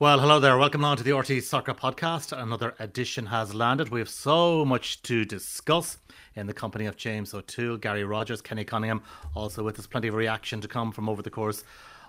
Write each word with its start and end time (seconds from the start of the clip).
Well, 0.00 0.18
hello 0.18 0.40
there. 0.40 0.56
Welcome 0.56 0.82
on 0.82 0.96
to 0.96 1.02
the 1.02 1.10
RTÉ 1.10 1.42
Soccer 1.42 1.74
Podcast. 1.74 2.32
Another 2.32 2.74
edition 2.78 3.26
has 3.26 3.52
landed. 3.54 3.90
We 3.90 4.00
have 4.00 4.08
so 4.08 4.64
much 4.64 5.02
to 5.02 5.26
discuss 5.26 5.98
in 6.34 6.46
the 6.46 6.54
company 6.54 6.86
of 6.86 6.96
James 6.96 7.34
O'Toole, 7.34 7.76
Gary 7.76 8.02
Rogers, 8.02 8.40
Kenny 8.40 8.64
Cunningham, 8.64 9.02
also 9.34 9.62
with 9.62 9.78
us. 9.78 9.86
Plenty 9.86 10.08
of 10.08 10.14
reaction 10.14 10.62
to 10.62 10.68
come 10.68 10.90
from 10.90 11.06
over 11.06 11.20
the 11.20 11.28
course 11.28 11.64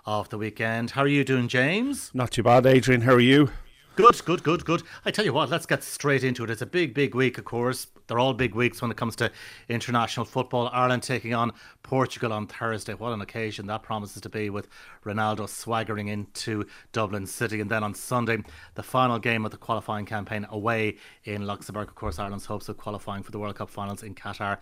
of 0.06 0.30
the 0.30 0.38
weekend. 0.38 0.92
How 0.92 1.02
are 1.02 1.06
you 1.06 1.22
doing, 1.22 1.48
James? 1.48 2.10
Not 2.14 2.30
too 2.30 2.42
bad, 2.42 2.64
Adrian. 2.64 3.02
How 3.02 3.12
are 3.12 3.20
you? 3.20 3.50
Good, 3.94 4.24
good, 4.24 4.42
good, 4.42 4.64
good. 4.64 4.82
I 5.04 5.10
tell 5.10 5.26
you 5.26 5.34
what, 5.34 5.50
let's 5.50 5.66
get 5.66 5.82
straight 5.82 6.24
into 6.24 6.44
it. 6.44 6.48
It's 6.48 6.62
a 6.62 6.66
big, 6.66 6.94
big 6.94 7.14
week, 7.14 7.36
of 7.36 7.44
course. 7.44 7.88
They're 8.06 8.18
all 8.18 8.32
big 8.32 8.54
weeks 8.54 8.80
when 8.80 8.90
it 8.90 8.96
comes 8.96 9.14
to 9.16 9.30
international 9.68 10.24
football. 10.24 10.70
Ireland 10.72 11.02
taking 11.02 11.34
on 11.34 11.52
Portugal 11.82 12.32
on 12.32 12.46
Thursday. 12.46 12.94
What 12.94 13.12
an 13.12 13.20
occasion 13.20 13.66
that 13.66 13.82
promises 13.82 14.22
to 14.22 14.30
be 14.30 14.48
with 14.48 14.66
Ronaldo 15.04 15.46
swaggering 15.46 16.08
into 16.08 16.64
Dublin 16.92 17.26
City. 17.26 17.60
And 17.60 17.70
then 17.70 17.84
on 17.84 17.92
Sunday, 17.92 18.38
the 18.76 18.82
final 18.82 19.18
game 19.18 19.44
of 19.44 19.50
the 19.50 19.58
qualifying 19.58 20.06
campaign 20.06 20.46
away 20.48 20.96
in 21.24 21.46
Luxembourg. 21.46 21.88
Of 21.88 21.94
course, 21.94 22.18
Ireland's 22.18 22.46
hopes 22.46 22.70
of 22.70 22.78
qualifying 22.78 23.22
for 23.22 23.30
the 23.30 23.38
World 23.38 23.56
Cup 23.56 23.68
finals 23.68 24.02
in 24.02 24.14
Qatar 24.14 24.56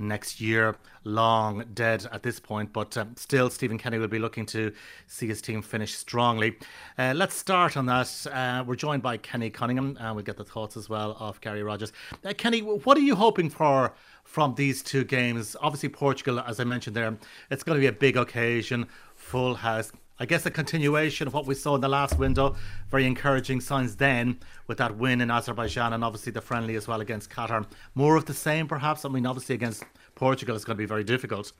next 0.00 0.40
year. 0.40 0.76
Long 1.04 1.64
dead 1.72 2.06
at 2.12 2.22
this 2.22 2.40
point, 2.40 2.72
but 2.72 2.96
um, 2.96 3.14
still, 3.16 3.48
Stephen 3.48 3.78
Kenny 3.78 3.98
will 3.98 4.08
be 4.08 4.18
looking 4.18 4.44
to 4.46 4.72
see 5.06 5.26
his 5.26 5.40
team 5.40 5.62
finish 5.62 5.94
strongly. 5.94 6.58
Uh, 6.98 7.14
let's 7.16 7.34
start 7.34 7.76
on 7.76 7.86
that. 7.86 8.26
Uh, 8.30 8.64
we're 8.66 8.76
joined 8.76 9.02
by 9.02 9.16
Kenny 9.16 9.48
Cunningham, 9.48 9.96
and 10.00 10.14
we'll 10.14 10.24
get 10.24 10.36
the 10.36 10.44
thoughts 10.44 10.76
as 10.76 10.88
well 10.88 11.16
of 11.20 11.40
Gary 11.40 11.62
Rogers. 11.62 11.92
Uh, 12.24 12.32
Kenny, 12.36 12.60
what 12.60 12.96
are 12.98 13.02
you 13.02 13.14
hoping 13.14 13.48
for 13.48 13.94
from 14.24 14.54
these 14.56 14.82
two 14.82 15.04
games? 15.04 15.56
Obviously, 15.60 15.88
Portugal, 15.88 16.40
as 16.40 16.60
I 16.60 16.64
mentioned 16.64 16.96
there, 16.96 17.16
it's 17.50 17.62
going 17.62 17.76
to 17.76 17.80
be 17.80 17.86
a 17.86 17.92
big 17.92 18.16
occasion, 18.16 18.86
full 19.14 19.54
house. 19.54 19.92
I 20.22 20.26
guess 20.26 20.44
a 20.44 20.50
continuation 20.50 21.26
of 21.26 21.32
what 21.32 21.46
we 21.46 21.54
saw 21.54 21.74
in 21.76 21.80
the 21.80 21.88
last 21.88 22.18
window. 22.18 22.54
Very 22.90 23.06
encouraging 23.06 23.62
signs 23.62 23.96
then 23.96 24.38
with 24.66 24.76
that 24.76 24.98
win 24.98 25.22
in 25.22 25.30
Azerbaijan 25.30 25.94
and 25.94 26.04
obviously 26.04 26.30
the 26.30 26.42
friendly 26.42 26.76
as 26.76 26.86
well 26.86 27.00
against 27.00 27.30
Qatar. 27.30 27.64
More 27.94 28.16
of 28.16 28.26
the 28.26 28.34
same, 28.34 28.68
perhaps. 28.68 29.06
I 29.06 29.08
mean, 29.08 29.24
obviously 29.24 29.54
against 29.54 29.82
Portugal, 30.16 30.54
it's 30.54 30.66
going 30.66 30.76
to 30.76 30.78
be 30.78 30.84
very 30.84 31.04
difficult. 31.04 31.52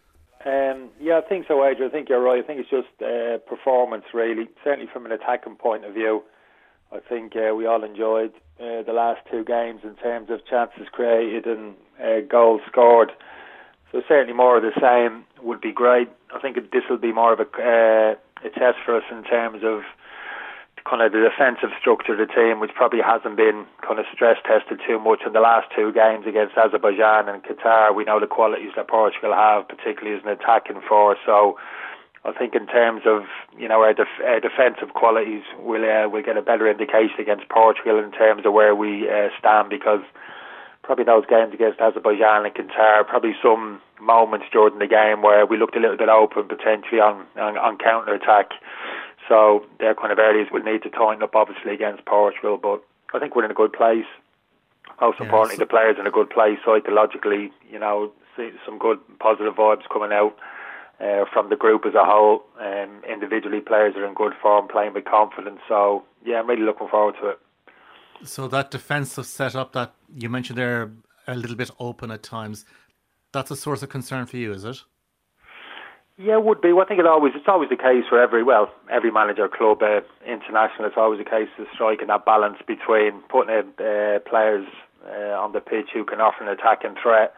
Um, 0.45 0.91
yeah, 1.01 1.17
I 1.17 1.23
think 1.27 1.47
so, 1.49 1.65
Adrian. 1.65 1.91
I 1.91 1.93
think 1.93 2.11
you're 2.11 2.21
right. 2.21 2.45
I 2.45 2.47
think 2.47 2.61
it's 2.61 2.69
just 2.69 2.89
uh, 3.03 3.39
performance, 3.49 4.05
really. 4.13 4.47
Certainly 4.63 4.91
from 4.93 5.07
an 5.07 5.13
attacking 5.13 5.57
point 5.57 5.87
of 5.87 5.95
view. 5.95 6.23
I 6.93 6.99
think 6.99 7.35
uh, 7.37 7.55
we 7.55 7.65
all 7.65 7.83
enjoyed 7.83 8.33
uh, 8.61 8.83
the 8.83 8.93
last 8.93 9.21
two 9.31 9.43
games 9.43 9.81
in 9.85 9.95
terms 9.97 10.29
of 10.29 10.45
chances 10.45 10.87
created 10.93 11.47
and 11.47 11.77
uh, 11.99 12.21
goals 12.29 12.61
scored. 12.69 13.13
So 13.91 14.03
certainly 14.07 14.35
more 14.35 14.59
of 14.59 14.63
the 14.63 14.79
same 14.79 15.25
would 15.43 15.63
be 15.63 15.73
great. 15.73 16.09
I 16.35 16.41
think 16.41 16.57
this 16.57 16.83
will 16.91 16.99
be 16.99 17.13
more 17.13 17.33
of 17.33 17.41
a, 17.41 17.45
uh, 17.45 18.15
a 18.45 18.51
test 18.51 18.79
for 18.85 18.97
us 18.97 19.05
in 19.11 19.23
terms 19.25 19.63
of 19.65 19.83
kind 20.85 21.03
of 21.03 21.13
the 21.13 21.21
defensive 21.21 21.71
structure 21.79 22.13
of 22.13 22.19
the 22.19 22.27
team, 22.27 22.61
which 22.61 22.73
probably 22.75 23.01
hasn't 23.01 23.37
been 23.37 23.67
kind 23.87 23.99
of 23.99 24.07
stress 24.13 24.39
tested 24.45 24.81
too 24.87 24.99
much 24.99 25.21
in 25.27 25.33
the 25.33 25.41
last 25.41 25.69
two 25.77 25.93
games 25.93 26.27
against 26.27 26.57
Azerbaijan 26.57 27.29
and 27.29 27.43
Qatar. 27.45 27.95
We 27.95 28.05
know 28.05 28.19
the 28.19 28.27
qualities 28.27 28.73
that 28.77 28.89
Portugal 28.89 29.35
have, 29.35 29.69
particularly 29.69 30.17
as 30.17 30.25
an 30.25 30.31
attacking 30.31 30.81
force. 30.89 31.19
So 31.27 31.59
I 32.25 32.33
think 32.33 32.55
in 32.55 32.67
terms 32.67 33.03
of 33.07 33.25
you 33.57 33.69
know 33.69 33.83
our, 33.83 33.95
def- 33.95 34.25
our 34.25 34.41
defensive 34.41 34.95
qualities, 34.95 35.43
we'll 35.59 35.85
uh, 35.85 36.09
we'll 36.09 36.25
get 36.25 36.37
a 36.37 36.43
better 36.43 36.69
indication 36.71 37.21
against 37.21 37.49
Portugal 37.49 37.99
in 37.99 38.13
terms 38.13 38.45
of 38.45 38.53
where 38.53 38.75
we 38.75 39.09
uh, 39.09 39.29
stand 39.39 39.71
because 39.71 40.01
probably 40.83 41.05
those 41.05 41.25
games 41.27 41.55
against 41.55 41.81
Azerbaijan 41.81 42.47
and 42.47 42.55
Qatar, 42.55 43.07
probably 43.07 43.37
some 43.43 43.81
moments 44.01 44.47
during 44.53 44.79
the 44.79 44.87
game 44.87 45.23
where 45.23 45.47
we 45.47 45.57
looked 45.57 45.77
a 45.77 45.81
little 45.81 45.97
bit 45.97 46.09
open 46.09 46.49
potentially 46.49 47.01
on 47.01 47.27
on, 47.37 47.57
on 47.59 47.79
counter 47.79 48.15
attack. 48.15 48.51
So 49.29 49.65
they're 49.79 49.95
kind 49.95 50.13
of 50.13 50.19
areas 50.19 50.49
we'll 50.51 50.65
need 50.65 50.83
to 50.83 50.91
tighten 50.91 51.23
up 51.23 51.37
obviously 51.37 51.73
against 51.73 52.05
Portugal, 52.05 52.59
but 52.61 52.83
I 53.15 53.19
think 53.19 53.37
we're 53.37 53.45
in 53.45 53.51
a 53.51 53.55
good 53.55 53.73
place. 53.73 54.07
Most 55.01 55.17
yes. 55.21 55.27
importantly, 55.27 55.57
the 55.57 55.67
players 55.67 55.97
in 55.99 56.07
a 56.07 56.11
good 56.11 56.31
place 56.31 56.59
psychologically. 56.65 57.53
You 57.71 57.79
know, 57.79 58.13
see 58.37 58.51
some 58.67 58.79
good 58.79 58.99
positive 59.19 59.55
vibes 59.55 59.89
coming 59.93 60.13
out 60.13 60.37
uh, 61.01 61.25
from 61.33 61.49
the 61.49 61.57
group 61.57 61.87
as 61.87 61.95
a 61.95 62.05
whole. 62.05 62.45
Um, 62.61 63.03
individually, 63.11 63.61
players 63.61 63.95
are 63.97 64.07
in 64.07 64.15
good 64.15 64.33
form, 64.41 64.69
playing 64.69 64.95
with 64.95 65.05
confidence. 65.05 65.61
So, 65.69 66.05
yeah, 66.25 66.41
I'm 66.41 66.49
really 66.49 66.63
looking 66.63 66.89
forward 66.89 67.15
to 67.23 67.29
it. 67.29 67.39
So 68.25 68.49
that 68.49 68.71
defensive 68.71 69.27
setup 69.27 69.73
that 69.73 69.95
you 70.15 70.29
mentioned 70.29 70.59
there, 70.59 70.91
a 71.27 71.35
little 71.35 71.57
bit 71.57 71.71
open 71.79 72.11
at 72.11 72.23
times, 72.23 72.67
that's 73.33 73.51
a 73.51 73.57
source 73.57 73.83
of 73.83 73.89
concern 73.89 74.27
for 74.27 74.37
you, 74.37 74.53
is 74.53 74.65
it? 74.65 74.83
Yeah, 76.19 76.35
it 76.35 76.45
would 76.45 76.61
be. 76.61 76.73
Well, 76.73 76.85
I 76.85 76.89
think 76.89 77.01
it 77.01 77.07
always 77.07 77.33
it's 77.35 77.49
always 77.49 77.71
the 77.71 77.77
case 77.77 78.05
for 78.09 78.21
every 78.21 78.43
well 78.43 78.71
every 78.91 79.11
manager, 79.11 79.49
club, 79.49 79.83
uh, 79.83 80.01
international. 80.27 80.89
It's 80.89 80.97
always 80.97 81.19
the 81.19 81.31
case 81.31 81.49
of 81.59 81.67
striking 81.73 82.09
that 82.09 82.27
balance 82.27 82.59
between 82.67 83.23
putting 83.31 83.55
uh, 83.55 84.19
players 84.29 84.67
uh, 85.07 85.41
on 85.41 85.53
the 85.53 85.61
pitch 85.61 85.89
who 85.95 86.05
can 86.05 86.21
offer 86.21 86.45
an 86.45 86.51
attacking 86.51 86.97
threat 87.03 87.35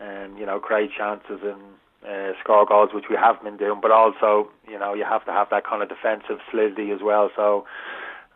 and 0.00 0.38
you 0.38 0.44
know 0.44 0.60
create 0.60 0.90
chances 0.92 1.40
and 1.42 1.62
uh, 2.06 2.32
score 2.42 2.66
goals, 2.66 2.90
which 2.92 3.06
we 3.08 3.16
have 3.16 3.42
been 3.42 3.56
doing, 3.56 3.80
but 3.80 3.90
also, 3.90 4.50
you 4.68 4.78
know, 4.78 4.92
you 4.92 5.04
have 5.04 5.24
to 5.24 5.32
have 5.32 5.48
that 5.50 5.64
kind 5.64 5.82
of 5.82 5.88
defensive 5.88 6.38
solidity 6.50 6.90
as 6.90 7.00
well. 7.02 7.30
So 7.34 7.64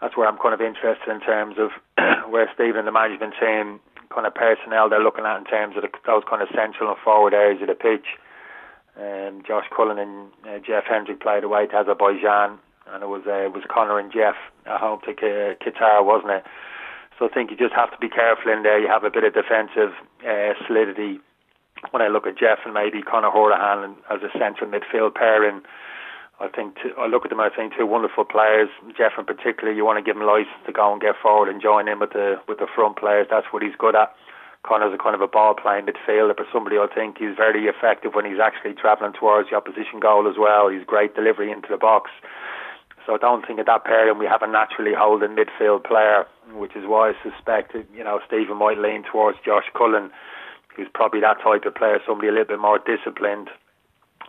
that's 0.00 0.16
where 0.16 0.26
I'm 0.26 0.38
kind 0.38 0.54
of 0.54 0.60
interested 0.60 1.10
in 1.10 1.20
terms 1.20 1.56
of 1.58 1.70
where 2.30 2.48
Stephen 2.54 2.78
and 2.78 2.88
the 2.88 2.92
management 2.92 3.34
team 3.38 3.80
kind 4.10 4.26
of 4.26 4.34
personnel 4.34 4.88
they're 4.88 5.02
looking 5.02 5.24
at 5.24 5.38
in 5.38 5.44
terms 5.44 5.76
of 5.76 5.82
the, 5.82 5.90
those 6.06 6.22
kind 6.28 6.42
of 6.42 6.48
central 6.54 6.90
and 6.90 6.98
forward 6.98 7.34
areas 7.34 7.60
of 7.62 7.68
the 7.68 7.74
pitch. 7.74 8.16
Um, 8.98 9.42
Josh 9.46 9.66
Cullen 9.74 9.98
and 9.98 10.30
uh, 10.42 10.58
Jeff 10.58 10.84
Hendrick 10.88 11.20
played 11.20 11.44
away 11.44 11.66
to 11.66 11.76
Azerbaijan, 11.76 12.58
and 12.90 13.02
it 13.02 13.06
was 13.06 13.22
uh, 13.26 13.46
it 13.46 13.52
was 13.52 13.62
Conor 13.68 13.98
and 13.98 14.12
Jeff 14.12 14.34
at 14.66 14.80
home 14.80 15.00
to 15.06 15.14
Qatar, 15.14 16.04
wasn't 16.04 16.32
it? 16.32 16.44
So 17.18 17.26
I 17.26 17.28
think 17.28 17.50
you 17.50 17.56
just 17.56 17.74
have 17.74 17.90
to 17.90 17.98
be 17.98 18.08
careful 18.08 18.52
in 18.52 18.62
there. 18.62 18.78
You 18.78 18.88
have 18.88 19.04
a 19.04 19.10
bit 19.10 19.24
of 19.24 19.34
defensive 19.34 19.94
uh, 20.26 20.54
solidity 20.66 21.20
when 21.90 22.02
I 22.02 22.08
look 22.08 22.26
at 22.26 22.38
Jeff 22.38 22.58
and 22.64 22.74
maybe 22.74 23.02
Conor 23.02 23.30
Hourihane 23.30 23.94
as 24.10 24.22
a 24.22 24.36
central 24.38 24.70
midfield 24.70 25.14
pairing, 25.14 25.62
I 26.40 26.46
think 26.46 26.76
to, 26.82 26.94
I 26.94 27.06
look 27.06 27.24
at 27.26 27.30
them. 27.30 27.40
I 27.40 27.50
think 27.50 27.74
two 27.76 27.86
wonderful 27.86 28.24
players. 28.24 28.68
Jeff 28.96 29.18
in 29.18 29.26
particular, 29.26 29.72
you 29.72 29.84
want 29.84 29.98
to 29.98 30.06
give 30.06 30.16
him 30.16 30.26
license 30.26 30.62
to 30.66 30.72
go 30.72 30.92
and 30.92 31.02
get 31.02 31.18
forward 31.20 31.48
and 31.48 31.60
join 31.60 31.88
in 31.88 31.98
with 31.98 32.12
the 32.14 32.38
with 32.46 32.58
the 32.58 32.70
front 32.70 32.96
players. 32.96 33.26
That's 33.28 33.46
what 33.50 33.62
he's 33.62 33.74
good 33.78 33.96
at. 33.96 34.14
Conor's 34.62 34.94
a 34.94 34.98
kind 34.98 35.14
of 35.14 35.20
a 35.20 35.26
ball 35.26 35.54
playing 35.54 35.86
midfielder, 35.86 36.36
but 36.36 36.46
somebody 36.52 36.78
I 36.78 36.86
think 36.86 37.18
he's 37.18 37.34
very 37.36 37.66
effective 37.66 38.14
when 38.14 38.24
he's 38.24 38.38
actually 38.42 38.74
travelling 38.74 39.14
towards 39.14 39.50
the 39.50 39.56
opposition 39.56 39.98
goal 39.98 40.28
as 40.28 40.36
well. 40.38 40.68
He's 40.68 40.84
great 40.86 41.14
delivery 41.14 41.50
into 41.50 41.68
the 41.70 41.78
box. 41.78 42.10
So 43.06 43.14
I 43.14 43.18
don't 43.18 43.46
think 43.46 43.58
at 43.58 43.66
that 43.66 43.84
pairing 43.84 44.18
we 44.18 44.26
have 44.26 44.42
a 44.42 44.46
naturally 44.46 44.94
holding 44.94 45.34
midfield 45.34 45.84
player, 45.84 46.26
which 46.54 46.76
is 46.76 46.86
why 46.86 47.10
I 47.10 47.12
suspect 47.22 47.74
you 47.74 48.04
know 48.04 48.20
Stephen 48.26 48.58
might 48.58 48.78
lean 48.78 49.02
towards 49.02 49.38
Josh 49.44 49.66
Cullen 49.74 50.10
who's 50.78 50.88
probably 50.94 51.20
that 51.20 51.42
type 51.42 51.64
of 51.66 51.74
player, 51.74 51.98
somebody 52.06 52.28
a 52.28 52.30
little 52.30 52.46
bit 52.46 52.60
more 52.60 52.78
disciplined 52.78 53.50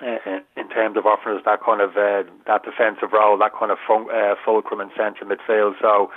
in 0.01 0.69
terms 0.69 0.97
of 0.97 1.05
offering 1.05 1.37
us 1.37 1.43
that 1.45 1.59
kind 1.63 1.81
of 1.81 1.91
uh, 1.97 2.23
that 2.47 2.63
defensive 2.63 3.11
role, 3.11 3.37
that 3.37 3.51
kind 3.57 3.71
of 3.71 3.77
fun, 3.85 4.07
uh, 4.11 4.35
fulcrum 4.43 4.79
and 4.79 4.91
central 4.95 5.29
midfield. 5.29 5.75
So, 5.81 6.11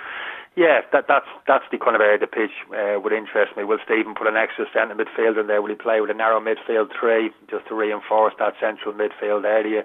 yeah, 0.57 0.81
that 0.93 1.07
that's 1.09 1.27
that's 1.47 1.65
the 1.71 1.79
kind 1.79 1.97
of 1.97 2.01
area 2.01 2.19
the 2.19 2.27
pitch 2.27 2.55
uh, 2.71 3.01
would 3.01 3.13
interest 3.13 3.57
me. 3.57 3.65
Will 3.65 3.79
Stephen 3.85 4.15
put 4.15 4.27
an 4.27 4.37
extra 4.37 4.67
centre 4.73 4.95
midfielder 4.95 5.41
in 5.41 5.47
there? 5.47 5.63
Will 5.63 5.71
he 5.71 5.75
play 5.75 6.01
with 6.01 6.11
a 6.11 6.15
narrow 6.15 6.41
midfield 6.41 6.91
three 6.99 7.31
just 7.51 7.67
to 7.69 7.75
reinforce 7.75 8.35
that 8.39 8.55
central 8.61 8.95
midfield 8.95 9.45
area? 9.45 9.85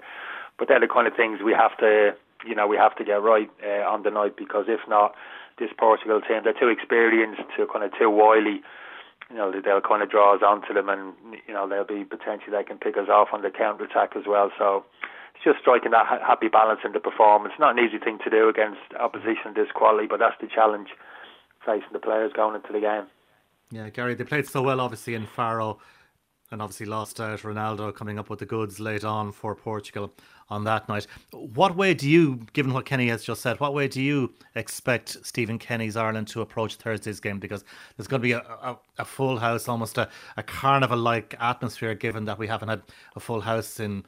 But 0.58 0.68
they're 0.68 0.80
the 0.80 0.88
kind 0.88 1.06
of 1.06 1.14
things 1.14 1.40
we 1.42 1.52
have 1.52 1.76
to, 1.78 2.14
you 2.46 2.54
know, 2.54 2.66
we 2.66 2.76
have 2.76 2.96
to 2.96 3.04
get 3.04 3.22
right 3.22 3.50
uh, 3.64 3.86
on 3.86 4.02
the 4.02 4.10
night 4.10 4.36
because 4.36 4.66
if 4.68 4.80
not, 4.88 5.14
this 5.58 5.70
Portugal 5.76 6.20
team 6.20 6.42
they're 6.44 6.58
too 6.58 6.68
experienced, 6.68 7.42
too 7.56 7.66
kind 7.72 7.84
of 7.84 7.90
too 7.98 8.10
wily 8.10 8.62
you 9.30 9.36
know 9.36 9.52
they'll 9.52 9.80
kind 9.80 10.02
of 10.02 10.10
draw 10.10 10.34
us 10.34 10.42
onto 10.42 10.72
them, 10.72 10.88
and 10.88 11.14
you 11.46 11.54
know 11.54 11.68
they'll 11.68 11.84
be 11.84 12.04
potentially 12.04 12.56
they 12.56 12.64
can 12.64 12.78
pick 12.78 12.96
us 12.96 13.08
off 13.08 13.28
on 13.32 13.42
the 13.42 13.50
counter 13.50 13.84
attack 13.84 14.16
as 14.16 14.24
well. 14.26 14.50
So 14.58 14.84
it's 15.34 15.44
just 15.44 15.60
striking 15.60 15.92
that 15.92 16.06
happy 16.06 16.48
balance 16.48 16.80
in 16.84 16.92
the 16.92 17.00
performance. 17.00 17.54
Not 17.58 17.78
an 17.78 17.84
easy 17.84 17.98
thing 17.98 18.18
to 18.24 18.30
do 18.30 18.48
against 18.48 18.80
opposition 18.98 19.54
this 19.54 19.68
quality, 19.74 20.06
but 20.08 20.18
that's 20.18 20.36
the 20.40 20.48
challenge 20.48 20.88
facing 21.64 21.92
the 21.92 21.98
players 21.98 22.32
going 22.32 22.56
into 22.56 22.72
the 22.72 22.80
game. 22.80 23.06
Yeah, 23.70 23.90
Gary, 23.90 24.14
they 24.14 24.24
played 24.24 24.48
so 24.48 24.62
well, 24.62 24.80
obviously 24.80 25.14
in 25.14 25.26
Faro 25.26 25.78
and 26.50 26.62
obviously 26.62 26.86
lost 26.86 27.20
out 27.20 27.40
Ronaldo 27.40 27.94
coming 27.94 28.18
up 28.18 28.30
with 28.30 28.38
the 28.38 28.46
goods 28.46 28.80
late 28.80 29.04
on 29.04 29.32
for 29.32 29.54
Portugal 29.54 30.12
on 30.48 30.64
that 30.64 30.88
night. 30.88 31.06
What 31.32 31.76
way 31.76 31.94
do 31.94 32.08
you, 32.08 32.40
given 32.52 32.72
what 32.72 32.86
Kenny 32.86 33.08
has 33.08 33.22
just 33.22 33.42
said, 33.42 33.60
what 33.60 33.74
way 33.74 33.86
do 33.86 34.00
you 34.00 34.32
expect 34.54 35.18
Stephen 35.22 35.58
Kenny's 35.58 35.96
Ireland 35.96 36.28
to 36.28 36.40
approach 36.40 36.76
Thursday's 36.76 37.20
game? 37.20 37.38
Because 37.38 37.64
there's 37.96 38.06
going 38.06 38.22
to 38.22 38.26
be 38.26 38.32
a, 38.32 38.38
a, 38.38 38.78
a 38.98 39.04
full 39.04 39.38
house, 39.38 39.68
almost 39.68 39.98
a, 39.98 40.08
a 40.36 40.42
carnival 40.42 40.98
like 40.98 41.34
atmosphere, 41.38 41.94
given 41.94 42.24
that 42.24 42.38
we 42.38 42.46
haven't 42.46 42.68
had 42.68 42.82
a 43.14 43.20
full 43.20 43.42
house 43.42 43.78
in 43.78 44.04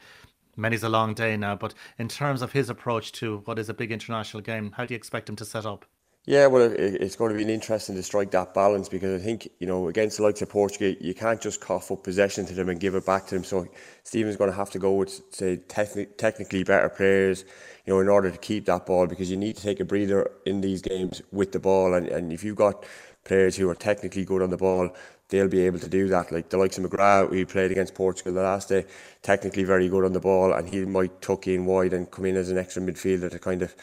many's 0.57 0.83
a 0.83 0.89
long 0.89 1.15
day 1.15 1.37
now. 1.37 1.57
But 1.57 1.75
in 1.99 2.09
terms 2.09 2.43
of 2.43 2.53
his 2.53 2.71
approach 2.71 3.13
to 3.13 3.43
what 3.45 3.59
is 3.59 3.69
a 3.69 3.75
big 3.75 3.93
international 3.93 4.43
game, 4.43 4.73
how 4.73 4.87
do 4.87 4.95
you 4.95 4.99
expect 4.99 5.29
him 5.29 5.37
to 5.37 5.45
set 5.45 5.67
up? 5.67 5.85
Yeah, 6.27 6.49
well, 6.49 6.71
it's 6.71 7.17
going 7.17 7.33
to 7.33 7.37
be 7.37 7.43
an 7.43 7.49
interesting 7.49 7.97
to 7.97 8.03
strike 8.03 8.31
that 8.33 8.53
balance 8.53 8.91
because 8.91 9.21
I 9.21 9.25
think, 9.25 9.49
you 9.59 9.67
know, 9.67 9.89
against 9.89 10.19
the 10.19 10.23
likes 10.23 10.43
of 10.43 10.51
Portugal, 10.51 10.95
you 11.01 11.15
can't 11.15 11.41
just 11.41 11.63
cough 11.63 11.91
up 11.91 12.05
possession 12.05 12.45
to 12.47 12.55
them 12.55 12.69
and 12.69 12.79
give 12.79 12.95
it 12.95 13.07
back 13.07 13.27
to 13.29 13.35
them. 13.35 13.43
So 13.43 13.67
Stephen's 14.05 14.37
going 14.37 14.51
to 14.51 14.57
have 14.57 14.69
to 14.71 14.79
go 14.79 14.93
with, 14.93 15.23
say, 15.31 15.57
techni- 15.57 16.15
technically 16.19 16.63
better 16.63 16.91
players, 16.91 17.45
you 17.87 17.95
know, 17.95 18.01
in 18.01 18.09
order 18.09 18.31
to 18.31 18.37
keep 18.37 18.67
that 18.67 18.85
ball 18.85 19.07
because 19.07 19.31
you 19.31 19.39
need 19.39 19.57
to 19.57 19.63
take 19.63 19.81
a 19.81 19.85
breather 19.85 20.31
in 20.45 20.61
these 20.61 20.83
games 20.83 21.23
with 21.33 21.53
the 21.53 21.59
ball. 21.59 21.95
And, 21.95 22.07
and 22.09 22.33
if 22.35 22.45
you've 22.45 22.55
got 22.55 22.85
players 23.25 23.57
who 23.57 23.69
are 23.71 23.75
technically 23.75 24.27
good 24.27 24.43
on 24.43 24.51
the 24.51 24.59
ball, 24.59 24.91
they'll 25.31 25.49
be 25.49 25.63
able 25.63 25.79
to 25.79 25.89
do 25.89 26.07
that. 26.09 26.31
Like 26.31 26.51
the 26.51 26.59
likes 26.59 26.77
of 26.77 26.85
McGrath, 26.85 27.31
we 27.31 27.47
played 27.47 27.71
against 27.71 27.95
Portugal 27.95 28.35
the 28.35 28.43
last 28.43 28.69
day, 28.69 28.85
technically 29.23 29.65
very 29.65 29.89
good 29.89 30.05
on 30.05 30.13
the 30.13 30.21
ball, 30.21 30.53
and 30.53 30.69
he 30.69 30.85
might 30.85 31.23
tuck 31.23 31.49
in 31.49 31.65
wide 31.65 31.95
and 31.95 32.11
come 32.11 32.27
in 32.27 32.37
as 32.37 32.51
an 32.51 32.59
extra 32.59 32.83
midfielder 32.83 33.31
to 33.31 33.39
kind 33.39 33.63
of 33.63 33.75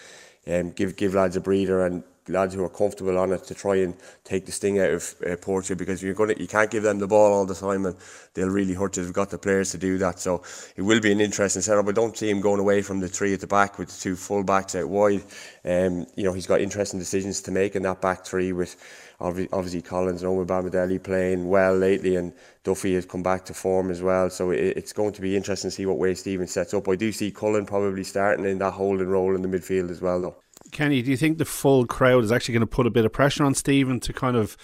um, 0.48 0.72
give 0.72 0.96
give 0.96 1.14
lads 1.14 1.36
a 1.36 1.42
breather 1.42 1.86
and 1.86 2.04
lads 2.30 2.54
who 2.54 2.64
are 2.64 2.70
comfortable 2.70 3.18
on 3.18 3.32
it 3.32 3.44
to 3.46 3.56
try 3.56 3.78
and 3.78 3.96
take 4.24 4.46
the 4.46 4.52
sting 4.52 4.80
out 4.80 4.90
of 4.90 5.16
uh, 5.26 5.36
Portugal 5.38 5.78
because 5.78 6.04
you're 6.04 6.14
going 6.14 6.38
you 6.38 6.48
can't 6.48 6.72
give 6.72 6.84
them 6.84 7.00
the 7.00 7.08
ball 7.08 7.34
all 7.34 7.46
the 7.46 7.56
time 7.56 7.86
and 7.86 7.96
they'll 8.34 8.50
really 8.50 8.74
hurt 8.74 8.98
you. 8.98 9.04
They've 9.04 9.14
got 9.14 9.30
the 9.30 9.38
players 9.38 9.72
to 9.72 9.78
do 9.78 9.98
that. 10.00 10.20
So 10.20 10.44
it 10.76 10.82
will 10.82 11.00
be 11.00 11.12
an 11.12 11.22
interesting 11.22 11.62
setup. 11.62 11.88
I 11.88 11.92
don't 11.92 12.18
see 12.18 12.30
him 12.30 12.42
going 12.42 12.60
away 12.60 12.82
from 12.82 13.00
the 13.00 13.08
three 13.08 13.34
at 13.34 13.42
the 13.42 13.48
back 13.48 13.80
with 13.80 13.90
the 13.90 14.00
two 14.00 14.16
full 14.16 14.44
backs 14.44 14.76
out 14.76 14.90
wide. 14.90 15.24
Um, 15.66 16.06
you 16.16 16.24
know, 16.24 16.34
he's 16.34 16.48
got 16.48 16.62
interesting 16.62 17.00
decisions 17.00 17.42
to 17.42 17.52
make 17.52 17.76
in 17.76 17.84
that 17.84 18.02
back 18.02 18.26
three 18.26 18.52
with 18.54 18.76
obviously 19.20 19.82
Collins 19.82 20.22
and 20.22 20.32
Omobamidele 20.32 21.02
playing 21.02 21.48
well 21.48 21.76
lately 21.76 22.16
and 22.16 22.34
Duffy 22.64 22.94
has 22.94 23.06
come 23.06 23.24
back 23.24 23.46
to 23.46 23.54
form 23.54 23.90
as 23.90 24.02
well. 24.02 24.30
So 24.30 24.52
it's 24.52 24.94
going 24.94 25.14
to 25.14 25.22
be 25.22 25.36
interesting 25.36 25.72
to 25.72 25.76
see 25.76 25.86
what 25.86 25.98
way 25.98 26.14
Stephen 26.14 26.48
sets 26.48 26.74
up. 26.74 26.88
I 26.88 26.96
do 26.96 27.12
see 27.12 27.32
Cullen 27.32 27.66
probably 27.66 28.04
starting 28.04 28.46
in 28.46 28.60
that 28.60 28.72
holding 28.72 29.08
role 29.08 29.36
in 29.36 29.42
the 29.42 29.48
midfield 29.48 29.90
as 29.90 30.02
well 30.02 30.22
though. 30.22 30.36
Kenny, 30.72 31.02
do 31.02 31.12
you 31.12 31.18
think 31.18 31.38
the 31.38 31.46
full 31.46 31.86
crowd 31.86 32.24
is 32.24 32.32
actually 32.32 32.54
going 32.54 32.62
to 32.62 32.68
put 32.68 32.88
a 32.88 32.92
bit 32.92 33.06
of 33.06 33.14
pressure 33.14 33.44
on 33.44 33.54
Stephen 33.54 34.00
to 34.02 34.14
kind 34.14 34.36
of 34.36 34.58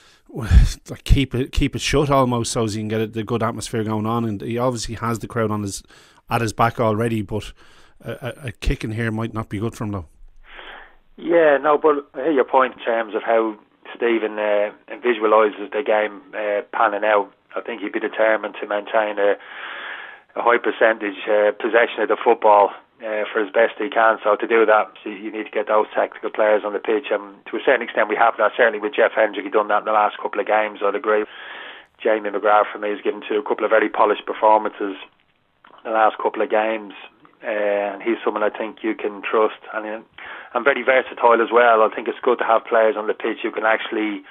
like 0.28 1.04
keep 1.04 1.34
it 1.34 1.52
keep 1.52 1.74
it 1.74 1.80
shut 1.80 2.10
almost 2.10 2.52
so 2.52 2.64
as 2.64 2.74
he 2.74 2.80
can 2.80 2.88
get 2.88 3.12
the 3.12 3.24
good 3.24 3.42
atmosphere 3.42 3.84
going 3.84 4.06
on? 4.06 4.24
And 4.24 4.40
he 4.40 4.58
obviously 4.58 4.96
has 4.96 5.18
the 5.18 5.28
crowd 5.28 5.50
on 5.50 5.62
his 5.62 5.82
at 6.28 6.40
his 6.40 6.52
back 6.52 6.78
already, 6.80 7.22
but 7.22 7.52
a, 8.04 8.46
a 8.46 8.52
kick 8.52 8.84
in 8.84 8.92
here 8.92 9.10
might 9.10 9.34
not 9.34 9.48
be 9.48 9.58
good 9.58 9.74
for 9.74 9.84
him 9.84 9.92
though. 9.92 10.06
Yeah, 11.16 11.58
no, 11.58 11.76
but 11.76 12.08
I 12.14 12.24
hear 12.24 12.32
your 12.32 12.44
point 12.44 12.74
in 12.74 12.80
terms 12.80 13.14
of 13.14 13.22
how 13.22 13.58
Stephen 13.94 14.38
uh, 14.38 14.70
visualises 15.04 15.70
the 15.70 15.82
game 15.84 16.22
uh, 16.34 16.62
panning 16.72 17.04
out. 17.04 17.30
I 17.54 17.60
think 17.60 17.82
he'd 17.82 17.92
be 17.92 18.00
determined 18.00 18.54
to 18.60 18.66
maintain 18.66 19.18
a, 19.18 19.34
a 20.36 20.42
high 20.42 20.58
percentage 20.58 21.18
uh, 21.28 21.52
possession 21.60 22.02
of 22.02 22.08
the 22.08 22.16
football 22.22 22.70
uh, 23.00 23.24
for 23.32 23.40
as 23.40 23.52
best 23.52 23.74
he 23.78 23.88
can. 23.88 24.18
So 24.22 24.36
to 24.36 24.46
do 24.46 24.66
that, 24.66 24.92
you 25.04 25.32
need 25.32 25.44
to 25.44 25.50
get 25.50 25.68
those 25.68 25.86
tactical 25.94 26.30
players 26.30 26.62
on 26.64 26.72
the 26.72 26.78
pitch. 26.78 27.08
And 27.10 27.40
to 27.46 27.56
a 27.56 27.64
certain 27.64 27.82
extent, 27.82 28.08
we 28.08 28.16
have 28.16 28.36
that. 28.38 28.52
Certainly 28.56 28.80
with 28.80 28.94
Jeff 28.94 29.12
Hendrick, 29.16 29.44
he's 29.44 29.52
done 29.52 29.68
that 29.68 29.80
in 29.80 29.84
the 29.88 29.96
last 29.96 30.16
couple 30.20 30.40
of 30.40 30.46
games. 30.46 30.80
I'd 30.84 30.94
agree. 30.94 31.24
Jamie 32.02 32.30
McGrath 32.30 32.72
for 32.72 32.78
me 32.78 32.90
has 32.90 33.00
given 33.00 33.20
to 33.28 33.38
a 33.38 33.42
couple 33.42 33.64
of 33.64 33.70
very 33.70 33.88
polished 33.88 34.26
performances 34.26 34.96
in 35.84 35.84
the 35.84 35.90
last 35.90 36.16
couple 36.18 36.42
of 36.42 36.50
games. 36.50 36.92
Uh, 37.42 37.96
and 37.96 38.02
he's 38.02 38.20
someone 38.22 38.42
I 38.42 38.50
think 38.50 38.84
you 38.84 38.94
can 38.94 39.22
trust. 39.22 39.60
And, 39.72 39.86
uh, 39.86 40.00
and 40.52 40.64
very 40.64 40.82
versatile 40.82 41.40
as 41.40 41.48
well. 41.52 41.80
I 41.82 41.88
think 41.94 42.08
it's 42.08 42.20
good 42.20 42.38
to 42.38 42.44
have 42.44 42.64
players 42.64 42.96
on 42.96 43.06
the 43.06 43.14
pitch 43.14 43.38
who 43.42 43.50
can 43.50 43.64
actually 43.64 44.22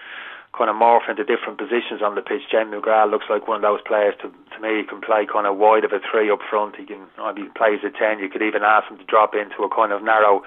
kind 0.58 0.70
of 0.70 0.76
morph 0.76 1.10
into 1.10 1.24
different 1.24 1.58
positions 1.58 2.02
on 2.02 2.16
the 2.16 2.22
pitch. 2.22 2.42
Jamie 2.52 2.78
McGrath 2.78 3.10
looks 3.12 3.30
like 3.30 3.48
one 3.48 3.58
of 3.58 3.62
those 3.62 3.82
players 3.86 4.16
to 4.22 4.30
to 4.30 4.58
me. 4.60 4.82
He 4.82 4.84
can 4.84 5.02
play 5.02 5.26
kind 5.26 5.46
of 5.46 5.58
wide 5.58 5.86
of 5.86 5.94
a 5.94 6.00
three 6.00 6.30
up 6.30 6.40
front. 6.50 6.76
He 6.76 6.86
can 6.86 7.06
he 7.38 7.46
plays 7.56 7.80
a 7.86 7.92
ten. 7.92 8.20
You 8.20 8.30
could 8.30 8.42
even 8.42 8.64
ask 8.64 8.90
him 8.90 8.98
to 8.98 9.06
drop 9.06 9.36
into 9.36 9.64
a 9.64 9.70
kind 9.70 9.92
of 9.92 10.02
narrow 10.02 10.44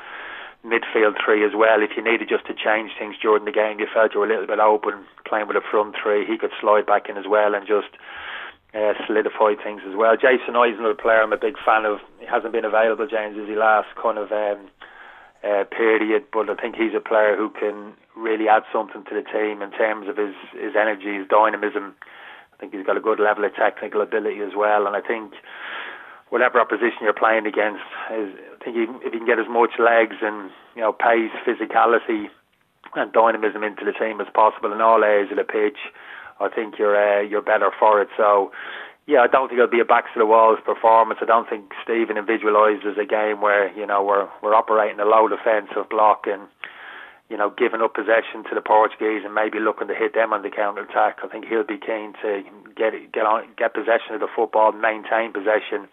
midfield 0.65 1.19
three 1.23 1.45
as 1.45 1.55
well. 1.55 1.83
If 1.83 1.97
you 1.97 2.03
needed 2.03 2.29
just 2.29 2.47
to 2.47 2.55
change 2.55 2.93
things 2.99 3.17
during 3.21 3.45
the 3.45 3.53
game, 3.53 3.81
you 3.81 3.87
felt 3.93 4.15
you 4.15 4.21
were 4.21 4.27
a 4.27 4.29
little 4.29 4.47
bit 4.47 4.59
open 4.59 5.05
playing 5.27 5.49
with 5.49 5.57
a 5.57 5.65
front 5.71 5.97
three. 6.01 6.27
He 6.27 6.39
could 6.39 6.53
slide 6.61 6.87
back 6.87 7.09
in 7.09 7.17
as 7.17 7.27
well 7.27 7.55
and 7.55 7.67
just 7.67 7.91
uh, 8.75 8.95
solidify 9.07 9.55
things 9.63 9.83
as 9.87 9.95
well. 9.95 10.17
Jason 10.17 10.55
is 10.55 10.79
another 10.79 10.95
player 10.95 11.23
I'm 11.23 11.33
a 11.33 11.37
big 11.37 11.57
fan 11.65 11.85
of. 11.85 11.99
He 12.21 12.27
hasn't 12.27 12.53
been 12.53 12.65
available, 12.65 13.07
James, 13.07 13.37
as 13.39 13.49
he 13.49 13.55
last 13.55 13.89
kind 14.01 14.19
of 14.19 14.31
um, 14.33 14.71
uh, 15.45 15.65
period, 15.65 16.25
but 16.33 16.49
I 16.49 16.55
think 16.55 16.77
he's 16.77 16.95
a 16.95 17.01
player 17.01 17.37
who 17.37 17.51
can 17.51 17.95
really 18.17 18.49
add 18.49 18.63
something 18.73 19.05
to 19.05 19.15
the 19.15 19.23
team 19.23 19.63
in 19.63 19.71
terms 19.73 20.09
of 20.09 20.17
his, 20.17 20.35
his 20.53 20.75
energy, 20.77 21.17
his 21.17 21.29
dynamism. 21.29 21.95
I 22.53 22.57
think 22.61 22.75
he's 22.75 22.87
got 22.87 22.97
a 22.97 23.01
good 23.01 23.21
level 23.21 23.45
of 23.45 23.55
technical 23.55 24.01
ability 24.01 24.41
as 24.41 24.53
well, 24.57 24.87
and 24.87 24.95
I 24.95 25.01
think 25.01 25.33
whatever 26.29 26.61
opposition 26.61 27.03
you're 27.03 27.13
playing 27.13 27.47
against, 27.47 27.85
I 28.09 28.33
think 28.65 28.77
if 29.05 29.13
you 29.13 29.21
can 29.21 29.27
get 29.27 29.39
as 29.39 29.49
much 29.49 29.73
legs 29.79 30.17
and 30.23 30.51
you 30.75 30.83
know 30.83 30.93
pace, 30.93 31.33
physicality, 31.45 32.29
and 32.95 33.13
dynamism 33.13 33.63
into 33.65 33.85
the 33.85 33.93
team 33.93 34.21
as 34.21 34.29
possible 34.33 34.73
in 34.73 34.81
all 34.81 35.05
areas 35.05 35.31
of 35.31 35.37
the 35.37 35.45
pitch, 35.45 35.79
I 36.41 36.49
think 36.49 36.79
you're 36.79 36.97
uh, 36.97 37.21
you're 37.23 37.43
better 37.43 37.71
for 37.79 38.01
it. 38.01 38.09
So 38.17 38.53
yeah, 39.07 39.21
I 39.21 39.27
don't 39.27 39.49
think 39.49 39.59
it'll 39.59 39.71
be 39.71 39.81
a 39.81 39.85
back 39.85 40.13
to 40.13 40.19
the 40.19 40.27
walls 40.27 40.59
performance. 40.65 41.19
I 41.23 41.27
don't 41.27 41.49
think 41.49 41.73
Stephen 41.83 42.17
visualises 42.17 42.99
a 42.99 43.07
game 43.07 43.41
where 43.41 43.73
you 43.77 43.87
know 43.87 44.03
we're 44.03 44.29
we're 44.43 44.55
operating 44.55 45.01
a 45.01 45.05
low 45.05 45.29
defensive 45.29 45.89
block 45.91 46.27
and 46.27 46.43
you 47.33 47.39
know 47.41 47.49
giving 47.49 47.81
up 47.81 47.97
possession 47.97 48.45
to 48.45 48.55
the 48.55 48.61
Portuguese 48.61 49.25
and 49.25 49.33
maybe 49.33 49.57
looking 49.59 49.89
to 49.89 49.97
hit 49.97 50.13
them 50.13 50.37
on 50.37 50.45
the 50.45 50.53
counter 50.53 50.85
attack. 50.85 51.25
I 51.25 51.29
think 51.33 51.49
he'll 51.49 51.65
be 51.65 51.81
keen 51.81 52.13
to 52.21 52.45
get 52.77 52.93
get 53.09 53.25
on 53.25 53.49
get 53.57 53.73
possession 53.73 54.13
of 54.13 54.21
the 54.21 54.29
football, 54.29 54.77
maintain 54.77 55.33
possession 55.33 55.89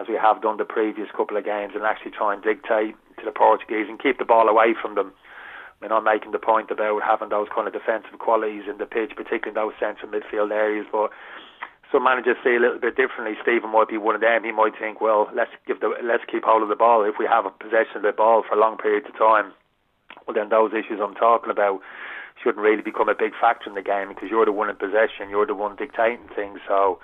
as 0.00 0.08
we 0.08 0.16
have 0.16 0.40
done 0.40 0.56
the 0.56 0.64
previous 0.64 1.12
couple 1.12 1.36
of 1.36 1.44
games, 1.44 1.76
and 1.76 1.84
actually 1.84 2.16
try 2.16 2.32
and 2.32 2.42
dictate 2.42 2.96
to 3.20 3.24
the 3.28 3.36
Portuguese 3.36 3.84
and 3.92 4.00
keep 4.00 4.16
the 4.16 4.24
ball 4.24 4.48
away 4.48 4.72
from 4.72 4.96
them. 4.96 5.12
I 5.12 5.84
mean, 5.84 5.92
I'm 5.92 6.08
making 6.08 6.32
the 6.32 6.40
point 6.40 6.70
about 6.72 7.04
having 7.04 7.28
those 7.28 7.52
kind 7.52 7.68
of 7.68 7.76
defensive 7.76 8.16
qualities 8.16 8.64
in 8.64 8.78
the 8.78 8.88
pitch, 8.88 9.12
particularly 9.12 9.52
in 9.52 9.60
those 9.60 9.76
central 9.76 10.08
midfield 10.08 10.48
areas, 10.48 10.86
but 10.88 11.12
some 11.92 12.04
managers 12.04 12.40
see 12.40 12.56
a 12.56 12.62
little 12.64 12.80
bit 12.80 12.96
differently. 12.96 13.36
Stephen 13.44 13.68
might 13.68 13.92
be 13.92 14.00
one 14.00 14.14
of 14.14 14.24
them. 14.24 14.40
He 14.40 14.52
might 14.52 14.72
think, 14.80 15.04
well, 15.04 15.28
let's 15.36 15.52
give 15.68 15.84
the 15.84 15.92
let's 16.00 16.24
keep 16.24 16.48
hold 16.48 16.64
of 16.64 16.72
the 16.72 16.80
ball. 16.80 17.04
If 17.04 17.20
we 17.20 17.28
have 17.28 17.44
a 17.44 17.52
possession 17.52 18.00
of 18.00 18.08
the 18.08 18.16
ball 18.16 18.40
for 18.48 18.56
a 18.56 18.60
long 18.60 18.78
period 18.80 19.04
of 19.04 19.12
time, 19.20 19.52
well, 20.26 20.34
then 20.34 20.48
those 20.48 20.72
issues 20.72 21.00
I'm 21.02 21.14
talking 21.14 21.50
about 21.50 21.80
shouldn't 22.42 22.62
really 22.62 22.82
become 22.82 23.08
a 23.08 23.14
big 23.14 23.32
factor 23.40 23.68
in 23.68 23.74
the 23.74 23.82
game 23.82 24.08
because 24.08 24.30
you're 24.30 24.44
the 24.44 24.52
one 24.52 24.70
in 24.70 24.76
possession, 24.76 25.30
you're 25.30 25.46
the 25.46 25.54
one 25.54 25.76
dictating 25.76 26.28
things. 26.34 26.60
So, 26.66 26.98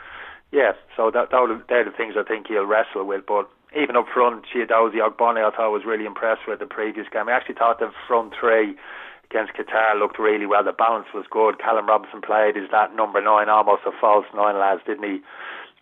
yeah, 0.51 0.73
so 0.97 1.11
that, 1.11 1.31
that 1.31 1.63
they're 1.69 1.85
the 1.85 1.91
things 1.91 2.15
I 2.19 2.23
think 2.23 2.47
he'll 2.49 2.67
wrestle 2.67 3.05
with. 3.05 3.25
But 3.27 3.49
even 3.77 3.97
up 3.97 4.07
front, 4.13 4.47
Chiedozie 4.49 5.05
Ogbene, 5.05 5.45
I 5.45 5.51
thought 5.51 5.69
I 5.69 5.69
was 5.69 5.85
really 5.85 6.07
impressed 6.07 6.49
with 6.49 6.59
the 6.59 6.67
previous 6.67 7.07
game. 7.13 7.29
I 7.29 7.33
actually 7.33 7.57
thought 7.57 7.79
the 7.79 7.93
front 8.07 8.33
three 8.39 8.77
against 9.31 9.53
Qatar 9.53 9.99
looked 9.99 10.19
really 10.19 10.47
well. 10.47 10.65
The 10.65 10.73
balance 10.73 11.07
was 11.13 11.27
good. 11.31 11.61
Callum 11.61 11.87
Robinson 11.87 12.23
played 12.23 12.57
as 12.57 12.71
that 12.73 12.97
number 12.97 13.21
nine, 13.21 13.49
almost 13.49 13.83
a 13.85 13.93
false 14.01 14.25
nine, 14.35 14.59
lads, 14.59 14.81
didn't 14.87 15.05
he? 15.05 15.21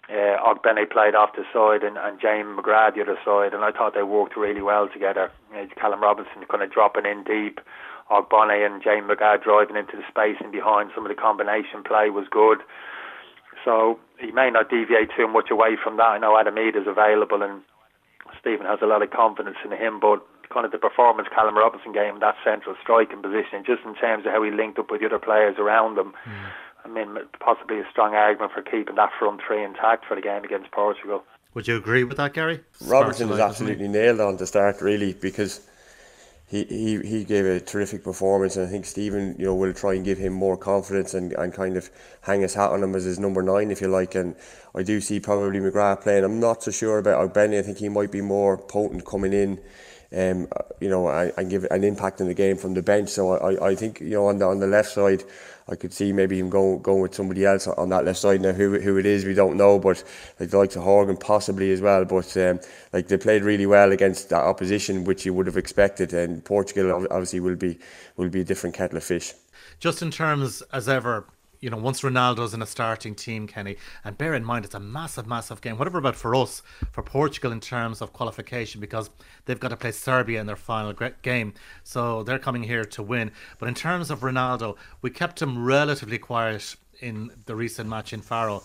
Uh, 0.08 0.38
Ogbene 0.38 0.88
played 0.88 1.16
off 1.16 1.34
the 1.34 1.42
side 1.52 1.82
and, 1.82 1.98
and 1.98 2.20
James 2.20 2.46
McGrath 2.54 2.94
the 2.94 3.02
other 3.02 3.18
side, 3.24 3.52
and 3.52 3.64
I 3.64 3.72
thought 3.72 3.94
they 3.94 4.04
worked 4.04 4.36
really 4.36 4.62
well 4.62 4.88
together. 4.88 5.32
Uh, 5.50 5.66
Callum 5.74 6.00
Robinson 6.00 6.46
kind 6.48 6.62
of 6.62 6.70
dropping 6.70 7.06
in 7.06 7.24
deep, 7.24 7.58
Ogbene 8.10 8.64
and 8.64 8.82
James 8.82 9.10
McGrath 9.10 9.42
driving 9.42 9.74
into 9.74 9.96
the 9.96 10.06
space 10.08 10.36
and 10.40 10.52
behind. 10.52 10.92
Some 10.94 11.04
of 11.04 11.10
the 11.10 11.20
combination 11.20 11.82
play 11.82 12.10
was 12.10 12.26
good. 12.30 12.62
So 13.64 13.98
he 14.20 14.30
may 14.30 14.48
not 14.48 14.70
deviate 14.70 15.10
too 15.16 15.26
much 15.26 15.50
away 15.50 15.76
from 15.82 15.96
that. 15.96 16.06
I 16.06 16.18
know 16.18 16.38
Adam 16.38 16.56
is 16.56 16.86
available 16.86 17.42
and 17.42 17.62
Stephen 18.40 18.66
has 18.66 18.78
a 18.82 18.86
lot 18.86 19.02
of 19.02 19.10
confidence 19.10 19.58
in 19.64 19.72
him, 19.72 19.98
but 19.98 20.22
kind 20.50 20.64
of 20.64 20.70
the 20.70 20.78
performance 20.78 21.28
Callum 21.34 21.56
Robinson 21.58 21.92
gave 21.92 22.14
him 22.14 22.20
that 22.20 22.36
central 22.44 22.76
striking 22.80 23.22
position, 23.22 23.66
just 23.66 23.82
in 23.84 23.94
terms 23.96 24.24
of 24.24 24.32
how 24.32 24.42
he 24.42 24.50
linked 24.50 24.78
up 24.78 24.90
with 24.90 25.00
the 25.00 25.06
other 25.06 25.18
players 25.18 25.56
around 25.58 25.98
him. 25.98 26.14
Mm. 26.24 26.46
I 26.86 26.92
mean, 26.92 27.18
possibly 27.40 27.80
a 27.80 27.84
strong 27.90 28.14
argument 28.14 28.52
for 28.52 28.62
keeping 28.62 28.94
that 28.94 29.10
front 29.18 29.40
three 29.46 29.64
intact 29.64 30.04
for 30.06 30.14
the 30.14 30.22
game 30.22 30.44
against 30.44 30.70
Portugal. 30.70 31.24
Would 31.54 31.66
you 31.66 31.76
agree 31.76 32.04
with 32.04 32.18
that, 32.18 32.34
Gary? 32.34 32.60
Robertson 32.82 33.30
is 33.30 33.40
absolutely 33.40 33.88
nailed 33.88 34.20
on 34.20 34.36
to 34.36 34.46
start, 34.46 34.80
really, 34.80 35.14
because 35.14 35.66
he, 36.46 36.64
he, 36.64 37.00
he 37.00 37.24
gave 37.24 37.44
a 37.44 37.58
terrific 37.58 38.04
performance, 38.04 38.56
and 38.56 38.68
I 38.68 38.70
think 38.70 38.84
Stephen, 38.84 39.34
you 39.38 39.46
know, 39.46 39.54
will 39.54 39.72
try 39.72 39.94
and 39.94 40.04
give 40.04 40.18
him 40.18 40.32
more 40.32 40.56
confidence 40.56 41.14
and, 41.14 41.32
and 41.32 41.52
kind 41.52 41.76
of 41.76 41.90
hang 42.20 42.42
his 42.42 42.54
hat 42.54 42.70
on 42.70 42.82
him 42.82 42.94
as 42.94 43.04
his 43.04 43.18
number 43.18 43.42
nine, 43.42 43.70
if 43.70 43.80
you 43.80 43.88
like. 43.88 44.14
And 44.14 44.36
I 44.74 44.82
do 44.82 45.00
see 45.00 45.18
probably 45.18 45.58
McGrath 45.58 46.02
playing. 46.02 46.24
I'm 46.24 46.38
not 46.38 46.62
so 46.62 46.70
sure 46.70 46.98
about 46.98 47.32
Ogbene. 47.32 47.58
I 47.58 47.62
think 47.62 47.78
he 47.78 47.88
might 47.88 48.12
be 48.12 48.20
more 48.20 48.58
potent 48.58 49.04
coming 49.06 49.32
in 49.32 49.58
um, 50.14 50.48
you 50.80 50.88
know, 50.88 51.08
and 51.08 51.50
give 51.50 51.64
an 51.70 51.84
impact 51.84 52.20
in 52.20 52.28
the 52.28 52.34
game 52.34 52.56
from 52.56 52.74
the 52.74 52.82
bench. 52.82 53.10
So 53.10 53.32
I, 53.32 53.70
I 53.70 53.74
think 53.74 54.00
you 54.00 54.10
know 54.10 54.26
on 54.26 54.38
the 54.38 54.46
on 54.46 54.60
the 54.60 54.66
left 54.66 54.90
side, 54.90 55.24
I 55.68 55.74
could 55.74 55.92
see 55.92 56.12
maybe 56.12 56.38
him 56.38 56.48
going 56.48 56.80
going 56.82 57.02
with 57.02 57.14
somebody 57.14 57.44
else 57.44 57.66
on 57.66 57.88
that 57.88 58.04
left 58.04 58.20
side. 58.20 58.40
Now 58.40 58.52
who 58.52 58.78
who 58.78 58.98
it 58.98 59.06
is, 59.06 59.24
we 59.24 59.34
don't 59.34 59.56
know, 59.56 59.78
but 59.78 60.02
like 60.38 60.50
the 60.50 60.58
likes 60.58 60.76
of 60.76 60.84
Horgan 60.84 61.16
possibly 61.16 61.72
as 61.72 61.80
well. 61.80 62.04
But 62.04 62.36
um, 62.36 62.60
like 62.92 63.08
they 63.08 63.16
played 63.16 63.42
really 63.42 63.66
well 63.66 63.90
against 63.92 64.28
that 64.30 64.44
opposition, 64.44 65.04
which 65.04 65.26
you 65.26 65.34
would 65.34 65.46
have 65.46 65.56
expected. 65.56 66.12
And 66.12 66.44
Portugal 66.44 67.06
obviously 67.10 67.40
will 67.40 67.56
be 67.56 67.78
will 68.16 68.28
be 68.28 68.42
a 68.42 68.44
different 68.44 68.76
kettle 68.76 68.96
of 68.96 69.04
fish. 69.04 69.34
Just 69.80 70.02
in 70.02 70.10
terms 70.10 70.62
as 70.72 70.88
ever 70.88 71.26
you 71.60 71.70
know, 71.70 71.76
once 71.76 72.02
Ronaldo's 72.02 72.54
in 72.54 72.62
a 72.62 72.66
starting 72.66 73.14
team, 73.14 73.46
Kenny, 73.46 73.76
and 74.04 74.16
bear 74.16 74.34
in 74.34 74.44
mind 74.44 74.64
it's 74.64 74.74
a 74.74 74.80
massive, 74.80 75.26
massive 75.26 75.60
game. 75.60 75.78
Whatever 75.78 75.98
about 75.98 76.16
for 76.16 76.34
us, 76.34 76.62
for 76.92 77.02
Portugal 77.02 77.52
in 77.52 77.60
terms 77.60 78.00
of 78.00 78.12
qualification, 78.12 78.80
because 78.80 79.10
they've 79.44 79.60
got 79.60 79.68
to 79.68 79.76
play 79.76 79.92
Serbia 79.92 80.40
in 80.40 80.46
their 80.46 80.56
final 80.56 80.94
game, 81.22 81.54
so 81.82 82.22
they're 82.22 82.38
coming 82.38 82.62
here 82.62 82.84
to 82.84 83.02
win. 83.02 83.30
But 83.58 83.68
in 83.68 83.74
terms 83.74 84.10
of 84.10 84.20
Ronaldo, 84.20 84.76
we 85.02 85.10
kept 85.10 85.40
him 85.40 85.64
relatively 85.64 86.18
quiet 86.18 86.76
in 87.00 87.30
the 87.46 87.54
recent 87.54 87.88
match 87.88 88.12
in 88.12 88.20
Faro. 88.20 88.62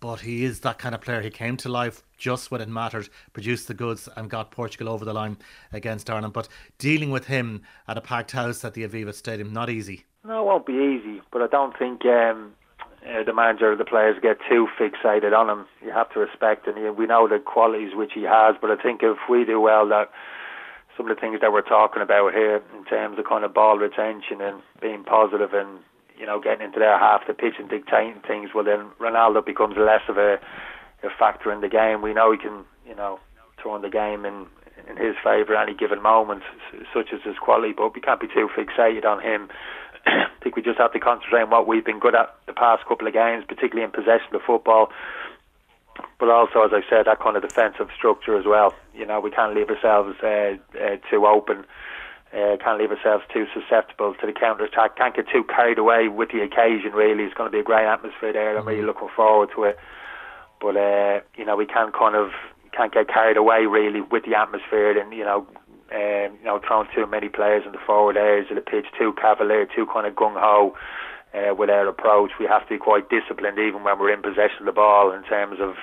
But 0.00 0.20
he 0.20 0.44
is 0.44 0.60
that 0.60 0.78
kind 0.78 0.94
of 0.94 1.00
player. 1.00 1.22
He 1.22 1.30
came 1.30 1.56
to 1.58 1.68
life 1.68 2.02
just 2.16 2.50
when 2.50 2.60
it 2.60 2.68
mattered, 2.68 3.08
produced 3.32 3.68
the 3.68 3.74
goods, 3.74 4.08
and 4.16 4.30
got 4.30 4.50
Portugal 4.50 4.88
over 4.88 5.04
the 5.04 5.12
line 5.12 5.36
against 5.72 6.10
Ireland. 6.10 6.32
But 6.32 6.48
dealing 6.78 7.10
with 7.10 7.26
him 7.26 7.62
at 7.88 7.98
a 7.98 8.00
packed 8.00 8.32
house 8.32 8.64
at 8.64 8.74
the 8.74 8.86
Aviva 8.86 9.14
Stadium, 9.14 9.52
not 9.52 9.70
easy. 9.70 10.04
No, 10.24 10.42
it 10.42 10.46
won't 10.46 10.66
be 10.66 10.72
easy, 10.72 11.22
but 11.30 11.42
I 11.42 11.46
don't 11.46 11.78
think 11.78 12.04
um, 12.04 12.52
uh, 13.06 13.22
the 13.22 13.32
manager 13.32 13.72
or 13.72 13.76
the 13.76 13.84
players 13.84 14.16
get 14.20 14.38
too 14.48 14.66
fixated 14.78 15.36
on 15.36 15.48
him. 15.48 15.66
You 15.84 15.92
have 15.92 16.10
to 16.14 16.18
respect, 16.18 16.66
and 16.66 16.96
we 16.96 17.06
know 17.06 17.28
the 17.28 17.38
qualities 17.38 17.94
which 17.94 18.12
he 18.14 18.22
has. 18.22 18.56
But 18.60 18.70
I 18.70 18.82
think 18.82 19.02
if 19.02 19.18
we 19.30 19.44
do 19.44 19.60
well, 19.60 19.86
that 19.88 20.10
some 20.96 21.08
of 21.08 21.14
the 21.14 21.20
things 21.20 21.40
that 21.40 21.52
we're 21.52 21.62
talking 21.62 22.02
about 22.02 22.32
here 22.32 22.62
in 22.76 22.84
terms 22.84 23.18
of 23.18 23.26
kind 23.26 23.44
of 23.44 23.54
ball 23.54 23.78
retention 23.78 24.40
and 24.40 24.62
being 24.80 25.04
positive 25.04 25.52
and 25.52 25.78
you 26.18 26.24
know 26.24 26.40
getting 26.40 26.64
into 26.64 26.78
their 26.78 26.98
half 26.98 27.26
the 27.26 27.34
pitch 27.34 27.54
and 27.58 27.68
dictating 27.68 28.20
things, 28.26 28.50
well 28.54 28.64
then 28.64 28.86
Ronaldo 28.98 29.44
becomes 29.44 29.76
less 29.76 30.02
of 30.08 30.16
a, 30.16 30.40
a 31.02 31.10
factor 31.18 31.52
in 31.52 31.60
the 31.60 31.68
game. 31.68 32.02
We 32.02 32.14
know 32.14 32.32
he 32.32 32.38
can 32.38 32.64
you 32.86 32.94
know 32.94 33.20
turn 33.62 33.82
the 33.82 33.90
game 33.90 34.24
in 34.24 34.46
in 34.88 34.96
his 34.96 35.16
favour 35.24 35.56
at 35.56 35.68
any 35.68 35.76
given 35.76 36.00
moment, 36.00 36.42
such 36.94 37.08
as 37.12 37.20
his 37.22 37.36
quality. 37.38 37.72
But 37.76 37.94
we 37.94 38.00
can't 38.00 38.20
be 38.20 38.28
too 38.28 38.48
fixated 38.56 39.04
on 39.04 39.20
him 39.20 39.48
I 40.06 40.28
think 40.42 40.54
we 40.54 40.62
just 40.62 40.78
have 40.78 40.92
to 40.92 41.00
concentrate 41.00 41.42
on 41.42 41.50
what 41.50 41.66
we've 41.66 41.84
been 41.84 41.98
good 41.98 42.14
at 42.14 42.34
the 42.46 42.52
past 42.52 42.86
couple 42.86 43.06
of 43.06 43.12
games, 43.12 43.44
particularly 43.46 43.82
in 43.82 43.90
possession 43.90 44.34
of 44.34 44.42
football. 44.46 44.90
But 46.20 46.28
also, 46.30 46.62
as 46.62 46.70
I 46.72 46.82
said, 46.88 47.06
that 47.06 47.20
kind 47.20 47.36
of 47.36 47.42
defensive 47.42 47.88
structure 47.96 48.38
as 48.38 48.44
well. 48.46 48.74
You 48.94 49.06
know, 49.06 49.18
we 49.18 49.30
can't 49.30 49.54
leave 49.54 49.68
ourselves 49.68 50.16
uh, 50.22 50.56
uh, 50.78 50.96
too 51.10 51.26
open. 51.26 51.64
Uh, 52.32 52.56
can't 52.62 52.78
leave 52.78 52.90
ourselves 52.90 53.24
too 53.32 53.46
susceptible 53.54 54.14
to 54.20 54.26
the 54.26 54.32
counter 54.32 54.64
attack. 54.64 54.96
Can't 54.96 55.16
get 55.16 55.26
too 55.32 55.44
carried 55.44 55.78
away 55.78 56.08
with 56.08 56.30
the 56.30 56.42
occasion. 56.42 56.92
Really, 56.92 57.24
it's 57.24 57.34
going 57.34 57.50
to 57.50 57.54
be 57.54 57.60
a 57.60 57.64
great 57.64 57.86
atmosphere 57.86 58.32
there. 58.32 58.58
I'm 58.58 58.66
really 58.66 58.80
mm-hmm. 58.80 58.88
looking 58.88 59.08
forward 59.16 59.50
to 59.56 59.64
it. 59.64 59.78
But 60.60 60.76
uh, 60.76 61.20
you 61.36 61.44
know, 61.44 61.56
we 61.56 61.66
can't 61.66 61.94
kind 61.94 62.14
of 62.14 62.30
can't 62.72 62.92
get 62.92 63.08
carried 63.08 63.36
away 63.36 63.66
really 63.66 64.00
with 64.00 64.24
the 64.24 64.34
atmosphere 64.34 64.98
and 64.98 65.12
you 65.12 65.24
know 65.24 65.46
um, 65.92 66.34
you 66.38 66.44
know, 66.44 66.60
throwing 66.66 66.88
too 66.94 67.06
many 67.06 67.28
players 67.28 67.62
in 67.64 67.72
the 67.72 67.78
forward 67.86 68.16
areas 68.16 68.46
of 68.50 68.56
the 68.56 68.60
pitch, 68.62 68.86
too 68.98 69.14
cavalier, 69.20 69.66
too 69.66 69.86
kind 69.86 70.06
of 70.06 70.14
gung 70.14 70.34
ho 70.34 70.74
uh, 71.34 71.54
with 71.54 71.70
our 71.70 71.86
approach. 71.86 72.32
We 72.40 72.46
have 72.46 72.62
to 72.62 72.74
be 72.74 72.78
quite 72.78 73.08
disciplined 73.08 73.58
even 73.58 73.84
when 73.84 73.98
we're 73.98 74.12
in 74.12 74.22
possession 74.22 74.60
of 74.60 74.66
the 74.66 74.72
ball 74.72 75.12
in 75.12 75.22
terms 75.22 75.58
of 75.60 75.76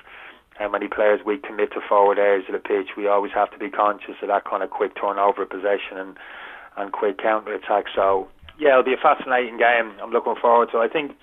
how 0.60 0.70
many 0.70 0.88
players 0.88 1.22
we 1.26 1.38
commit 1.38 1.72
to 1.74 1.82
forward 1.88 2.20
areas 2.20 2.46
of 2.48 2.54
the 2.54 2.60
pitch. 2.60 2.96
We 2.98 3.08
always 3.08 3.32
have 3.32 3.52
to 3.52 3.58
be 3.58 3.70
conscious 3.70 4.16
of 4.22 4.28
that 4.28 4.46
kind 4.46 4.62
of 4.62 4.70
quick 4.70 4.92
turnover 5.00 5.44
of 5.44 5.50
possession 5.50 5.98
and, 5.98 6.18
and 6.78 6.92
quick 6.92 7.18
counter 7.18 7.54
attack. 7.54 7.86
So, 7.96 8.28
yeah, 8.60 8.72
it'll 8.72 8.84
be 8.84 8.94
a 8.94 9.02
fascinating 9.02 9.58
game. 9.58 9.94
I'm 10.02 10.12
looking 10.12 10.36
forward 10.36 10.70
to 10.72 10.82
it. 10.82 10.86
I 10.86 10.90
think 10.90 11.14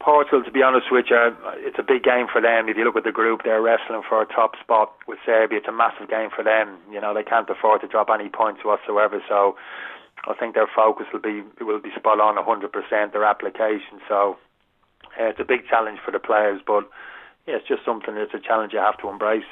Portugal, 0.00 0.42
to 0.44 0.50
be 0.50 0.62
honest 0.62 0.86
with 0.90 1.06
you, 1.08 1.34
it's 1.64 1.78
a 1.78 1.82
big 1.82 2.02
game 2.02 2.26
for 2.30 2.40
them. 2.40 2.68
If 2.68 2.76
you 2.76 2.84
look 2.84 2.96
at 2.96 3.04
the 3.04 3.12
group, 3.12 3.42
they're 3.44 3.62
wrestling 3.62 4.02
for 4.06 4.20
a 4.20 4.26
top 4.26 4.52
spot 4.60 4.92
with 5.08 5.18
Serbia. 5.24 5.58
It's 5.58 5.68
a 5.68 5.72
massive 5.72 6.10
game 6.10 6.28
for 6.34 6.44
them. 6.44 6.76
You 6.90 7.00
know, 7.00 7.14
they 7.14 7.22
can't 7.22 7.48
afford 7.48 7.80
to 7.80 7.88
drop 7.88 8.08
any 8.12 8.28
points 8.28 8.64
whatsoever. 8.64 9.22
So 9.28 9.56
I 10.26 10.34
think 10.34 10.54
their 10.54 10.68
focus 10.68 11.06
will 11.12 11.20
be 11.20 11.42
will 11.60 11.80
be 11.80 11.90
spot 11.96 12.20
on 12.20 12.36
100%. 12.36 13.12
Their 13.12 13.24
application. 13.24 14.00
So 14.08 14.36
it's 15.18 15.40
a 15.40 15.44
big 15.44 15.66
challenge 15.68 16.00
for 16.04 16.10
the 16.10 16.18
players, 16.18 16.60
but 16.66 16.88
yeah, 17.46 17.56
it's 17.56 17.68
just 17.68 17.84
something. 17.84 18.16
It's 18.16 18.34
a 18.34 18.40
challenge 18.40 18.72
you 18.72 18.80
have 18.80 18.98
to 18.98 19.08
embrace. 19.08 19.44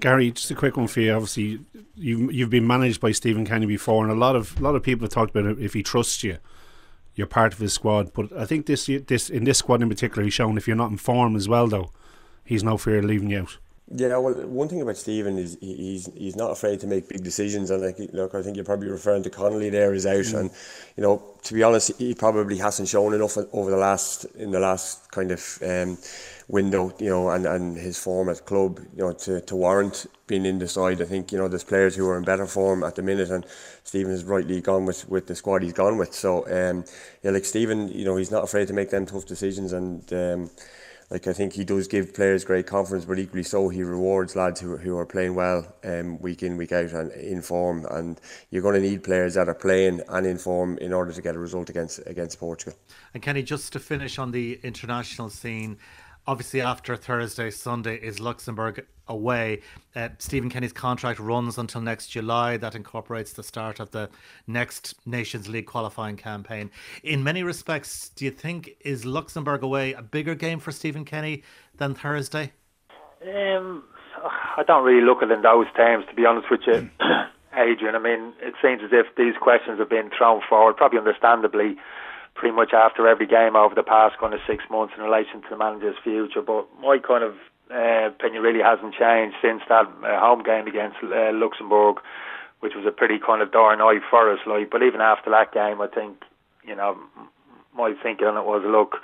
Gary, 0.00 0.30
just 0.30 0.50
a 0.50 0.54
quick 0.54 0.76
one 0.76 0.88
for 0.88 1.00
you. 1.00 1.12
Obviously, 1.12 1.60
you've 1.94 2.32
you've 2.32 2.50
been 2.50 2.66
managed 2.66 3.00
by 3.00 3.12
Stephen 3.12 3.44
Kenny 3.44 3.66
before, 3.66 4.02
and 4.02 4.12
a 4.12 4.16
lot 4.16 4.36
of 4.36 4.58
a 4.58 4.62
lot 4.62 4.74
of 4.74 4.82
people 4.82 5.04
have 5.04 5.12
talked 5.12 5.36
about 5.36 5.58
if 5.58 5.74
he 5.74 5.82
trusts 5.82 6.24
you 6.24 6.38
you're 7.14 7.26
part 7.26 7.52
of 7.52 7.58
his 7.58 7.72
squad. 7.72 8.12
But 8.12 8.32
I 8.32 8.44
think 8.46 8.66
this 8.66 8.86
this 9.06 9.30
in 9.30 9.44
this 9.44 9.58
squad 9.58 9.82
in 9.82 9.88
particular, 9.88 10.24
he's 10.24 10.34
shown 10.34 10.56
if 10.56 10.66
you're 10.66 10.76
not 10.76 10.90
in 10.90 10.96
form 10.96 11.36
as 11.36 11.48
well, 11.48 11.66
though, 11.66 11.90
he's 12.44 12.64
no 12.64 12.76
fear 12.76 12.98
of 12.98 13.04
leaving 13.04 13.30
you 13.30 13.40
out. 13.40 13.58
Yeah, 13.94 14.16
well, 14.16 14.32
one 14.46 14.68
thing 14.68 14.80
about 14.80 14.96
Stephen 14.96 15.36
is 15.38 15.58
he's 15.60 16.08
he's 16.16 16.36
not 16.36 16.50
afraid 16.50 16.80
to 16.80 16.86
make 16.86 17.08
big 17.08 17.22
decisions, 17.22 17.70
and 17.70 17.82
like 17.82 17.98
look, 18.12 18.34
I 18.34 18.40
think 18.40 18.56
you're 18.56 18.64
probably 18.64 18.88
referring 18.88 19.22
to 19.24 19.30
Connolly 19.30 19.68
there 19.68 19.92
is 19.92 20.06
out, 20.06 20.16
mm. 20.16 20.38
and 20.38 20.50
you 20.96 21.02
know, 21.02 21.22
to 21.42 21.54
be 21.54 21.62
honest, 21.62 21.92
he 21.98 22.14
probably 22.14 22.56
hasn't 22.56 22.88
shown 22.88 23.12
enough 23.12 23.36
over 23.52 23.70
the 23.70 23.76
last 23.76 24.24
in 24.36 24.50
the 24.50 24.60
last 24.60 25.10
kind 25.10 25.30
of 25.30 25.58
um, 25.62 25.98
window, 26.48 26.92
you 26.98 27.10
know, 27.10 27.30
and, 27.30 27.46
and 27.46 27.76
his 27.76 27.98
form 27.98 28.28
at 28.28 28.44
club, 28.44 28.80
you 28.94 29.04
know, 29.04 29.12
to, 29.12 29.40
to 29.40 29.56
warrant 29.56 30.06
being 30.26 30.46
in 30.46 30.58
the 30.58 30.68
side. 30.68 31.00
I 31.00 31.04
think, 31.04 31.32
you 31.32 31.38
know, 31.38 31.48
there's 31.48 31.64
players 31.64 31.94
who 31.94 32.08
are 32.08 32.16
in 32.16 32.24
better 32.24 32.46
form 32.46 32.82
at 32.82 32.96
the 32.96 33.02
minute 33.02 33.30
and 33.30 33.46
Stephen 33.84 34.12
has 34.12 34.24
rightly 34.24 34.60
gone 34.60 34.86
with, 34.86 35.08
with 35.08 35.26
the 35.26 35.34
squad 35.34 35.62
he's 35.62 35.72
gone 35.72 35.98
with. 35.98 36.14
So, 36.14 36.46
um, 36.46 36.84
yeah, 37.22 37.30
like 37.30 37.44
Stephen, 37.44 37.88
you 37.88 38.04
know, 38.04 38.16
he's 38.16 38.30
not 38.30 38.44
afraid 38.44 38.68
to 38.68 38.74
make 38.74 38.90
them 38.90 39.06
tough 39.06 39.26
decisions 39.26 39.72
and, 39.72 40.12
um, 40.12 40.50
like 41.12 41.26
I 41.26 41.34
think 41.34 41.52
he 41.52 41.62
does 41.62 41.88
give 41.88 42.14
players 42.14 42.42
great 42.42 42.66
confidence, 42.66 43.04
but 43.04 43.18
equally 43.18 43.42
so 43.42 43.68
he 43.68 43.82
rewards 43.82 44.34
lads 44.34 44.60
who, 44.60 44.78
who 44.78 44.96
are 44.96 45.04
playing 45.04 45.34
well 45.34 45.70
um, 45.84 46.18
week 46.20 46.42
in 46.42 46.56
week 46.56 46.72
out 46.72 46.92
and 46.92 47.12
in 47.12 47.42
form. 47.42 47.84
And 47.90 48.18
you're 48.50 48.62
going 48.62 48.76
to 48.76 48.88
need 48.88 49.04
players 49.04 49.34
that 49.34 49.46
are 49.46 49.54
playing 49.54 50.00
and 50.08 50.26
in 50.26 50.38
form 50.38 50.78
in 50.78 50.90
order 50.90 51.12
to 51.12 51.20
get 51.20 51.36
a 51.36 51.38
result 51.38 51.68
against 51.68 52.00
against 52.06 52.40
Portugal. 52.40 52.78
And 53.12 53.22
Kenny, 53.22 53.42
just 53.42 53.74
to 53.74 53.78
finish 53.78 54.18
on 54.18 54.30
the 54.30 54.58
international 54.62 55.28
scene, 55.28 55.76
obviously 56.26 56.60
after 56.60 56.96
Thursday, 56.96 57.50
Sunday 57.50 57.96
is 57.96 58.20
Luxembourg 58.20 58.86
away. 59.08 59.60
Uh, 59.94 60.08
Stephen 60.18 60.48
Kenny's 60.48 60.72
contract 60.72 61.18
runs 61.18 61.58
until 61.58 61.80
next 61.80 62.08
July. 62.08 62.56
That 62.56 62.74
incorporates 62.74 63.32
the 63.32 63.42
start 63.42 63.80
of 63.80 63.90
the 63.90 64.10
next 64.46 64.94
Nations 65.06 65.48
League 65.48 65.66
qualifying 65.66 66.16
campaign. 66.16 66.70
In 67.02 67.22
many 67.22 67.42
respects, 67.42 68.08
do 68.10 68.24
you 68.24 68.30
think 68.30 68.76
is 68.80 69.04
Luxembourg 69.04 69.62
away 69.62 69.92
a 69.92 70.02
bigger 70.02 70.34
game 70.34 70.58
for 70.58 70.72
Stephen 70.72 71.04
Kenny 71.04 71.42
than 71.76 71.94
Thursday? 71.94 72.52
Um, 73.22 73.84
I 74.56 74.62
don't 74.66 74.84
really 74.84 75.04
look 75.04 75.22
at 75.22 75.30
it 75.30 75.34
in 75.34 75.42
those 75.42 75.66
terms, 75.76 76.04
to 76.08 76.14
be 76.14 76.26
honest 76.26 76.50
with 76.50 76.60
you, 76.66 76.90
Adrian. 77.56 77.94
I 77.94 77.98
mean, 77.98 78.32
it 78.40 78.54
seems 78.62 78.82
as 78.82 78.90
if 78.92 79.14
these 79.16 79.34
questions 79.40 79.78
have 79.78 79.90
been 79.90 80.10
thrown 80.16 80.40
forward, 80.48 80.76
probably 80.76 80.98
understandably 80.98 81.76
pretty 82.34 82.54
much 82.54 82.72
after 82.72 83.06
every 83.06 83.26
game 83.26 83.56
over 83.56 83.74
the 83.74 83.82
past 83.82 84.18
kind 84.18 84.34
of 84.34 84.40
six 84.46 84.64
months 84.70 84.94
in 84.96 85.02
relation 85.02 85.42
to 85.42 85.48
the 85.50 85.56
manager's 85.56 85.96
future. 86.02 86.42
But 86.42 86.66
my 86.80 86.98
kind 86.98 87.24
of 87.24 87.34
uh, 87.70 88.08
opinion 88.08 88.42
really 88.42 88.62
hasn't 88.62 88.94
changed 88.94 89.36
since 89.40 89.62
that 89.68 89.86
uh, 89.86 90.20
home 90.20 90.42
game 90.42 90.66
against 90.66 90.96
uh, 91.02 91.32
Luxembourg, 91.32 91.96
which 92.60 92.74
was 92.74 92.84
a 92.86 92.92
pretty 92.92 93.18
kind 93.18 93.42
of 93.42 93.52
darn 93.52 93.80
eye 93.80 94.00
for 94.10 94.32
us. 94.32 94.40
Like, 94.46 94.70
but 94.70 94.82
even 94.82 95.00
after 95.00 95.30
that 95.30 95.52
game, 95.52 95.80
I 95.80 95.88
think 95.88 96.22
you 96.64 96.74
know 96.74 96.96
my 97.76 97.94
thinking 98.02 98.26
on 98.26 98.36
it 98.36 98.44
was 98.44 98.62
look. 98.64 98.96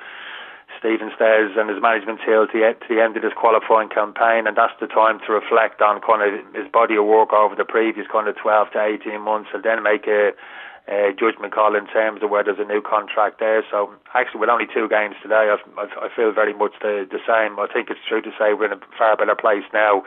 Stephen 0.79 1.11
Stairs 1.17 1.57
and 1.57 1.69
his 1.69 1.83
management 1.83 2.21
to, 2.23 2.47
to 2.47 2.87
the 2.89 3.03
end 3.03 3.17
of 3.17 3.23
this 3.23 3.33
qualifying 3.35 3.89
campaign, 3.89 4.47
and 4.47 4.55
that's 4.55 4.77
the 4.79 4.87
time 4.87 5.19
to 5.27 5.33
reflect 5.33 5.83
on 5.83 5.99
kind 6.01 6.23
of 6.23 6.55
his 6.55 6.71
body 6.71 6.95
of 6.95 7.05
work 7.05 7.33
over 7.33 7.57
the 7.57 7.65
previous 7.65 8.07
kind 8.07 8.29
of 8.29 8.37
12 8.37 8.71
to 8.73 8.79
18 8.79 9.21
months, 9.21 9.51
and 9.53 9.65
then 9.65 9.83
make 9.83 10.07
a 10.07 10.31
uh, 10.89 11.13
judgment 11.13 11.53
call 11.53 11.77
in 11.77 11.87
terms 11.87 12.23
of 12.23 12.31
where 12.31 12.43
there's 12.43 12.59
a 12.59 12.65
new 12.65 12.81
contract 12.81 13.39
there. 13.39 13.63
So 13.71 13.93
actually, 14.15 14.41
with 14.41 14.49
only 14.49 14.67
two 14.67 14.89
games 14.89 15.17
today, 15.23 15.53
I, 15.53 15.57
I, 15.77 15.85
I 16.07 16.09
feel 16.17 16.33
very 16.33 16.55
much 16.55 16.73
the, 16.81 17.05
the 17.05 17.21
same. 17.29 17.61
I 17.61 17.69
think 17.69 17.91
it's 17.91 18.01
true 18.09 18.23
to 18.23 18.33
say 18.39 18.55
we're 18.57 18.73
in 18.73 18.81
a 18.81 18.81
far 18.97 19.17
better 19.17 19.37
place 19.37 19.69
now 19.73 20.03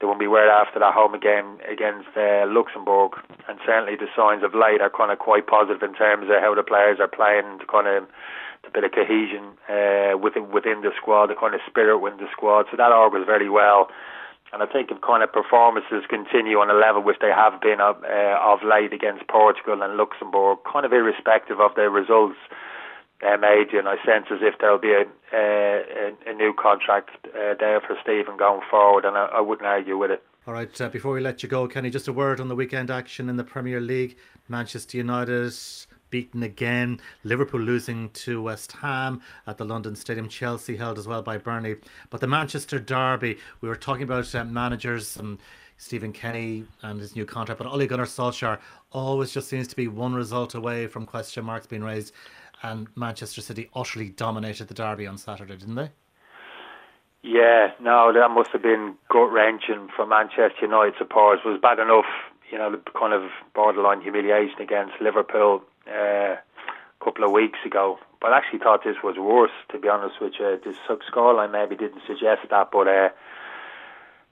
than 0.00 0.08
when 0.08 0.18
we 0.18 0.28
were 0.28 0.48
after 0.48 0.80
that 0.80 0.94
home 0.94 1.18
game 1.20 1.60
against 1.68 2.08
uh, 2.16 2.48
Luxembourg. 2.48 3.12
And 3.48 3.58
certainly 3.64 3.96
the 3.96 4.08
signs 4.16 4.42
of 4.42 4.54
late 4.54 4.80
are 4.80 4.90
kind 4.90 5.12
of 5.12 5.18
quite 5.18 5.46
positive 5.46 5.82
in 5.82 5.94
terms 5.94 6.28
of 6.32 6.40
how 6.40 6.54
the 6.54 6.64
players 6.64 6.98
are 7.00 7.08
playing, 7.08 7.60
the 7.60 7.68
kind 7.68 7.86
of 7.86 8.08
a 8.66 8.70
bit 8.72 8.84
of 8.84 8.92
cohesion 8.92 9.54
uh, 9.68 10.18
within 10.18 10.50
within 10.50 10.82
the 10.82 10.90
squad, 10.96 11.28
the 11.28 11.38
kind 11.38 11.54
of 11.54 11.60
spirit 11.66 11.98
within 11.98 12.18
the 12.18 12.30
squad. 12.32 12.66
So 12.70 12.76
that 12.76 12.90
augurs 12.90 13.24
very 13.24 13.48
well. 13.48 13.88
And 14.52 14.62
I 14.62 14.66
think 14.66 14.90
if 14.90 15.00
kind 15.00 15.22
of 15.22 15.32
performances 15.32 16.04
continue 16.08 16.58
on 16.58 16.70
a 16.70 16.74
level 16.74 17.02
which 17.02 17.18
they 17.20 17.30
have 17.34 17.60
been 17.60 17.80
of, 17.80 18.02
uh, 18.04 18.38
of 18.40 18.60
late 18.62 18.92
against 18.92 19.26
Portugal 19.28 19.82
and 19.82 19.96
Luxembourg, 19.96 20.58
kind 20.70 20.86
of 20.86 20.92
irrespective 20.92 21.60
of 21.60 21.74
their 21.74 21.90
results, 21.90 22.38
um, 23.26 23.44
Adrian, 23.44 23.86
I 23.86 23.96
sense 24.04 24.26
as 24.30 24.40
if 24.42 24.54
there'll 24.60 24.78
be 24.78 24.92
a, 24.92 25.04
a, 25.32 26.12
a 26.26 26.34
new 26.34 26.54
contract 26.54 27.10
uh, 27.28 27.54
there 27.58 27.80
for 27.80 27.96
Stephen 28.02 28.36
going 28.36 28.60
forward, 28.70 29.04
and 29.04 29.16
I, 29.16 29.26
I 29.26 29.40
wouldn't 29.40 29.66
argue 29.66 29.96
with 29.98 30.10
it. 30.10 30.22
All 30.46 30.54
right, 30.54 30.80
uh, 30.80 30.88
before 30.90 31.12
we 31.12 31.20
let 31.20 31.42
you 31.42 31.48
go, 31.48 31.66
Kenny, 31.66 31.90
just 31.90 32.06
a 32.06 32.12
word 32.12 32.38
on 32.40 32.48
the 32.48 32.54
weekend 32.54 32.90
action 32.90 33.28
in 33.28 33.36
the 33.36 33.44
Premier 33.44 33.80
League. 33.80 34.16
Manchester 34.48 34.96
United 34.96 35.52
beaten 36.10 36.42
again. 36.42 37.00
Liverpool 37.24 37.60
losing 37.60 38.10
to 38.10 38.42
West 38.42 38.72
Ham 38.72 39.20
at 39.46 39.58
the 39.58 39.64
London 39.64 39.96
Stadium. 39.96 40.28
Chelsea 40.28 40.76
held 40.76 40.98
as 40.98 41.06
well 41.06 41.22
by 41.22 41.38
Burnley. 41.38 41.76
But 42.10 42.20
the 42.20 42.26
Manchester 42.26 42.78
Derby, 42.78 43.38
we 43.60 43.68
were 43.68 43.76
talking 43.76 44.04
about 44.04 44.34
uh, 44.34 44.44
managers 44.44 45.16
and 45.16 45.38
Stephen 45.78 46.12
Kenny 46.12 46.64
and 46.82 47.00
his 47.00 47.14
new 47.14 47.26
contract, 47.26 47.58
but 47.58 47.66
Ole 47.66 47.86
Gunnar 47.86 48.06
Solskjaer 48.06 48.58
always 48.92 49.30
just 49.30 49.48
seems 49.48 49.68
to 49.68 49.76
be 49.76 49.88
one 49.88 50.14
result 50.14 50.54
away 50.54 50.86
from 50.86 51.04
question 51.04 51.44
marks 51.44 51.66
being 51.66 51.84
raised 51.84 52.14
and 52.62 52.88
Manchester 52.96 53.40
City 53.40 53.68
utterly 53.74 54.08
dominated 54.08 54.68
the 54.68 54.74
derby 54.74 55.06
on 55.06 55.18
Saturday, 55.18 55.56
didn't 55.56 55.74
they? 55.74 55.90
Yeah, 57.22 57.72
no, 57.80 58.12
that 58.12 58.30
must 58.30 58.50
have 58.50 58.62
been 58.62 58.94
gut 59.10 59.30
wrenching 59.32 59.88
for 59.94 60.06
Manchester 60.06 60.62
United 60.62 60.94
supporters. 60.96 61.42
It 61.44 61.48
was 61.48 61.60
bad 61.60 61.78
enough, 61.78 62.06
you 62.50 62.58
know, 62.58 62.70
the 62.70 62.80
kind 62.98 63.12
of 63.12 63.30
borderline 63.54 64.00
humiliation 64.00 64.60
against 64.60 64.94
Liverpool 65.00 65.62
uh, 65.88 66.36
a 66.36 67.04
couple 67.04 67.24
of 67.24 67.32
weeks 67.32 67.58
ago. 67.64 67.98
But 68.20 68.32
I 68.32 68.38
actually 68.38 68.60
thought 68.60 68.84
this 68.84 69.02
was 69.04 69.16
worse, 69.18 69.54
to 69.70 69.78
be 69.78 69.88
honest 69.88 70.20
with 70.20 70.34
you. 70.38 70.58
This 70.64 70.76
scoreline 70.88 71.52
maybe 71.52 71.76
didn't 71.76 72.02
suggest 72.06 72.48
that, 72.50 72.70
but 72.72 72.88
uh, 72.88 73.10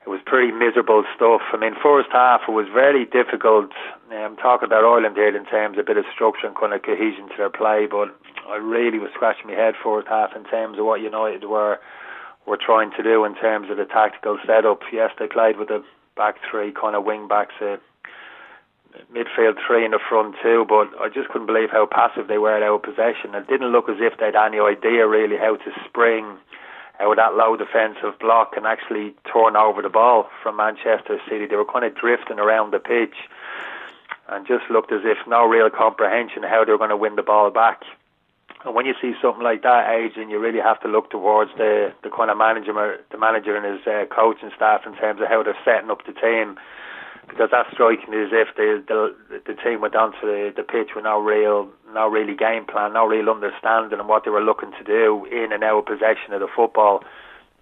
it 0.04 0.08
was 0.08 0.20
pretty 0.26 0.52
miserable 0.52 1.04
stuff. 1.16 1.40
I 1.52 1.56
mean, 1.56 1.74
first 1.82 2.08
half 2.12 2.42
it 2.48 2.52
was 2.52 2.66
very 2.72 3.04
difficult. 3.04 3.72
I'm 4.12 4.36
talking 4.36 4.66
about 4.66 4.84
Ireland 4.84 5.16
here 5.16 5.34
in 5.34 5.46
terms 5.46 5.78
of 5.78 5.84
a 5.84 5.86
bit 5.86 5.96
of 5.96 6.04
structure 6.12 6.46
and 6.46 6.56
kind 6.56 6.72
of 6.72 6.82
cohesion 6.82 7.28
to 7.28 7.36
their 7.36 7.50
play, 7.50 7.86
but 7.90 8.14
I 8.48 8.56
really 8.56 8.98
was 8.98 9.10
scratching 9.14 9.48
my 9.48 9.54
head 9.54 9.74
first 9.82 10.08
half 10.08 10.36
in 10.36 10.44
terms 10.44 10.78
of 10.78 10.84
what 10.84 11.00
United 11.00 11.44
were 11.44 11.78
were 12.46 12.58
trying 12.60 12.90
to 12.92 13.02
do 13.02 13.24
in 13.24 13.34
terms 13.34 13.70
of 13.70 13.78
the 13.78 13.86
tactical 13.86 14.38
setup. 14.46 14.80
Yes, 14.92 15.10
they 15.18 15.26
played 15.26 15.56
with 15.56 15.68
the 15.68 15.82
back 16.16 16.36
three 16.50 16.72
kind 16.72 16.94
of 16.94 17.04
wing 17.04 17.26
backs, 17.26 17.54
uh, 17.60 17.76
midfield 19.12 19.56
three 19.66 19.84
in 19.84 19.90
the 19.90 19.98
front 20.08 20.36
two, 20.42 20.64
but 20.68 20.88
I 21.00 21.08
just 21.08 21.28
couldn't 21.28 21.46
believe 21.46 21.70
how 21.70 21.86
passive 21.86 22.28
they 22.28 22.38
were 22.38 22.62
out 22.62 22.74
of 22.74 22.82
possession. 22.82 23.34
It 23.34 23.48
didn't 23.48 23.72
look 23.72 23.88
as 23.88 23.98
if 24.00 24.18
they'd 24.18 24.34
any 24.34 24.60
idea 24.60 25.06
really 25.06 25.36
how 25.36 25.56
to 25.56 25.70
spring 25.86 26.38
out 27.00 27.10
of 27.10 27.16
that 27.16 27.34
low 27.34 27.56
defensive 27.56 28.18
block 28.20 28.54
and 28.56 28.66
actually 28.66 29.14
turn 29.32 29.56
over 29.56 29.82
the 29.82 29.88
ball 29.88 30.30
from 30.42 30.56
Manchester 30.56 31.18
City. 31.28 31.46
They 31.46 31.56
were 31.56 31.64
kind 31.64 31.84
of 31.84 31.94
drifting 31.94 32.38
around 32.38 32.72
the 32.72 32.78
pitch 32.78 33.16
and 34.28 34.46
just 34.46 34.70
looked 34.70 34.92
as 34.92 35.02
if 35.04 35.18
no 35.26 35.44
real 35.46 35.70
comprehension 35.70 36.42
how 36.42 36.64
they 36.64 36.72
were 36.72 36.78
going 36.78 36.90
to 36.90 36.96
win 36.96 37.16
the 37.16 37.22
ball 37.22 37.50
back. 37.50 37.82
And 38.64 38.74
when 38.74 38.86
you 38.86 38.94
see 39.00 39.12
something 39.20 39.42
like 39.42 39.62
that, 39.62 39.90
Adrian, 39.90 40.30
you 40.30 40.38
really 40.38 40.60
have 40.60 40.80
to 40.80 40.88
look 40.88 41.10
towards 41.10 41.50
the 41.58 41.92
the 42.02 42.08
kind 42.08 42.30
of 42.30 42.38
manager, 42.38 42.72
the 43.10 43.18
manager 43.18 43.56
and 43.56 43.66
his 43.66 43.86
uh, 43.86 44.06
coaching 44.08 44.50
staff 44.56 44.86
in 44.86 44.94
terms 44.96 45.20
of 45.20 45.28
how 45.28 45.42
they're 45.42 45.58
setting 45.64 45.90
up 45.90 46.06
the 46.06 46.12
team, 46.12 46.56
because 47.28 47.50
that's 47.50 47.70
striking 47.72 48.14
as 48.14 48.30
if 48.32 48.54
the 48.56 48.82
the, 48.86 49.14
the 49.46 49.54
team 49.62 49.80
went 49.80 49.94
onto 49.94 50.20
the, 50.22 50.52
the 50.54 50.62
pitch 50.62 50.90
with 50.94 51.04
no 51.04 51.20
real, 51.20 51.68
no 51.92 52.08
really 52.08 52.34
game 52.34 52.64
plan, 52.66 52.92
no 52.92 53.06
real 53.06 53.30
understanding 53.30 53.98
of 53.98 54.06
what 54.06 54.24
they 54.24 54.30
were 54.30 54.42
looking 54.42 54.72
to 54.78 54.84
do 54.84 55.26
in 55.30 55.52
and 55.52 55.64
out 55.64 55.78
of 55.78 55.86
possession 55.86 56.32
of 56.32 56.40
the 56.40 56.48
football. 56.54 57.02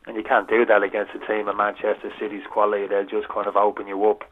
And 0.06 0.16
you 0.16 0.24
can't 0.24 0.48
do 0.48 0.66
that 0.66 0.82
against 0.82 1.14
a 1.14 1.22
team 1.26 1.46
of 1.46 1.56
Manchester 1.56 2.10
City's 2.18 2.42
quality. 2.50 2.88
They'll 2.88 3.06
just 3.06 3.28
kind 3.28 3.46
of 3.46 3.54
open 3.56 3.86
you 3.86 4.04
up. 4.10 4.24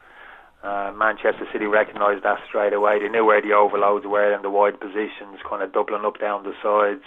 Uh, 0.63 0.91
Manchester 0.95 1.47
City 1.51 1.65
recognised 1.65 2.23
that 2.23 2.39
straight 2.47 2.73
away. 2.73 2.99
They 2.99 3.09
knew 3.09 3.25
where 3.25 3.41
the 3.41 3.53
overloads 3.53 4.05
were 4.05 4.33
in 4.33 4.41
the 4.43 4.49
wide 4.49 4.79
positions, 4.79 5.39
kind 5.47 5.63
of 5.63 5.73
doubling 5.73 6.05
up 6.05 6.19
down 6.19 6.43
the 6.43 6.53
sides. 6.61 7.05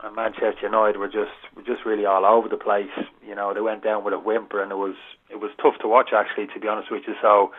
And 0.00 0.14
Manchester 0.14 0.62
United 0.62 0.98
were 0.98 1.08
just 1.08 1.34
were 1.56 1.62
just 1.62 1.84
really 1.84 2.06
all 2.06 2.24
over 2.24 2.48
the 2.48 2.56
place. 2.56 2.90
You 3.26 3.34
know, 3.34 3.52
they 3.52 3.60
went 3.60 3.82
down 3.82 4.04
with 4.04 4.14
a 4.14 4.18
whimper, 4.18 4.62
and 4.62 4.70
it 4.70 4.76
was 4.76 4.94
it 5.28 5.40
was 5.40 5.50
tough 5.60 5.78
to 5.80 5.88
watch 5.88 6.10
actually, 6.14 6.46
to 6.54 6.60
be 6.60 6.68
honest 6.68 6.90
with 6.90 7.02
you. 7.06 7.14
So, 7.20 7.52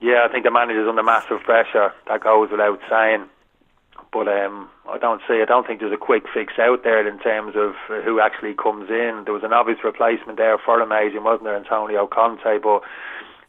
yeah, 0.00 0.26
I 0.28 0.30
think 0.30 0.44
the 0.44 0.50
manager's 0.50 0.88
under 0.88 1.02
massive 1.02 1.40
pressure. 1.40 1.92
That 2.08 2.22
goes 2.22 2.50
without 2.50 2.80
saying. 2.90 3.26
But 4.12 4.28
um, 4.28 4.68
I 4.88 4.98
don't 4.98 5.20
see. 5.26 5.40
I 5.42 5.46
don't 5.46 5.66
think 5.66 5.80
there's 5.80 5.92
a 5.92 5.96
quick 5.96 6.24
fix 6.32 6.54
out 6.58 6.84
there 6.84 7.06
in 7.06 7.18
terms 7.18 7.54
of 7.56 7.74
who 8.04 8.20
actually 8.20 8.54
comes 8.54 8.88
in. 8.90 9.22
There 9.24 9.34
was 9.34 9.42
an 9.42 9.52
obvious 9.52 9.78
replacement 9.82 10.38
there 10.38 10.58
for 10.58 10.80
him, 10.80 10.90
wasn't 10.90 11.44
there, 11.44 11.56
Antonio 11.56 12.06
Conte? 12.06 12.58
But 12.62 12.82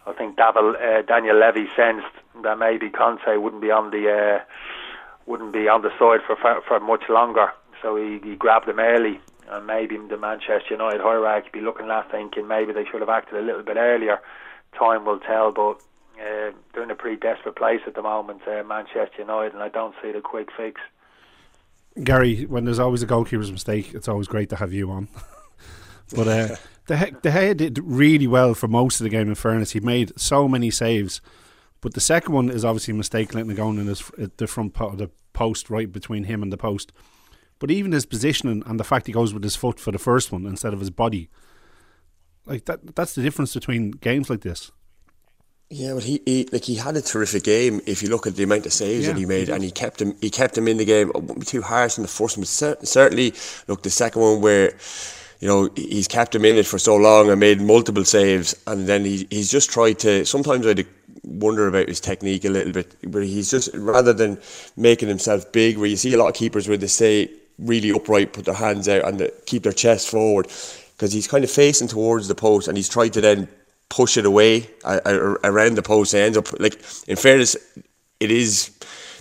I 0.05 0.13
think 0.13 0.37
Davil, 0.37 0.75
uh, 0.75 1.01
Daniel 1.03 1.37
Levy 1.39 1.67
sensed 1.75 2.07
that 2.43 2.57
maybe 2.57 2.89
Conte 2.89 3.37
wouldn't 3.37 3.61
be 3.61 3.71
on 3.71 3.91
the 3.91 4.09
uh, 4.09 4.39
wouldn't 5.25 5.53
be 5.53 5.67
on 5.67 5.81
the 5.81 5.91
side 5.99 6.21
for, 6.25 6.35
for 6.67 6.79
much 6.79 7.03
longer, 7.09 7.51
so 7.81 7.95
he, 7.95 8.19
he 8.23 8.35
grabbed 8.35 8.67
him 8.67 8.79
early. 8.79 9.19
And 9.49 9.65
maybe 9.65 9.97
the 9.97 10.17
Manchester 10.17 10.71
United 10.71 10.99
hierarchy 10.99 11.49
be 11.53 11.61
looking 11.61 11.89
at 11.89 12.11
thinking 12.11 12.47
maybe 12.47 12.73
they 12.73 12.83
should 12.83 12.99
have 12.99 13.09
acted 13.09 13.39
a 13.39 13.45
little 13.45 13.63
bit 13.63 13.77
earlier. 13.77 14.19
Time 14.77 15.05
will 15.05 15.19
tell, 15.19 15.53
but 15.53 15.79
uh, 16.19 16.51
they're 16.73 16.83
in 16.83 16.91
a 16.91 16.95
pretty 16.95 17.15
desperate 17.15 17.55
place 17.55 17.81
at 17.87 17.95
the 17.95 18.01
moment, 18.01 18.41
uh, 18.47 18.63
Manchester 18.63 19.19
United, 19.19 19.53
and 19.53 19.63
I 19.63 19.69
don't 19.69 19.95
see 20.01 20.11
the 20.11 20.19
quick 20.19 20.49
fix. 20.55 20.81
Gary, 22.03 22.45
when 22.45 22.65
there's 22.65 22.79
always 22.79 23.01
a 23.01 23.05
goalkeeper's 23.05 23.51
mistake, 23.51 23.93
it's 23.93 24.07
always 24.07 24.27
great 24.27 24.49
to 24.49 24.55
have 24.57 24.73
you 24.73 24.91
on. 24.91 25.07
but 26.15 26.27
uh, 26.27 26.55
De 26.87 27.11
De 27.21 27.31
Gea 27.31 27.55
did 27.55 27.79
really 27.83 28.27
well 28.27 28.53
for 28.53 28.67
most 28.67 28.99
of 28.99 29.03
the 29.03 29.09
game. 29.09 29.29
In 29.29 29.35
fairness, 29.35 29.71
he 29.71 29.79
made 29.79 30.11
so 30.19 30.47
many 30.47 30.71
saves, 30.71 31.21
but 31.81 31.93
the 31.93 32.01
second 32.01 32.33
one 32.33 32.49
is 32.49 32.65
obviously 32.65 32.93
a 32.93 32.95
mistake 32.95 33.33
letting 33.33 33.51
it 33.51 33.55
go 33.55 33.69
in 33.69 33.77
his, 33.87 34.11
the 34.37 34.47
front 34.47 34.73
part 34.73 34.93
of 34.93 34.97
the 34.97 35.09
post 35.33 35.69
right 35.69 35.91
between 35.91 36.25
him 36.25 36.41
and 36.41 36.51
the 36.51 36.57
post. 36.57 36.91
But 37.59 37.71
even 37.71 37.91
his 37.91 38.05
positioning 38.05 38.63
and 38.65 38.79
the 38.79 38.83
fact 38.83 39.07
he 39.07 39.13
goes 39.13 39.33
with 39.33 39.43
his 39.43 39.55
foot 39.55 39.79
for 39.79 39.91
the 39.91 39.99
first 39.99 40.31
one 40.31 40.45
instead 40.45 40.73
of 40.73 40.79
his 40.79 40.89
body, 40.89 41.29
like 42.45 42.65
that 42.65 42.95
that's 42.95 43.15
the 43.15 43.21
difference 43.21 43.53
between 43.53 43.91
games 43.91 44.29
like 44.29 44.41
this. 44.41 44.71
Yeah, 45.69 45.95
but 45.95 46.03
he, 46.03 46.21
he 46.25 46.47
like 46.51 46.63
he 46.63 46.75
had 46.75 46.95
a 46.95 47.01
terrific 47.01 47.43
game. 47.43 47.81
If 47.85 48.01
you 48.01 48.09
look 48.09 48.25
at 48.25 48.35
the 48.35 48.43
amount 48.43 48.65
of 48.65 48.73
saves 48.73 49.05
yeah, 49.05 49.13
that 49.13 49.19
he 49.19 49.25
made, 49.25 49.47
he 49.47 49.53
and 49.53 49.63
he 49.63 49.71
kept 49.71 50.01
him 50.01 50.15
he 50.21 50.29
kept 50.29 50.57
him 50.57 50.67
in 50.67 50.77
the 50.77 50.85
game. 50.85 51.09
Uh, 51.09 51.19
it 51.19 51.23
won't 51.23 51.39
be 51.39 51.45
too 51.45 51.61
harsh 51.61 51.97
in 51.97 52.03
the 52.03 52.07
first 52.07 52.37
one, 52.37 52.43
but 52.43 52.87
certainly 52.87 53.33
look 53.67 53.83
the 53.83 53.89
second 53.89 54.21
one 54.21 54.41
where 54.41 54.73
you 55.39 55.47
know, 55.47 55.69
he's 55.75 56.07
kept 56.07 56.33
him 56.33 56.45
in 56.45 56.55
it 56.55 56.65
for 56.65 56.79
so 56.79 56.95
long 56.95 57.29
and 57.29 57.39
made 57.39 57.61
multiple 57.61 58.03
saves, 58.03 58.55
and 58.65 58.87
then 58.87 59.05
he, 59.05 59.27
he's 59.29 59.51
just 59.51 59.69
tried 59.69 59.99
to. 59.99 60.25
Sometimes 60.25 60.65
I 60.65 60.83
wonder 61.23 61.67
about 61.67 61.87
his 61.87 61.99
technique 61.99 62.45
a 62.45 62.49
little 62.49 62.73
bit, 62.73 62.95
but 63.11 63.23
he's 63.23 63.51
just 63.51 63.69
rather 63.75 64.13
than 64.13 64.39
making 64.75 65.09
himself 65.09 65.51
big, 65.51 65.77
where 65.77 65.87
you 65.87 65.95
see 65.95 66.13
a 66.13 66.17
lot 66.17 66.29
of 66.29 66.33
keepers 66.33 66.67
where 66.67 66.77
they 66.77 66.87
stay 66.87 67.29
really 67.59 67.91
upright, 67.91 68.33
put 68.33 68.45
their 68.45 68.53
hands 68.53 68.87
out, 68.87 69.05
and 69.05 69.31
keep 69.45 69.63
their 69.63 69.73
chest 69.73 70.09
forward, 70.09 70.47
because 70.95 71.13
he's 71.13 71.27
kind 71.27 71.43
of 71.43 71.51
facing 71.51 71.87
towards 71.87 72.27
the 72.27 72.35
post, 72.35 72.67
and 72.67 72.77
he's 72.77 72.89
tried 72.89 73.13
to 73.13 73.21
then 73.21 73.47
push 73.89 74.17
it 74.17 74.25
away 74.25 74.69
uh, 74.83 74.99
uh, 75.05 75.35
around 75.43 75.75
the 75.75 75.81
post. 75.81 76.13
And 76.13 76.23
ends 76.23 76.37
up 76.37 76.59
like, 76.59 76.81
in 77.07 77.15
fairness, 77.15 77.55
it 78.19 78.31
is 78.31 78.76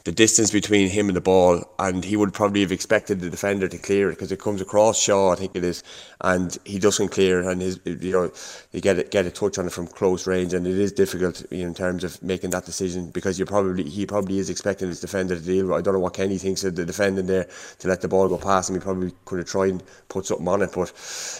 the 0.06 0.12
distance 0.12 0.52
between 0.52 0.88
him 0.88 1.08
and 1.08 1.16
the 1.16 1.20
ball, 1.20 1.68
and 1.80 2.04
he 2.04 2.16
would 2.16 2.32
probably 2.32 2.60
have 2.60 2.70
expected 2.70 3.18
the 3.18 3.28
defender 3.28 3.66
to 3.66 3.76
clear 3.76 4.08
it 4.08 4.12
because 4.12 4.30
it 4.30 4.38
comes 4.38 4.60
across 4.60 5.02
Shaw, 5.02 5.32
I 5.32 5.34
think 5.34 5.56
it 5.56 5.64
is, 5.64 5.82
and 6.20 6.56
he 6.64 6.78
doesn't 6.78 7.08
clear, 7.08 7.50
and 7.50 7.60
his 7.60 7.80
you 7.84 8.12
know 8.12 8.30
you 8.70 8.80
get 8.80 9.00
it, 9.00 9.10
get 9.10 9.26
a 9.26 9.32
touch 9.32 9.58
on 9.58 9.66
it 9.66 9.72
from 9.72 9.88
close 9.88 10.28
range, 10.28 10.54
and 10.54 10.64
it 10.64 10.78
is 10.78 10.92
difficult 10.92 11.44
you 11.50 11.58
know, 11.58 11.66
in 11.66 11.74
terms 11.74 12.04
of 12.04 12.22
making 12.22 12.50
that 12.50 12.64
decision 12.64 13.10
because 13.10 13.36
you 13.40 13.44
probably 13.44 13.82
he 13.82 14.06
probably 14.06 14.38
is 14.38 14.48
expecting 14.48 14.86
his 14.86 15.00
defender 15.00 15.34
to 15.34 15.42
deal. 15.42 15.66
with 15.66 15.76
I 15.76 15.80
don't 15.80 15.94
know 15.94 16.00
what 16.00 16.14
Kenny 16.14 16.38
thinks 16.38 16.62
of 16.62 16.76
the 16.76 16.86
defending 16.86 17.26
there 17.26 17.48
to 17.80 17.88
let 17.88 18.00
the 18.00 18.06
ball 18.06 18.28
go 18.28 18.38
past 18.38 18.70
him. 18.70 18.76
He 18.76 18.80
probably 18.80 19.12
could 19.24 19.40
have 19.40 19.48
tried 19.48 19.70
and 19.70 19.82
put 20.08 20.26
something 20.26 20.46
on 20.46 20.62
it, 20.62 20.70
but 20.72 20.92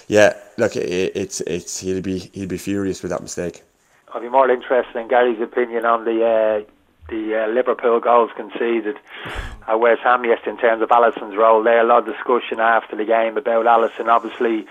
yeah, 0.08 0.36
look, 0.58 0.74
it, 0.74 1.12
it's 1.14 1.40
it's 1.42 1.78
he'll 1.78 2.02
be 2.02 2.18
he'll 2.32 2.48
be 2.48 2.58
furious 2.58 3.00
with 3.00 3.12
that 3.12 3.22
mistake. 3.22 3.62
I'd 4.12 4.22
be 4.22 4.28
more 4.28 4.50
interested 4.50 4.98
in 4.98 5.06
Gary's 5.06 5.40
opinion 5.40 5.84
on 5.84 6.04
the 6.04 6.64
uh, 6.66 6.72
the 7.08 7.44
uh, 7.44 7.48
Liverpool 7.48 8.00
goals 8.00 8.30
conceded 8.36 8.96
at 9.66 9.74
West 9.74 10.00
Ham 10.02 10.24
yesterday 10.24 10.50
in 10.52 10.58
terms 10.58 10.82
of 10.82 10.88
Alisson's 10.88 11.36
role 11.36 11.62
there. 11.62 11.80
A 11.80 11.84
lot 11.84 12.06
of 12.08 12.14
discussion 12.14 12.60
after 12.60 12.96
the 12.96 13.04
game 13.04 13.36
about 13.36 13.66
Alisson 13.66 14.08
obviously 14.08 14.66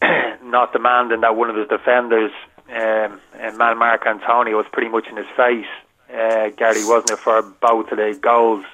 not 0.42 0.72
demanding 0.72 1.20
that 1.20 1.36
one 1.36 1.50
of 1.50 1.56
his 1.56 1.68
defenders, 1.68 2.32
um, 2.70 3.20
man 3.56 3.78
mark 3.78 4.06
Antonio, 4.06 4.56
was 4.56 4.66
pretty 4.72 4.88
much 4.88 5.08
in 5.08 5.16
his 5.16 5.26
face. 5.36 5.66
Uh, 6.08 6.48
Gary 6.56 6.84
wasn't 6.84 7.10
it 7.10 7.18
for 7.18 7.42
both 7.42 7.92
of 7.92 7.98
the 7.98 8.18
goals. 8.20 8.64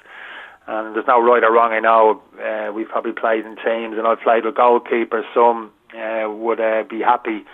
And 0.67 0.95
there's 0.95 1.05
no 1.05 1.21
right 1.21 1.43
or 1.43 1.53
wrong. 1.53 1.73
I 1.73 1.79
know 1.79 2.23
uh, 2.41 2.71
we've 2.73 2.87
probably 2.87 3.11
played 3.11 3.45
in 3.45 3.55
teams, 3.57 3.97
and 3.97 4.07
I've 4.07 4.21
played 4.21 4.45
with 4.45 4.55
goalkeepers. 4.55 5.23
Some 5.33 5.71
uh, 5.95 6.27
would 6.29 6.59
uh, 6.59 6.83
be 6.89 7.01
happy 7.01 7.45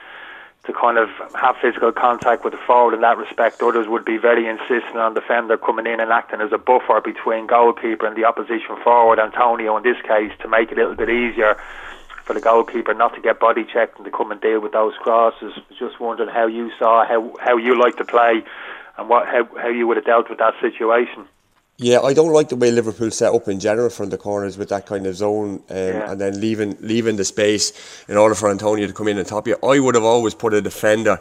to 0.66 0.74
kind 0.74 0.98
of 0.98 1.10
have 1.34 1.56
physical 1.62 1.92
contact 1.92 2.44
with 2.44 2.54
the 2.54 2.60
forward 2.68 2.94
in 2.94 3.02
that 3.02 3.18
respect. 3.18 3.62
Others 3.62 3.88
would 3.88 4.06
be 4.06 4.18
very 4.18 4.48
insistent 4.48 4.98
on 4.98 5.14
defender 5.14 5.58
coming 5.58 5.88
in 5.88 6.00
and 6.00 6.12
acting 6.12 6.40
as 6.40 6.52
a 6.52 6.58
buffer 6.58 7.02
between 7.02 7.48
goalkeeper 7.48 8.06
and 8.06 8.16
the 8.16 8.26
opposition 8.26 8.78
forward, 8.84 9.20
Antonio 9.20 9.76
in 9.78 9.84
this 9.84 10.00
case, 10.04 10.32
to 10.42 10.48
make 10.48 10.72
it 10.72 10.78
a 10.78 10.82
little 10.82 10.96
bit 10.96 11.10
easier 11.10 11.58
for 12.24 12.34
the 12.34 12.42
goalkeeper 12.42 12.94
not 12.94 13.16
to 13.16 13.22
get 13.22 13.40
body 13.40 13.66
checked 13.66 13.98
and 13.98 14.06
to 14.06 14.12
come 14.12 14.32
and 14.32 14.40
deal 14.40 14.60
with 14.60 14.72
those 14.72 14.94
crosses. 15.02 15.54
Just 15.80 16.00
wondering 16.00 16.30
how 16.30 16.46
you 16.46 16.72
saw 16.78 17.06
how 17.08 17.36
how 17.40 17.58
you 17.58 17.80
like 17.80 17.98
to 17.98 18.06
play 18.06 18.44
and 18.98 19.10
what 19.10 19.26
how, 19.26 19.46
how 19.58 19.70
you 19.70 19.88
would 19.88 19.98
have 19.98 20.06
dealt 20.06 20.30
with 20.30 20.38
that 20.38 20.54
situation. 20.62 21.26
Yeah, 21.82 22.02
I 22.02 22.14
don't 22.14 22.32
like 22.32 22.50
the 22.50 22.56
way 22.56 22.70
Liverpool 22.70 23.10
set 23.10 23.34
up 23.34 23.48
in 23.48 23.60
general 23.60 23.90
from 23.90 24.12
the 24.12 24.18
corners 24.18 24.56
with 24.56 24.70
that 24.70 24.86
kind 24.86 25.08
of 25.08 25.16
zone, 25.16 25.64
um, 25.68 25.78
yeah. 25.78 26.12
and 26.12 26.22
then 26.22 26.40
leaving 26.40 26.78
leaving 26.80 27.16
the 27.16 27.26
space 27.26 27.74
in 28.08 28.18
order 28.18 28.36
for 28.36 28.52
Antonio 28.52 28.86
to 28.86 28.94
come 28.94 29.08
in 29.08 29.18
and 29.18 29.28
top 29.28 29.48
you. 29.48 29.58
I 29.64 29.80
would 29.80 29.96
have 29.96 30.04
always 30.04 30.36
put 30.36 30.54
a 30.54 30.62
defender. 30.62 31.20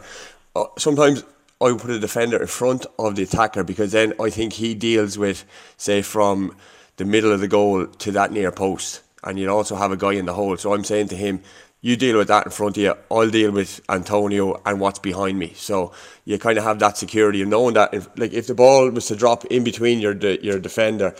Uh, 0.55 0.65
sometimes 0.77 1.23
I 1.59 1.71
would 1.71 1.81
put 1.81 1.89
a 1.89 1.99
defender 1.99 2.39
in 2.39 2.45
front 2.45 2.85
of 2.99 3.15
the 3.15 3.23
attacker 3.23 3.63
because 3.63 3.91
then 3.91 4.13
I 4.19 4.29
think 4.29 4.53
he 4.53 4.75
deals 4.75 5.17
with, 5.17 5.45
say, 5.77 6.03
from 6.03 6.55
the 6.97 7.05
middle 7.05 7.31
of 7.31 7.39
the 7.39 7.47
goal 7.47 7.87
to 7.87 8.11
that 8.11 8.31
near 8.31 8.51
post, 8.51 9.01
and 9.23 9.39
you'd 9.39 9.49
also 9.49 9.75
have 9.75 9.91
a 9.91 9.97
guy 9.97 10.11
in 10.11 10.27
the 10.27 10.33
hole. 10.35 10.55
So 10.57 10.75
I'm 10.75 10.83
saying 10.83 11.07
to 11.07 11.15
him, 11.15 11.41
you 11.81 11.95
deal 11.95 12.17
with 12.17 12.27
that 12.27 12.45
in 12.45 12.51
front 12.51 12.77
of 12.77 12.83
you. 12.83 12.95
I'll 13.09 13.29
deal 13.29 13.51
with 13.51 13.81
Antonio 13.89 14.61
and 14.65 14.79
what's 14.79 14.99
behind 14.99 15.39
me. 15.39 15.53
So 15.55 15.93
you 16.25 16.37
kind 16.37 16.57
of 16.57 16.63
have 16.63 16.79
that 16.79 16.97
security 16.97 17.41
of 17.41 17.47
knowing 17.49 17.73
that 17.73 17.93
if 17.93 18.07
like 18.17 18.33
if 18.33 18.47
the 18.47 18.55
ball 18.55 18.89
was 18.89 19.07
to 19.07 19.15
drop 19.15 19.45
in 19.45 19.63
between 19.63 19.99
your 19.99 20.13
de, 20.13 20.43
your 20.43 20.59
defender 20.59 21.15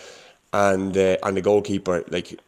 and 0.54 0.96
uh, 0.96 1.18
and 1.24 1.38
the 1.38 1.42
goalkeeper. 1.42 2.04
Like 2.10 2.40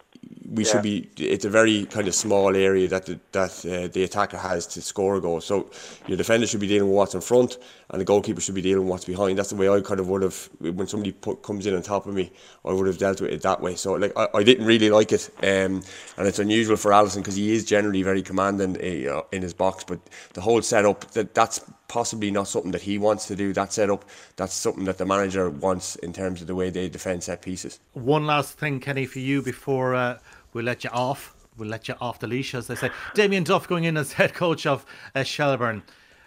we 0.54 0.64
yeah. 0.64 0.72
should 0.72 0.82
be. 0.84 1.10
It's 1.18 1.46
a 1.46 1.50
very 1.50 1.86
kind 1.86 2.08
of 2.08 2.14
small 2.14 2.56
area 2.56 2.88
that 2.88 3.06
the, 3.08 3.20
that 3.32 3.66
uh, 3.66 3.88
the 3.88 4.04
attacker 4.04 4.38
has 4.38 4.68
to 4.68 4.82
score 4.82 5.16
a 5.16 5.22
goal. 5.22 5.42
So 5.42 5.70
your 6.08 6.18
defender 6.18 6.46
should 6.46 6.60
be 6.60 6.68
dealing 6.68 6.88
with 6.90 6.96
what's 6.96 7.16
in 7.16 7.22
front, 7.22 7.58
and 7.90 8.00
the 8.00 8.06
goalkeeper 8.06 8.40
should 8.40 8.56
be 8.56 8.62
dealing 8.62 8.84
with 8.84 8.92
what's 8.92 9.06
behind. 9.06 9.38
That's 9.38 9.50
the 9.50 9.56
way 9.56 9.68
I 9.68 9.82
kind 9.82 10.00
of 10.00 10.08
would 10.10 10.22
have 10.22 10.50
when 10.60 10.88
somebody 10.88 11.12
put, 11.12 11.42
comes 11.42 11.66
in 11.66 11.76
on 11.76 11.82
top 11.82 12.06
of 12.06 12.14
me. 12.14 12.32
I 12.66 12.72
would 12.72 12.88
have 12.88 12.98
dealt 13.00 13.22
with 13.22 13.32
it 13.32 13.42
that 13.42 13.62
way. 13.62 13.76
So 13.76 13.94
like 13.94 14.14
I, 14.16 14.28
I 14.36 14.44
didn't 14.44 14.66
really 14.66 14.90
like 14.90 15.12
it, 15.12 15.30
um, 15.42 15.82
and 16.18 16.28
it's 16.28 16.40
unusual 16.40 16.78
for 16.78 16.92
Alisson 16.92 17.18
because 17.18 17.36
he 17.36 17.54
is 17.54 17.66
generally 17.66 18.04
very 18.04 18.22
commanding 18.22 18.78
uh, 18.78 19.22
in 19.32 19.42
his 19.42 19.54
box. 19.54 19.84
But 19.84 20.00
the 20.34 20.42
whole 20.42 20.62
setup 20.62 21.12
that 21.12 21.34
that's 21.34 21.62
possibly 21.94 22.32
not 22.32 22.48
something 22.48 22.72
that 22.72 22.82
he 22.82 22.98
wants 22.98 23.28
to 23.28 23.36
do. 23.36 23.54
That 23.54 23.72
setup, 23.72 24.04
that's 24.36 24.56
something 24.56 24.86
that 24.86 24.98
the 24.98 25.06
manager 25.06 25.50
wants 25.52 25.96
in 25.98 26.12
terms 26.12 26.42
of 26.42 26.48
the 26.48 26.56
way 26.56 26.72
they 26.72 26.90
defend 26.90 27.24
set 27.24 27.44
pieces. 27.44 27.80
One 27.94 28.26
last 28.26 28.58
thing, 28.58 28.80
Kenny, 28.80 29.06
for 29.06 29.20
you 29.20 29.44
before 29.44 29.94
uh, 29.94 30.18
we 30.54 30.62
let 30.62 30.84
you 30.84 30.90
off. 30.92 31.36
We'll 31.58 31.70
let 31.70 31.88
you 31.88 31.96
off 32.02 32.20
the 32.20 32.28
leash, 32.28 32.54
as 32.56 32.68
they 32.68 32.76
say. 32.76 32.90
Damien 33.14 33.44
Duff 33.44 33.68
going 33.68 33.84
in 33.84 33.96
as 33.98 34.14
head 34.14 34.34
coach 34.34 34.66
of 34.66 34.86
uh, 35.14 35.24
Shelbourne. 35.24 35.84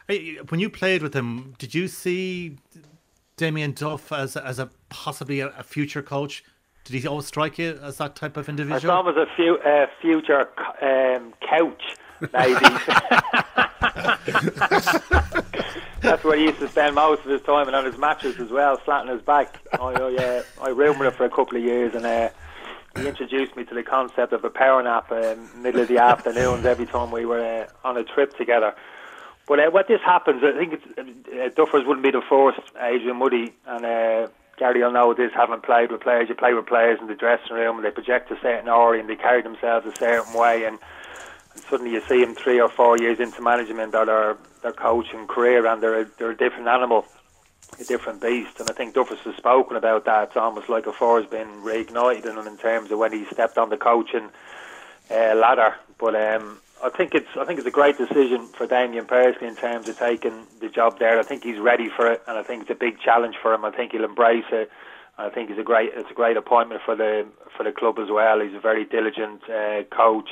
When 0.06 0.60
you 0.60 0.70
played 0.70 1.02
with 1.02 1.14
him, 1.14 1.54
did 1.58 1.74
you 1.74 1.88
see 1.88 2.58
Damien 3.36 3.72
Duff 3.72 4.12
as 4.12 4.36
as 4.36 4.60
a 4.60 4.70
possibly 4.88 5.40
a, 5.40 5.48
a 5.48 5.64
future 5.64 6.02
coach? 6.02 6.44
Did 6.84 7.02
he 7.02 7.08
always 7.08 7.26
strike 7.26 7.58
you 7.58 7.80
as 7.82 7.96
that 7.96 8.14
type 8.14 8.36
of 8.36 8.48
individual? 8.48 8.92
I 8.92 8.94
saw 8.94 9.00
him 9.00 9.08
as 9.08 9.16
a 9.16 9.26
few, 9.34 9.58
uh, 9.58 9.86
future 10.00 10.48
um, 10.80 11.34
couch, 11.40 11.96
maybe. 12.32 12.54
That's 16.00 16.22
where 16.22 16.36
he 16.36 16.44
used 16.44 16.60
to 16.60 16.68
spend 16.68 16.94
most 16.94 17.24
of 17.24 17.30
his 17.32 17.42
time 17.42 17.66
and 17.66 17.74
on 17.74 17.84
his 17.84 17.98
matches 17.98 18.38
as 18.38 18.50
well, 18.50 18.76
flat 18.76 19.00
on 19.00 19.08
his 19.08 19.20
back. 19.20 19.58
I, 19.72 19.78
I, 19.78 20.42
I 20.62 20.68
roomed 20.68 21.00
with 21.00 21.08
him 21.08 21.14
for 21.14 21.24
a 21.24 21.30
couple 21.30 21.56
of 21.56 21.64
years 21.64 21.96
and 21.96 22.06
uh, 22.06 22.28
he 22.96 23.06
introduced 23.06 23.56
me 23.56 23.64
to 23.64 23.74
the 23.74 23.82
concept 23.82 24.32
of 24.32 24.44
a 24.44 24.50
power 24.50 24.82
nap 24.82 25.10
in 25.12 25.16
uh, 25.16 25.36
middle 25.56 25.80
of 25.80 25.88
the 25.88 25.98
afternoons 25.98 26.64
every 26.64 26.86
time 26.86 27.10
we 27.10 27.24
were 27.24 27.40
uh, 27.40 27.88
on 27.88 27.96
a 27.96 28.04
trip 28.04 28.36
together. 28.36 28.74
But 29.46 29.60
uh, 29.60 29.70
what 29.70 29.86
this 29.86 30.00
happens, 30.04 30.42
I 30.42 30.52
think 30.52 30.74
it's, 30.74 30.84
uh, 30.98 31.60
Duffers 31.60 31.86
wouldn't 31.86 32.02
be 32.02 32.10
the 32.10 32.22
first. 32.28 32.60
Adrian 32.80 33.18
Mudie 33.18 33.52
and 33.66 33.84
uh, 33.84 34.28
Gary 34.56 34.82
will 34.82 34.92
know 34.92 35.14
this, 35.14 35.32
having 35.34 35.60
played 35.60 35.92
with 35.92 36.00
players. 36.00 36.28
You 36.28 36.34
play 36.34 36.54
with 36.54 36.66
players 36.66 36.98
in 37.00 37.06
the 37.06 37.14
dressing 37.14 37.54
room 37.54 37.76
and 37.76 37.84
they 37.84 37.90
project 37.90 38.30
a 38.30 38.40
certain 38.40 38.68
aura 38.68 38.98
and 38.98 39.08
they 39.08 39.16
carry 39.16 39.42
themselves 39.42 39.86
a 39.86 39.94
certain 39.96 40.34
way. 40.34 40.64
And, 40.64 40.78
and 41.54 41.62
suddenly 41.62 41.92
you 41.92 42.00
see 42.08 42.24
them 42.24 42.34
three 42.34 42.60
or 42.60 42.68
four 42.68 42.98
years 42.98 43.20
into 43.20 43.42
management 43.42 43.94
or 43.94 44.06
their, 44.06 44.36
their 44.62 44.72
coaching 44.72 45.26
career 45.26 45.66
and 45.66 45.82
they're 45.82 46.00
a, 46.00 46.06
they're 46.18 46.30
a 46.30 46.36
different 46.36 46.68
animal 46.68 47.04
a 47.78 47.84
different 47.84 48.20
beast. 48.20 48.60
And 48.60 48.70
I 48.70 48.72
think 48.72 48.94
Duffus 48.94 49.18
has 49.18 49.36
spoken 49.36 49.76
about 49.76 50.04
that. 50.04 50.28
It's 50.28 50.36
almost 50.36 50.68
like 50.68 50.86
a 50.86 50.92
fire's 50.92 51.26
been 51.26 51.48
reignited 51.62 52.26
in 52.26 52.38
him 52.38 52.46
in 52.46 52.56
terms 52.56 52.90
of 52.90 52.98
when 52.98 53.12
he 53.12 53.24
stepped 53.26 53.58
on 53.58 53.70
the 53.70 53.76
coaching 53.76 54.30
uh, 55.10 55.34
ladder. 55.34 55.74
But 55.98 56.14
um, 56.14 56.60
I 56.82 56.90
think 56.90 57.14
it's 57.14 57.28
I 57.38 57.44
think 57.44 57.58
it's 57.58 57.68
a 57.68 57.72
great 57.72 57.96
decision 57.96 58.46
for 58.48 58.66
Damien 58.66 59.06
personally 59.06 59.48
in 59.48 59.56
terms 59.56 59.88
of 59.88 59.98
taking 59.98 60.46
the 60.60 60.68
job 60.68 60.98
there. 60.98 61.18
I 61.18 61.22
think 61.22 61.42
he's 61.42 61.58
ready 61.58 61.88
for 61.88 62.10
it, 62.10 62.22
and 62.26 62.38
I 62.38 62.42
think 62.42 62.62
it's 62.62 62.70
a 62.70 62.74
big 62.74 63.00
challenge 63.00 63.36
for 63.40 63.52
him. 63.52 63.64
I 63.64 63.70
think 63.70 63.92
he'll 63.92 64.04
embrace 64.04 64.44
it. 64.52 64.70
I 65.18 65.30
think 65.30 65.48
he's 65.48 65.58
a 65.58 65.62
great 65.62 65.92
it's 65.94 66.10
a 66.10 66.14
great 66.14 66.36
appointment 66.36 66.82
for 66.84 66.94
the 66.94 67.26
for 67.56 67.64
the 67.64 67.72
club 67.72 67.98
as 67.98 68.10
well. 68.10 68.40
He's 68.40 68.54
a 68.54 68.60
very 68.60 68.84
diligent 68.84 69.48
uh, 69.48 69.84
coach 69.84 70.28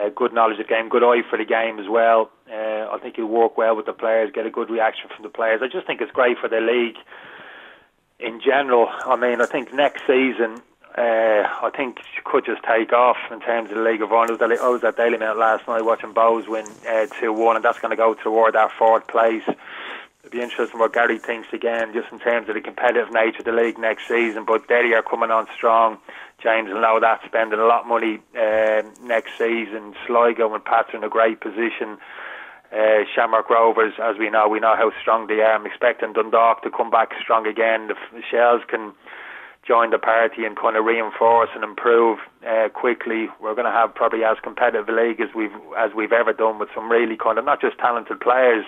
uh, 0.00 0.08
good 0.08 0.32
knowledge 0.32 0.58
of 0.58 0.66
the 0.66 0.74
game, 0.74 0.88
good 0.88 1.04
eye 1.04 1.22
for 1.28 1.36
the 1.36 1.44
game 1.44 1.78
as 1.78 1.88
well. 1.88 2.30
Uh, 2.50 2.88
I 2.90 2.98
think 3.02 3.16
he'll 3.16 3.26
work 3.26 3.56
well 3.56 3.76
with 3.76 3.86
the 3.86 3.92
players, 3.92 4.30
get 4.32 4.46
a 4.46 4.50
good 4.50 4.70
reaction 4.70 5.08
from 5.14 5.22
the 5.22 5.28
players. 5.28 5.60
I 5.62 5.68
just 5.68 5.86
think 5.86 6.00
it's 6.00 6.12
great 6.12 6.38
for 6.38 6.48
the 6.48 6.60
league 6.60 6.96
in 8.18 8.40
general. 8.40 8.88
I 8.88 9.16
mean, 9.16 9.40
I 9.40 9.46
think 9.46 9.72
next 9.72 10.02
season, 10.06 10.62
uh, 10.96 11.46
I 11.62 11.70
think 11.74 12.00
she 12.14 12.20
could 12.24 12.44
just 12.44 12.62
take 12.64 12.92
off 12.92 13.16
in 13.30 13.40
terms 13.40 13.70
of 13.70 13.76
the 13.76 13.82
League 13.82 14.02
of 14.02 14.12
Ireland. 14.12 14.42
I 14.42 14.68
was 14.68 14.82
at 14.82 14.96
Dalymount 14.96 15.38
last 15.38 15.66
night 15.68 15.84
watching 15.84 16.12
Bohs 16.12 16.48
win 16.48 16.66
uh, 16.88 17.06
2 17.20 17.32
1, 17.32 17.56
and 17.56 17.64
that's 17.64 17.78
going 17.78 17.90
to 17.90 17.96
go 17.96 18.14
toward 18.14 18.54
that 18.54 18.72
fourth 18.72 19.06
place. 19.06 19.44
It'd 20.20 20.32
be 20.32 20.42
interesting 20.42 20.78
what 20.78 20.92
Gary 20.92 21.18
thinks 21.18 21.48
again, 21.52 21.92
just 21.92 22.12
in 22.12 22.18
terms 22.18 22.48
of 22.48 22.54
the 22.54 22.60
competitive 22.60 23.12
nature 23.12 23.38
of 23.38 23.44
the 23.44 23.52
league 23.52 23.78
next 23.78 24.08
season. 24.08 24.44
But 24.44 24.68
Derry 24.68 24.94
are 24.94 25.02
coming 25.02 25.30
on 25.30 25.46
strong. 25.54 25.98
James 26.42 26.70
and 26.70 26.80
know 26.80 26.98
that, 27.00 27.20
spending 27.26 27.60
a 27.60 27.66
lot 27.66 27.82
of 27.82 27.86
money 27.86 28.20
uh, 28.38 28.82
next 29.02 29.36
season. 29.38 29.94
Sligo 30.06 30.52
and 30.54 30.64
Pats 30.64 30.90
in 30.94 31.04
a 31.04 31.08
great 31.08 31.40
position. 31.40 31.98
Uh, 32.72 33.02
Shamrock 33.14 33.50
Rovers, 33.50 33.94
as 34.00 34.16
we 34.16 34.30
know, 34.30 34.48
we 34.48 34.60
know 34.60 34.76
how 34.76 34.92
strong 35.00 35.26
they 35.26 35.40
are. 35.40 35.54
I'm 35.54 35.66
expecting 35.66 36.12
Dundalk 36.12 36.62
to 36.62 36.70
come 36.70 36.90
back 36.90 37.10
strong 37.20 37.46
again. 37.46 37.88
The, 37.88 37.94
the 38.12 38.22
Shells 38.30 38.62
can 38.68 38.92
join 39.66 39.90
the 39.90 39.98
party 39.98 40.44
and 40.44 40.56
kind 40.56 40.76
of 40.76 40.84
reinforce 40.84 41.50
and 41.54 41.64
improve 41.64 42.18
uh, 42.46 42.68
quickly. 42.72 43.28
We're 43.40 43.54
going 43.54 43.66
to 43.66 43.72
have 43.72 43.94
probably 43.94 44.24
as 44.24 44.38
competitive 44.42 44.88
a 44.88 44.92
league 44.92 45.20
as 45.20 45.34
we've 45.34 45.54
as 45.76 45.90
we've 45.94 46.12
ever 46.12 46.32
done 46.32 46.58
with 46.58 46.70
some 46.74 46.90
really 46.90 47.16
kind 47.16 47.38
of 47.38 47.44
not 47.44 47.60
just 47.60 47.76
talented 47.78 48.20
players, 48.20 48.64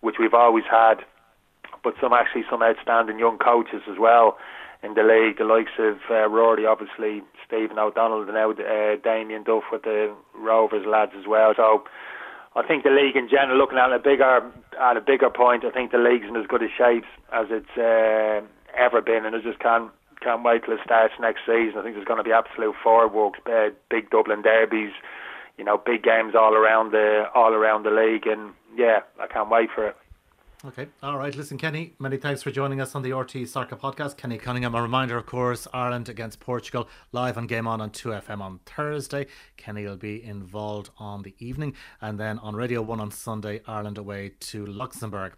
which 0.00 0.16
we've 0.18 0.32
always 0.32 0.64
had, 0.70 1.04
but 1.82 1.94
some 2.00 2.12
actually 2.12 2.44
some 2.48 2.62
outstanding 2.62 3.18
young 3.18 3.36
coaches 3.36 3.82
as 3.90 3.98
well 3.98 4.38
in 4.82 4.94
the 4.94 5.02
league, 5.02 5.38
the 5.38 5.44
likes 5.44 5.76
of 5.78 5.98
uh, 6.10 6.28
Rory, 6.28 6.66
obviously 6.66 7.22
Stephen 7.46 7.78
O'Donnell, 7.78 8.22
and 8.22 8.32
now 8.32 8.50
uh, 8.50 8.96
Damien 9.02 9.42
Duff 9.42 9.64
with 9.70 9.82
the 9.82 10.14
Rovers 10.34 10.86
lads 10.86 11.12
as 11.18 11.26
well. 11.26 11.52
So 11.56 11.84
I 12.56 12.66
think 12.66 12.84
the 12.84 12.90
league 12.90 13.16
in 13.16 13.28
general, 13.28 13.58
looking 13.58 13.78
at 13.78 13.92
a 13.92 13.98
bigger 13.98 14.40
at 14.80 14.96
a 14.96 15.00
bigger 15.00 15.30
point, 15.30 15.64
I 15.64 15.70
think 15.70 15.92
the 15.92 15.98
league's 15.98 16.26
in 16.28 16.36
as 16.36 16.46
good 16.46 16.62
a 16.62 16.68
shape 16.68 17.04
as 17.32 17.46
it's 17.50 17.76
uh, 17.76 18.40
ever 18.76 19.02
been, 19.02 19.24
and 19.24 19.36
I 19.36 19.40
just 19.40 19.60
can't 19.60 19.90
can't 20.20 20.42
wait 20.42 20.64
till 20.64 20.74
it 20.74 20.80
starts 20.84 21.14
next 21.20 21.40
season. 21.46 21.78
I 21.78 21.82
think 21.82 21.94
there's 21.94 22.08
going 22.08 22.18
to 22.18 22.24
be 22.24 22.32
absolute 22.32 22.74
fireworks, 22.82 23.40
uh, 23.46 23.70
big 23.88 24.10
Dublin 24.10 24.42
derbies, 24.42 24.92
you 25.56 25.64
know, 25.64 25.78
big 25.78 26.02
games 26.02 26.34
all 26.34 26.54
around 26.54 26.92
the 26.92 27.24
all 27.34 27.52
around 27.52 27.84
the 27.84 27.90
league, 27.90 28.26
and 28.26 28.52
yeah, 28.76 29.00
I 29.20 29.26
can't 29.26 29.50
wait 29.50 29.70
for 29.74 29.88
it. 29.88 29.96
Okay. 30.62 30.88
All 31.02 31.16
right. 31.16 31.34
Listen, 31.34 31.56
Kenny, 31.56 31.94
many 31.98 32.18
thanks 32.18 32.42
for 32.42 32.50
joining 32.50 32.82
us 32.82 32.94
on 32.94 33.00
the 33.00 33.12
RTÉ 33.12 33.48
Soccer 33.48 33.76
Podcast. 33.76 34.18
Kenny 34.18 34.36
Cunningham, 34.36 34.74
a 34.74 34.82
reminder, 34.82 35.16
of 35.16 35.24
course, 35.24 35.66
Ireland 35.72 36.10
against 36.10 36.38
Portugal 36.38 36.86
live 37.12 37.38
on 37.38 37.46
Game 37.46 37.66
On 37.66 37.80
on 37.80 37.88
2FM 37.88 38.42
on 38.42 38.60
Thursday. 38.66 39.26
Kenny 39.56 39.86
will 39.86 39.96
be 39.96 40.22
involved 40.22 40.90
on 40.98 41.22
the 41.22 41.34
evening. 41.38 41.74
And 42.02 42.20
then 42.20 42.38
on 42.40 42.54
Radio 42.54 42.82
1 42.82 43.00
on 43.00 43.10
Sunday, 43.10 43.62
Ireland 43.66 43.96
away 43.96 44.32
to 44.40 44.66
Luxembourg. 44.66 45.32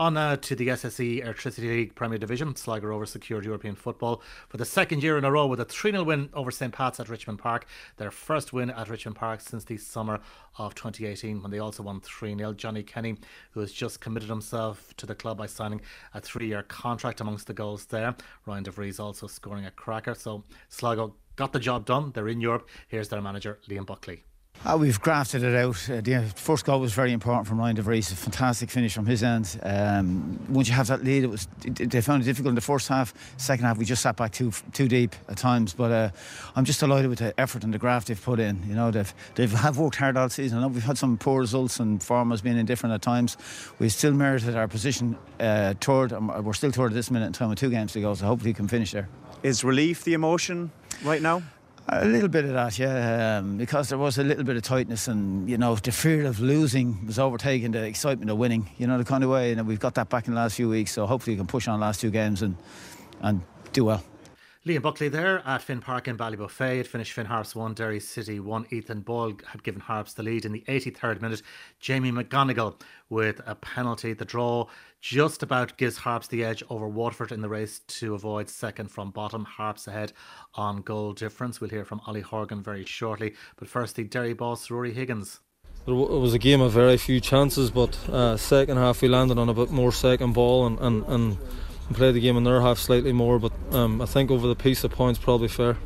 On 0.00 0.16
uh, 0.16 0.36
to 0.36 0.56
the 0.56 0.68
SSE 0.68 1.22
Airtricity 1.22 1.68
League 1.68 1.94
Premier 1.94 2.16
Division, 2.16 2.56
Sligo 2.56 2.86
Rovers 2.86 3.10
secured 3.10 3.44
European 3.44 3.74
football 3.74 4.22
for 4.48 4.56
the 4.56 4.64
second 4.64 5.02
year 5.02 5.18
in 5.18 5.26
a 5.26 5.30
row 5.30 5.46
with 5.46 5.60
a 5.60 5.66
3 5.66 5.90
0 5.90 6.04
win 6.04 6.30
over 6.32 6.50
St. 6.50 6.72
Pat's 6.72 6.98
at 7.00 7.10
Richmond 7.10 7.38
Park. 7.38 7.66
Their 7.98 8.10
first 8.10 8.54
win 8.54 8.70
at 8.70 8.88
Richmond 8.88 9.16
Park 9.16 9.42
since 9.42 9.62
the 9.62 9.76
summer 9.76 10.20
of 10.56 10.74
2018 10.74 11.42
when 11.42 11.50
they 11.50 11.58
also 11.58 11.82
won 11.82 12.00
3 12.00 12.34
0. 12.34 12.54
Johnny 12.54 12.82
Kenny, 12.82 13.18
who 13.50 13.60
has 13.60 13.72
just 13.72 14.00
committed 14.00 14.30
himself 14.30 14.94
to 14.96 15.04
the 15.04 15.14
club 15.14 15.36
by 15.36 15.44
signing 15.44 15.82
a 16.14 16.20
three 16.22 16.46
year 16.46 16.62
contract 16.62 17.20
amongst 17.20 17.46
the 17.46 17.52
goals 17.52 17.84
there. 17.84 18.16
Ryan 18.46 18.64
DeVries 18.64 19.00
also 19.00 19.26
scoring 19.26 19.66
a 19.66 19.70
cracker. 19.70 20.14
So 20.14 20.44
Sligo 20.70 21.14
got 21.36 21.52
the 21.52 21.60
job 21.60 21.84
done. 21.84 22.12
They're 22.12 22.28
in 22.28 22.40
Europe. 22.40 22.70
Here's 22.88 23.10
their 23.10 23.20
manager, 23.20 23.58
Liam 23.68 23.84
Buckley. 23.84 24.24
Uh, 24.62 24.76
we've 24.76 25.00
grafted 25.00 25.42
it 25.42 25.56
out. 25.56 25.88
Uh, 25.88 26.02
the 26.02 26.22
first 26.36 26.66
goal 26.66 26.80
was 26.80 26.92
very 26.92 27.12
important 27.12 27.46
from 27.46 27.58
Ryan 27.58 27.76
DeVries. 27.76 28.12
A 28.12 28.16
fantastic 28.16 28.70
finish 28.70 28.92
from 28.92 29.06
his 29.06 29.22
end. 29.22 29.58
Um, 29.62 30.38
once 30.50 30.68
you 30.68 30.74
have 30.74 30.88
that 30.88 31.02
lead, 31.02 31.24
it 31.24 31.30
was 31.30 31.48
they 31.62 32.02
found 32.02 32.22
it 32.22 32.26
difficult 32.26 32.50
in 32.50 32.54
the 32.56 32.60
first 32.60 32.86
half. 32.86 33.14
Second 33.38 33.64
half, 33.64 33.78
we 33.78 33.86
just 33.86 34.02
sat 34.02 34.16
back 34.16 34.32
too 34.32 34.52
too 34.74 34.86
deep 34.86 35.16
at 35.30 35.38
times. 35.38 35.72
But 35.72 35.90
uh, 35.90 36.10
I'm 36.56 36.66
just 36.66 36.78
delighted 36.78 37.08
with 37.08 37.20
the 37.20 37.38
effort 37.40 37.64
and 37.64 37.72
the 37.72 37.78
graft 37.78 38.08
they've 38.08 38.22
put 38.22 38.38
in. 38.38 38.62
You 38.68 38.74
know, 38.74 38.90
they've 38.90 39.14
they've 39.34 39.50
have 39.50 39.78
worked 39.78 39.96
hard 39.96 40.18
all 40.18 40.28
season. 40.28 40.58
I 40.58 40.60
know 40.60 40.68
we've 40.68 40.82
had 40.82 40.98
some 40.98 41.16
poor 41.16 41.40
results 41.40 41.80
and 41.80 42.02
form 42.02 42.30
has 42.30 42.42
been 42.42 42.58
indifferent 42.58 42.94
at 42.94 43.00
times. 43.00 43.38
We 43.78 43.88
still 43.88 44.12
merited 44.12 44.56
our 44.56 44.68
position 44.68 45.16
uh, 45.40 45.72
third. 45.80 46.12
We're 46.12 46.52
still 46.52 46.70
toward 46.72 46.92
this 46.92 47.10
minute 47.10 47.28
in 47.28 47.32
time 47.32 47.48
with 47.48 47.58
two 47.58 47.70
games 47.70 47.94
to 47.94 48.02
go. 48.02 48.12
So 48.12 48.26
hopefully 48.26 48.50
we 48.50 48.54
can 48.54 48.68
finish 48.68 48.92
there. 48.92 49.08
Is 49.42 49.64
relief 49.64 50.04
the 50.04 50.12
emotion 50.12 50.70
right 51.02 51.22
now? 51.22 51.42
A 51.92 52.04
little 52.04 52.28
bit 52.28 52.44
of 52.44 52.52
that, 52.52 52.78
yeah, 52.78 53.38
um, 53.38 53.56
because 53.56 53.88
there 53.88 53.98
was 53.98 54.16
a 54.16 54.22
little 54.22 54.44
bit 54.44 54.56
of 54.56 54.62
tightness, 54.62 55.08
and 55.08 55.50
you 55.50 55.58
know 55.58 55.74
the 55.74 55.90
fear 55.90 56.24
of 56.24 56.38
losing 56.38 57.04
was 57.04 57.18
overtaking 57.18 57.72
the 57.72 57.82
excitement 57.82 58.30
of 58.30 58.38
winning. 58.38 58.70
You 58.78 58.86
know 58.86 58.96
the 58.96 59.04
kind 59.04 59.24
of 59.24 59.30
way, 59.30 59.50
and 59.50 59.66
we've 59.66 59.80
got 59.80 59.94
that 59.96 60.08
back 60.08 60.28
in 60.28 60.34
the 60.34 60.40
last 60.40 60.54
few 60.54 60.68
weeks. 60.68 60.92
So 60.92 61.04
hopefully, 61.04 61.34
we 61.34 61.38
can 61.38 61.48
push 61.48 61.66
on 61.66 61.80
the 61.80 61.84
last 61.84 62.00
two 62.00 62.10
games 62.10 62.42
and 62.42 62.56
and 63.22 63.42
do 63.72 63.86
well. 63.86 64.04
Liam 64.66 64.82
Buckley 64.82 65.08
there 65.08 65.38
at 65.46 65.62
Finn 65.62 65.80
Park 65.80 66.06
in 66.06 66.18
Ballybofey. 66.18 66.80
It 66.80 66.86
finished 66.86 67.14
Finn 67.14 67.24
Harps 67.24 67.56
1, 67.56 67.72
Derry 67.72 67.98
City 67.98 68.40
1. 68.40 68.66
Ethan 68.68 69.00
Boyle 69.00 69.32
had 69.46 69.62
given 69.62 69.80
Harps 69.80 70.12
the 70.12 70.22
lead 70.22 70.44
in 70.44 70.52
the 70.52 70.62
83rd 70.68 71.22
minute. 71.22 71.40
Jamie 71.78 72.12
McGonigle 72.12 72.78
with 73.08 73.40
a 73.46 73.54
penalty. 73.54 74.12
The 74.12 74.26
draw 74.26 74.66
just 75.00 75.42
about 75.42 75.78
gives 75.78 75.96
Harps 75.96 76.26
the 76.26 76.44
edge 76.44 76.62
over 76.68 76.86
Waterford 76.86 77.32
in 77.32 77.40
the 77.40 77.48
race 77.48 77.78
to 77.86 78.12
avoid 78.12 78.50
second 78.50 78.90
from 78.90 79.10
bottom. 79.12 79.46
Harps 79.46 79.88
ahead 79.88 80.12
on 80.54 80.82
goal 80.82 81.14
difference. 81.14 81.58
We'll 81.58 81.70
hear 81.70 81.86
from 81.86 82.02
Ollie 82.06 82.20
Horgan 82.20 82.62
very 82.62 82.84
shortly. 82.84 83.36
But 83.56 83.66
first, 83.66 83.96
the 83.96 84.04
Derry 84.04 84.34
boss, 84.34 84.70
Rory 84.70 84.92
Higgins. 84.92 85.40
It 85.86 85.92
was 85.92 86.34
a 86.34 86.38
game 86.38 86.60
of 86.60 86.72
very 86.72 86.98
few 86.98 87.18
chances, 87.18 87.70
but 87.70 87.96
uh, 88.10 88.36
second 88.36 88.76
half 88.76 89.00
we 89.00 89.08
landed 89.08 89.38
on 89.38 89.48
a 89.48 89.54
bit 89.54 89.70
more 89.70 89.90
second 89.90 90.34
ball 90.34 90.66
and, 90.66 90.78
and, 90.80 91.02
and 91.06 91.38
and 91.90 91.96
play 91.96 92.12
the 92.12 92.20
game 92.20 92.36
in 92.36 92.44
their 92.44 92.60
half 92.60 92.78
slightly 92.78 93.12
more. 93.12 93.40
But 93.40 93.52
um, 93.72 94.00
I 94.00 94.06
think 94.06 94.30
over 94.30 94.46
the 94.46 94.54
piece 94.54 94.84
of 94.84 94.92
points, 94.92 95.18
probably 95.18 95.48
fair 95.48 95.76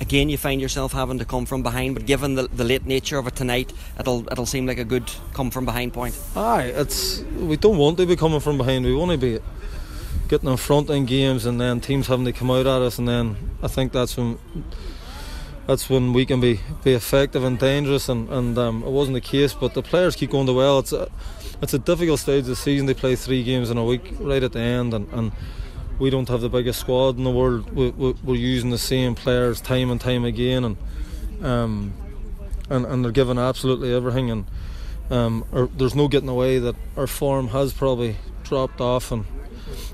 again 0.00 0.28
you 0.28 0.36
find 0.36 0.60
yourself 0.60 0.92
having 0.92 1.18
to 1.18 1.24
come 1.24 1.46
from 1.46 1.62
behind 1.62 1.94
but 1.94 2.04
given 2.04 2.34
the, 2.34 2.48
the 2.48 2.64
late 2.64 2.84
nature 2.84 3.16
of 3.16 3.26
it 3.26 3.34
tonight 3.34 3.72
it'll 3.98 4.30
it'll 4.30 4.44
seem 4.44 4.66
like 4.66 4.76
a 4.76 4.84
good 4.84 5.10
come 5.32 5.50
from 5.50 5.64
behind 5.64 5.90
point 5.90 6.14
aye 6.36 6.70
it's 6.76 7.22
we 7.38 7.56
don't 7.56 7.78
want 7.78 7.96
to 7.96 8.04
be 8.04 8.14
coming 8.14 8.38
from 8.38 8.58
behind 8.58 8.84
we 8.84 8.94
want 8.94 9.10
to 9.10 9.16
be 9.16 9.38
getting 10.28 10.50
in 10.50 10.56
front 10.58 10.90
in 10.90 11.06
games 11.06 11.46
and 11.46 11.58
then 11.58 11.80
teams 11.80 12.08
having 12.08 12.26
to 12.26 12.32
come 12.32 12.50
out 12.50 12.66
at 12.66 12.82
us 12.82 12.98
and 12.98 13.08
then 13.08 13.36
I 13.62 13.68
think 13.68 13.92
that's 13.92 14.18
when 14.18 14.38
that's 15.66 15.90
when 15.90 16.12
we 16.12 16.24
can 16.24 16.40
be, 16.40 16.60
be 16.84 16.92
effective 16.92 17.42
and 17.42 17.58
dangerous 17.58 18.08
and, 18.08 18.28
and 18.28 18.56
um, 18.56 18.84
it 18.84 18.90
wasn't 18.90 19.14
the 19.14 19.20
case 19.20 19.54
but 19.54 19.74
the 19.74 19.82
players 19.82 20.14
keep 20.14 20.30
going 20.30 20.46
to 20.46 20.52
well 20.52 20.78
it's 20.78 20.92
a, 20.92 21.08
it's 21.62 21.74
a 21.74 21.78
difficult 21.78 22.20
stage 22.20 22.40
of 22.40 22.46
the 22.46 22.56
season. 22.56 22.86
They 22.86 22.94
play 22.94 23.16
three 23.16 23.42
games 23.42 23.70
in 23.70 23.78
a 23.78 23.84
week 23.84 24.14
right 24.18 24.42
at 24.42 24.52
the 24.52 24.60
end 24.60 24.94
and, 24.94 25.10
and 25.12 25.32
we 25.98 26.10
don't 26.10 26.28
have 26.28 26.40
the 26.40 26.48
biggest 26.48 26.80
squad 26.80 27.16
in 27.16 27.24
the 27.24 27.30
world. 27.30 27.72
We, 27.72 27.90
we're 27.90 28.34
using 28.34 28.70
the 28.70 28.78
same 28.78 29.14
players 29.14 29.60
time 29.60 29.90
and 29.90 30.00
time 30.00 30.24
again 30.24 30.64
and 30.64 30.76
um, 31.42 31.92
and, 32.68 32.84
and 32.86 33.04
they're 33.04 33.12
giving 33.12 33.38
absolutely 33.38 33.94
everything 33.94 34.30
and 34.30 34.46
um, 35.10 35.44
there's 35.76 35.94
no 35.94 36.08
getting 36.08 36.28
away 36.28 36.58
that 36.58 36.74
our 36.96 37.06
form 37.06 37.48
has 37.48 37.72
probably 37.72 38.16
dropped 38.42 38.80
off 38.80 39.12
and 39.12 39.24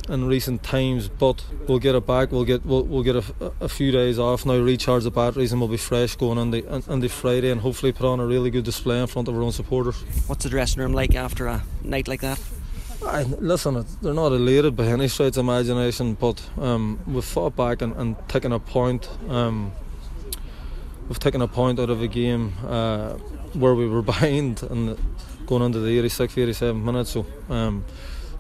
in 0.09 0.27
recent 0.27 0.62
times, 0.62 1.09
but 1.09 1.45
we'll 1.67 1.79
get 1.79 1.95
it 1.95 2.07
back. 2.07 2.33
We'll 2.33 2.45
get 2.45 2.65
we'll, 2.65 2.85
we'll 2.85 3.03
get 3.03 3.17
a, 3.17 3.53
a 3.61 3.69
few 3.69 3.93
days 3.93 4.19
off 4.19 4.45
now, 4.45 4.57
recharge 4.57 5.05
the 5.05 5.11
batteries, 5.11 5.53
and 5.53 5.61
we'll 5.61 5.71
be 5.71 5.77
fresh 5.77 6.17
going 6.17 6.38
on 6.38 6.51
the 6.51 6.67
on, 6.69 6.83
on 6.88 7.01
the 7.01 7.09
Friday, 7.09 7.51
and 7.51 7.61
hopefully 7.61 7.93
put 7.93 8.07
on 8.07 8.21
a 8.21 8.27
really 8.27 8.51
good 8.51 8.65
display 8.65 9.01
in 9.01 9.07
front 9.07 9.29
of 9.29 9.37
our 9.37 9.43
own 9.43 9.53
supporters. 9.53 10.03
What's 10.27 10.45
the 10.45 10.51
dressing 10.51 10.83
room 10.83 10.93
like 10.93 11.15
after 11.15 11.47
a 11.47 11.62
night 11.83 12.09
like 12.09 12.21
that? 12.21 12.41
I, 13.05 13.25
listen, 13.25 13.85
they're 14.01 14.15
not 14.15 14.33
elated 14.33 14.77
by 14.77 14.87
any 14.87 15.09
stretch 15.09 15.37
of 15.37 15.38
imagination, 15.38 16.15
but 16.15 16.41
um, 16.59 17.01
we've 17.07 17.25
fought 17.25 17.57
back 17.57 17.83
and, 17.83 17.95
and 17.97 18.17
taken 18.29 18.53
a 18.53 18.61
point. 18.61 19.09
Um, 19.29 19.73
we've 21.09 21.19
taken 21.19 21.43
a 21.43 21.49
point 21.49 21.81
out 21.81 21.91
of 21.91 22.01
a 22.01 22.07
game 22.07 22.53
uh, 22.65 23.15
where 23.55 23.75
we 23.75 23.88
were 23.88 24.03
behind 24.12 24.62
and 24.62 24.97
going 25.47 25.62
into 25.62 25.81
the 25.81 25.99
86 25.99 26.38
87 26.38 26.85
minutes. 26.85 27.11
So 27.11 27.27
um, 27.49 27.85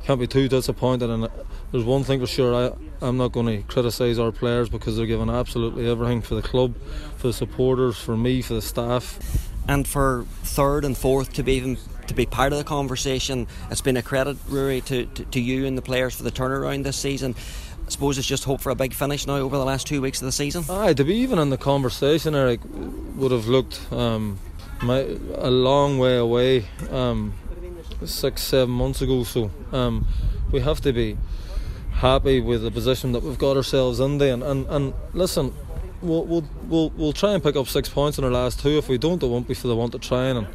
can't 0.04 0.20
be 0.20 0.26
too 0.26 0.48
disappointed. 0.48 1.10
And 1.10 1.28
there's 1.70 1.84
one 1.84 2.04
thing 2.04 2.20
for 2.20 2.26
sure, 2.26 2.54
I, 2.54 2.72
I'm 3.06 3.16
not 3.16 3.32
going 3.32 3.46
to 3.46 3.62
criticise 3.62 4.18
our 4.18 4.32
players 4.32 4.68
because 4.68 4.96
they're 4.96 5.06
giving 5.06 5.30
absolutely 5.30 5.88
everything 5.88 6.22
for 6.22 6.34
the 6.34 6.42
club, 6.42 6.76
for 7.16 7.28
the 7.28 7.32
supporters, 7.32 7.98
for 7.98 8.16
me, 8.16 8.42
for 8.42 8.54
the 8.54 8.62
staff. 8.62 9.18
And 9.68 9.86
for 9.86 10.26
third 10.42 10.84
and 10.84 10.96
fourth 10.96 11.32
to 11.34 11.42
be 11.42 11.54
even 11.54 11.78
to 12.08 12.14
be 12.14 12.26
part 12.26 12.52
of 12.52 12.58
the 12.58 12.64
conversation, 12.64 13.46
it's 13.70 13.80
been 13.80 13.96
a 13.96 14.02
credit, 14.02 14.36
Rory, 14.48 14.80
to, 14.82 15.06
to, 15.06 15.24
to 15.24 15.40
you 15.40 15.66
and 15.66 15.78
the 15.78 15.82
players 15.82 16.16
for 16.16 16.24
the 16.24 16.32
turnaround 16.32 16.82
this 16.82 16.96
season. 16.96 17.36
I 17.86 17.90
suppose 17.90 18.18
it's 18.18 18.26
just 18.26 18.44
hope 18.44 18.60
for 18.60 18.70
a 18.70 18.74
big 18.74 18.92
finish 18.92 19.26
now 19.26 19.36
over 19.36 19.56
the 19.56 19.64
last 19.64 19.86
two 19.86 20.00
weeks 20.00 20.20
of 20.20 20.26
the 20.26 20.32
season. 20.32 20.64
Aye, 20.68 20.94
to 20.94 21.04
be 21.04 21.14
even 21.16 21.38
in 21.38 21.50
the 21.50 21.58
conversation, 21.58 22.34
Eric 22.34 22.60
would 23.16 23.30
have 23.30 23.46
looked 23.46 23.80
um, 23.92 24.38
my, 24.82 24.98
a 25.36 25.50
long 25.50 25.98
way 25.98 26.16
away. 26.16 26.66
Um, 26.90 27.34
six, 28.06 28.42
seven 28.42 28.74
months 28.74 29.02
ago. 29.02 29.24
So 29.24 29.50
um, 29.72 30.06
we 30.50 30.60
have 30.60 30.80
to 30.82 30.92
be 30.92 31.16
happy 31.92 32.40
with 32.40 32.62
the 32.62 32.70
position 32.70 33.12
that 33.12 33.22
we've 33.22 33.38
got 33.38 33.56
ourselves 33.56 34.00
in 34.00 34.18
there. 34.18 34.34
And, 34.34 34.42
and, 34.42 34.66
and 34.68 34.94
listen, 35.12 35.54
we'll, 36.00 36.24
we'll, 36.24 36.48
we'll, 36.68 36.90
we'll 36.90 37.12
try 37.12 37.32
and 37.32 37.42
pick 37.42 37.56
up 37.56 37.68
six 37.68 37.88
points 37.88 38.18
in 38.18 38.24
our 38.24 38.30
last 38.30 38.60
two. 38.60 38.78
If 38.78 38.88
we 38.88 38.98
don't, 38.98 39.22
it 39.22 39.26
won't 39.26 39.48
be 39.48 39.54
for 39.54 39.68
the 39.68 39.76
want 39.76 39.94
of 39.94 40.00
trying. 40.00 40.36
And 40.36 40.46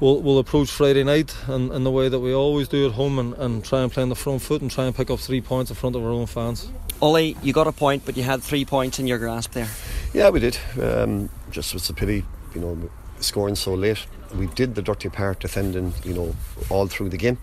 we'll, 0.00 0.20
we'll 0.20 0.38
approach 0.38 0.70
Friday 0.70 1.04
night 1.04 1.34
in, 1.48 1.72
in 1.72 1.84
the 1.84 1.90
way 1.90 2.08
that 2.08 2.20
we 2.20 2.32
always 2.34 2.68
do 2.68 2.86
at 2.86 2.92
home 2.92 3.18
and, 3.18 3.34
and 3.34 3.64
try 3.64 3.82
and 3.82 3.90
play 3.90 4.02
on 4.02 4.08
the 4.08 4.14
front 4.14 4.42
foot 4.42 4.62
and 4.62 4.70
try 4.70 4.84
and 4.84 4.94
pick 4.94 5.10
up 5.10 5.18
three 5.18 5.40
points 5.40 5.70
in 5.70 5.76
front 5.76 5.96
of 5.96 6.04
our 6.04 6.10
own 6.10 6.26
fans. 6.26 6.70
Ollie, 7.02 7.36
you 7.42 7.52
got 7.52 7.66
a 7.66 7.72
point, 7.72 8.04
but 8.06 8.16
you 8.16 8.22
had 8.22 8.42
three 8.42 8.64
points 8.64 8.98
in 8.98 9.06
your 9.06 9.18
grasp 9.18 9.52
there. 9.52 9.68
Yeah, 10.12 10.30
we 10.30 10.40
did. 10.40 10.58
Um, 10.80 11.28
just 11.50 11.74
was 11.74 11.90
a 11.90 11.94
pity, 11.94 12.24
you 12.54 12.60
know, 12.60 12.90
scoring 13.24 13.54
so 13.56 13.74
late 13.74 14.06
we 14.36 14.46
did 14.48 14.74
the 14.74 14.82
dirty 14.82 15.08
part 15.08 15.40
defending, 15.40 15.92
you 16.04 16.12
know, 16.12 16.34
all 16.70 16.86
through 16.86 17.08
the 17.08 17.16
game. 17.16 17.38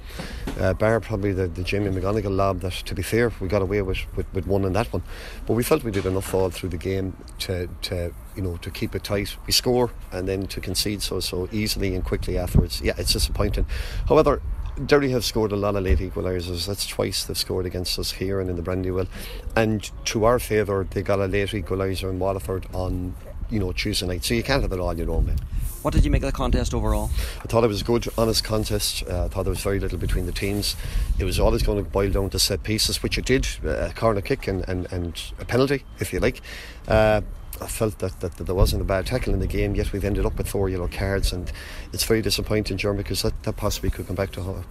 Uh, 0.60 0.74
bar 0.74 1.00
probably 1.00 1.32
the, 1.32 1.48
the 1.48 1.64
Jamie 1.64 1.90
McGonigle 1.90 2.36
lob 2.36 2.60
that, 2.62 2.74
to 2.74 2.96
be 2.96 3.02
fair, 3.02 3.32
we 3.40 3.48
got 3.48 3.62
away 3.62 3.82
with, 3.82 4.00
with, 4.16 4.32
with 4.34 4.48
one 4.48 4.66
in 4.66 4.74
that 4.74 4.92
one. 4.92 5.04
But 5.46 5.54
we 5.54 5.64
felt 5.64 5.84
we 5.84 5.92
did 5.92 6.06
enough 6.06 6.34
all 6.34 6.50
through 6.50 6.70
the 6.70 6.78
game 6.78 7.16
to, 7.40 7.70
to 7.84 8.14
you 8.36 8.42
know, 8.42 8.58
to 8.58 8.70
keep 8.70 8.96
it 8.96 9.04
tight. 9.04 9.36
We 9.46 9.54
score 9.54 9.92
and 10.12 10.28
then 10.28 10.48
to 10.48 10.62
concede 10.62 11.02
so 11.02 11.20
so 11.20 11.48
easily 11.52 11.96
and 11.96 12.04
quickly 12.04 12.38
afterwards. 12.38 12.82
Yeah, 12.82 12.94
it's 12.98 13.14
disappointing. 13.14 13.66
However, 14.08 14.42
Derry 14.86 15.12
have 15.12 15.26
scored 15.26 15.52
a 15.52 15.58
lot 15.58 15.76
of 15.76 15.84
late 15.84 16.00
equalisers. 16.00 16.66
That's 16.66 16.88
twice 16.88 17.26
they've 17.26 17.38
scored 17.38 17.66
against 17.66 18.00
us 18.00 18.12
here 18.12 18.40
and 18.40 18.50
in 18.50 18.56
the 18.56 18.62
Brandywell. 18.62 19.08
And 19.56 19.90
to 20.06 20.26
our 20.26 20.40
favour, 20.40 20.88
they 20.90 21.02
got 21.02 21.20
a 21.20 21.26
late 21.26 21.50
equaliser 21.50 22.10
in 22.10 22.20
Waterford 22.20 22.68
on, 22.74 23.16
you 23.50 23.60
know, 23.60 23.72
Tuesday 23.74 24.08
night. 24.08 24.24
So 24.24 24.34
you 24.34 24.44
can't 24.44 24.62
have 24.62 24.72
it 24.72 24.80
all 24.80 24.98
your 24.98 25.12
own, 25.12 25.28
man. 25.28 25.38
What 25.82 25.96
did 25.96 26.06
you 26.06 26.12
make 26.12 26.22
of 26.22 26.28
the 26.28 26.38
contest 26.38 26.76
overall? 26.76 27.10
I 27.40 27.48
thought 27.48 27.64
it 27.64 27.68
was 27.68 27.82
a 27.82 27.84
good, 27.84 28.08
honest 28.16 28.44
contest. 28.44 29.04
Uh, 29.08 29.26
I 29.26 29.28
thought 29.30 29.44
there 29.44 29.52
was 29.52 29.64
very 29.64 29.80
little 29.80 29.98
between 29.98 30.28
the 30.28 30.32
teams. 30.32 30.76
It 31.18 31.24
was 31.24 31.40
always 31.40 31.64
going 31.64 31.84
to 31.84 31.90
boil 31.90 32.12
down 32.12 32.30
to 32.32 32.40
set 32.40 32.62
pieces, 32.62 33.02
which 33.02 33.18
it 33.18 33.26
did 33.26 33.48
uh, 33.66 33.90
a 33.90 33.94
corner 33.94 34.22
kick 34.22 34.48
and, 34.48 34.68
and, 34.70 34.92
and 34.92 35.20
a 35.40 35.46
penalty, 35.46 35.84
if 36.00 36.14
you 36.14 36.20
like. 36.20 36.42
Uh, 36.88 37.22
I 37.60 37.68
felt 37.68 37.98
that, 37.98 38.20
that, 38.20 38.38
that, 38.38 38.44
there 38.44 38.54
wasn't 38.54 38.84
a 38.84 38.86
bad 38.86 39.08
tackle 39.08 39.34
in 39.34 39.40
the 39.40 39.48
game, 39.48 39.74
yet 39.74 39.92
we've 39.92 40.06
ended 40.06 40.24
up 40.24 40.38
with 40.38 40.48
four 40.48 40.70
yellow 40.70 40.88
cards, 40.88 41.34
and 41.34 41.52
it's 41.94 42.04
very 42.04 42.22
disappointing, 42.22 42.78
John, 42.78 42.96
because 42.96 43.24
that, 43.24 43.42
that 43.44 43.58
possibly 43.58 43.90
could 43.90 44.06
come 44.06 44.16
back 44.16 44.32
to, 44.34 44.64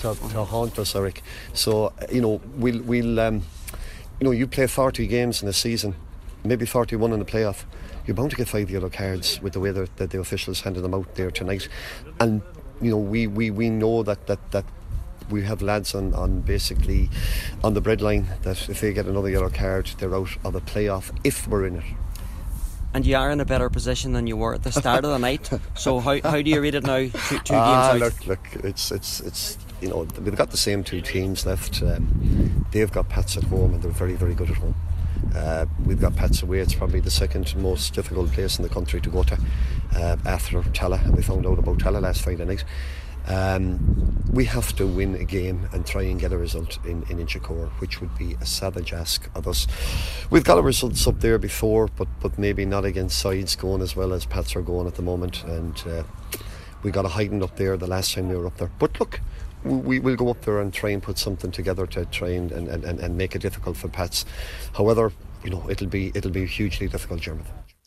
to, 0.00 0.14
to 0.14 0.44
haunt 0.44 0.78
us, 0.80 0.96
Eric. 0.96 1.22
So, 1.52 1.86
uh, 1.86 2.06
you 2.10 2.20
know, 2.20 2.40
we'll, 2.56 2.82
we'll 2.82 3.20
um, 3.20 3.42
you 4.18 4.24
know, 4.24 4.32
you 4.32 4.48
play 4.48 4.66
40 4.66 5.06
games 5.06 5.42
in 5.44 5.48
a 5.48 5.52
season, 5.52 5.94
maybe 6.42 6.66
41 6.66 7.12
in 7.12 7.20
the 7.20 7.24
playoff 7.24 7.64
you're 8.06 8.14
bound 8.14 8.30
to 8.30 8.36
get 8.36 8.48
five 8.48 8.70
yellow 8.70 8.88
cards 8.88 9.40
with 9.42 9.52
the 9.52 9.60
way 9.60 9.70
that, 9.70 9.96
that 9.96 10.10
the 10.10 10.20
officials 10.20 10.60
handed 10.60 10.82
them 10.82 10.94
out 10.94 11.14
there 11.14 11.30
tonight. 11.30 11.68
And 12.20 12.42
you 12.80 12.90
know, 12.90 12.98
we, 12.98 13.26
we, 13.26 13.50
we 13.50 13.70
know 13.70 14.02
that, 14.02 14.26
that, 14.26 14.50
that 14.52 14.64
we 15.30 15.42
have 15.42 15.62
lads 15.62 15.94
on, 15.94 16.14
on 16.14 16.40
basically 16.40 17.08
on 17.64 17.74
the 17.74 17.82
breadline 17.82 18.40
that 18.42 18.68
if 18.68 18.80
they 18.80 18.92
get 18.92 19.06
another 19.06 19.30
yellow 19.30 19.50
card, 19.50 19.86
they're 19.98 20.14
out 20.14 20.30
of 20.44 20.54
a 20.54 20.60
playoff 20.60 21.10
if 21.24 21.48
we're 21.48 21.66
in 21.66 21.76
it. 21.76 21.84
And 22.94 23.04
you 23.04 23.16
are 23.16 23.30
in 23.30 23.40
a 23.40 23.44
better 23.44 23.68
position 23.68 24.12
than 24.12 24.26
you 24.26 24.36
were 24.36 24.54
at 24.54 24.62
the 24.62 24.72
start 24.72 25.04
of 25.04 25.10
the 25.10 25.18
night. 25.18 25.50
So 25.74 26.00
how, 26.00 26.18
how 26.22 26.40
do 26.40 26.48
you 26.48 26.60
read 26.60 26.74
it 26.74 26.84
now? 26.84 27.00
Two, 27.00 27.38
two 27.40 27.54
ah, 27.54 27.92
games 27.92 28.02
out. 28.02 28.26
Look, 28.26 28.26
look, 28.54 28.64
it's 28.64 28.90
it's 28.90 29.20
it's 29.20 29.58
you 29.82 29.88
know 29.88 30.08
we've 30.22 30.34
got 30.34 30.50
the 30.50 30.56
same 30.56 30.82
two 30.82 31.02
teams 31.02 31.44
left. 31.44 31.82
Um, 31.82 32.64
they've 32.72 32.90
got 32.90 33.10
Pats 33.10 33.36
at 33.36 33.44
home 33.44 33.74
and 33.74 33.82
they're 33.82 33.90
very 33.90 34.14
very 34.14 34.34
good 34.34 34.50
at 34.50 34.56
home. 34.56 34.74
Uh, 35.34 35.66
we've 35.84 36.00
got 36.00 36.16
Pats 36.16 36.42
away. 36.42 36.60
It's 36.60 36.74
probably 36.74 37.00
the 37.00 37.10
second 37.10 37.54
most 37.56 37.94
difficult 37.94 38.32
place 38.32 38.58
in 38.58 38.62
the 38.62 38.68
country 38.68 39.00
to 39.00 39.10
go 39.10 39.22
to 39.24 39.38
uh, 39.94 40.16
after 40.24 40.58
and 40.58 41.16
we 41.16 41.22
found 41.22 41.46
out 41.46 41.58
about 41.58 41.78
Tallaght 41.78 42.02
last 42.02 42.22
Friday 42.22 42.44
night. 42.44 42.64
Um, 43.28 44.22
we 44.32 44.44
have 44.44 44.74
to 44.76 44.86
win 44.86 45.16
a 45.16 45.24
game 45.24 45.68
and 45.72 45.84
try 45.84 46.02
and 46.02 46.20
get 46.20 46.32
a 46.32 46.38
result 46.38 46.78
in, 46.84 47.02
in 47.08 47.18
Inchicore, 47.18 47.70
which 47.80 48.00
would 48.00 48.16
be 48.16 48.36
a 48.40 48.46
savage 48.46 48.92
ask 48.92 49.28
of 49.34 49.48
us. 49.48 49.66
We've 50.30 50.44
got 50.44 50.58
a 50.58 50.62
results 50.62 51.06
up 51.06 51.20
there 51.20 51.38
before, 51.38 51.88
but 51.88 52.08
but 52.20 52.38
maybe 52.38 52.64
not 52.64 52.84
against 52.84 53.18
sides 53.18 53.56
going 53.56 53.82
as 53.82 53.96
well 53.96 54.12
as 54.12 54.26
Pats 54.26 54.54
are 54.54 54.62
going 54.62 54.86
at 54.86 54.94
the 54.94 55.02
moment, 55.02 55.42
and 55.44 55.82
uh, 55.88 56.02
we 56.82 56.90
got 56.90 57.04
a 57.04 57.08
hiding 57.08 57.42
up 57.42 57.56
there 57.56 57.76
the 57.76 57.86
last 57.86 58.14
time 58.14 58.28
we 58.28 58.36
were 58.36 58.46
up 58.46 58.58
there. 58.58 58.70
But 58.78 59.00
look, 59.00 59.20
we 59.64 59.98
will 59.98 60.16
go 60.16 60.30
up 60.30 60.42
there 60.42 60.60
and 60.60 60.72
try 60.72 60.90
and 60.90 61.02
put 61.02 61.18
something 61.18 61.50
together 61.50 61.86
to 61.88 62.04
try 62.06 62.28
and, 62.30 62.52
and, 62.52 62.68
and, 62.68 63.00
and 63.00 63.16
make 63.16 63.34
it 63.34 63.42
difficult 63.42 63.76
for 63.76 63.88
Pats. 63.88 64.24
However, 64.74 65.12
you 65.44 65.50
know, 65.50 65.68
it'll 65.68 65.86
be 65.86 66.12
it'll 66.14 66.30
be 66.30 66.46
hugely 66.46 66.88
difficult, 66.88 67.20
German. 67.20 67.44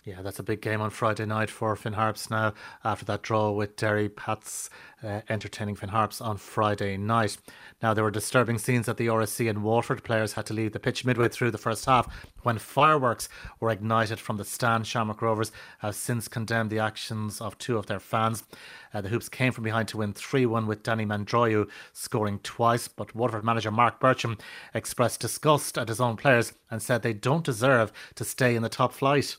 Yeah, 0.10 0.24
that's 0.24 0.40
a 0.40 0.44
big 0.44 0.62
game 0.62 0.82
on 0.82 0.90
Friday 0.90 1.28
night 1.28 1.52
for 1.52 1.76
Finn 1.76 1.94
Harps 1.94 2.32
now 2.32 2.56
after 2.84 3.06
that 3.06 3.22
draw 3.22 3.52
with 3.52 3.76
Derry. 3.76 4.10
Pats 4.10 4.72
uh, 5.04 5.22
entertaining 5.30 5.76
Finn 5.76 5.90
Harps 5.90 6.20
on 6.20 6.38
Friday 6.38 6.98
night. 6.98 7.38
Now, 7.84 7.94
there 7.94 8.04
were 8.04 8.10
disturbing 8.10 8.58
scenes 8.58 8.90
at 8.90 8.98
the 8.98 9.06
RSC 9.06 9.48
in 9.48 9.62
Waterford. 9.62 10.04
Players 10.04 10.34
had 10.34 10.48
to 10.48 10.56
leave 10.56 10.72
the 10.72 10.80
pitch 10.80 11.06
midway 11.06 11.30
through 11.30 11.52
the 11.52 11.60
first 11.60 11.86
half 11.86 12.28
when 12.42 12.58
fireworks 12.58 13.30
were 13.60 13.70
ignited 13.70 14.20
from 14.20 14.38
the 14.38 14.46
stand. 14.46 14.88
Shamrock 14.88 15.22
Rovers 15.22 15.52
have 15.78 15.94
since 15.94 16.28
condemned 16.28 16.72
the 16.72 16.80
actions 16.80 17.40
of 17.40 17.56
two 17.60 17.78
of 17.78 17.86
their 17.86 18.00
fans. 18.00 18.44
Uh, 18.92 19.02
the 19.02 19.10
Hoops 19.10 19.30
came 19.30 19.54
from 19.54 19.64
behind 19.64 19.90
to 19.90 19.98
win 19.98 20.14
3 20.14 20.48
1 20.48 20.66
with 20.66 20.82
Danny 20.82 21.06
Mandroiu 21.06 21.70
scoring 21.94 22.40
twice, 22.40 22.88
but 22.88 23.14
Waterford 23.14 23.44
manager 23.44 23.70
Marc 23.70 24.00
Bircham 24.00 24.40
expressed 24.74 25.20
disgust 25.20 25.78
at 25.78 25.88
his 25.88 26.02
own 26.02 26.18
players 26.18 26.54
and 26.72 26.82
said 26.82 27.04
they 27.04 27.14
don't 27.14 27.46
deserve 27.46 27.92
to 28.16 28.26
stay 28.26 28.56
in 28.56 28.64
the 28.64 28.70
top 28.70 28.92
flight 28.92 29.38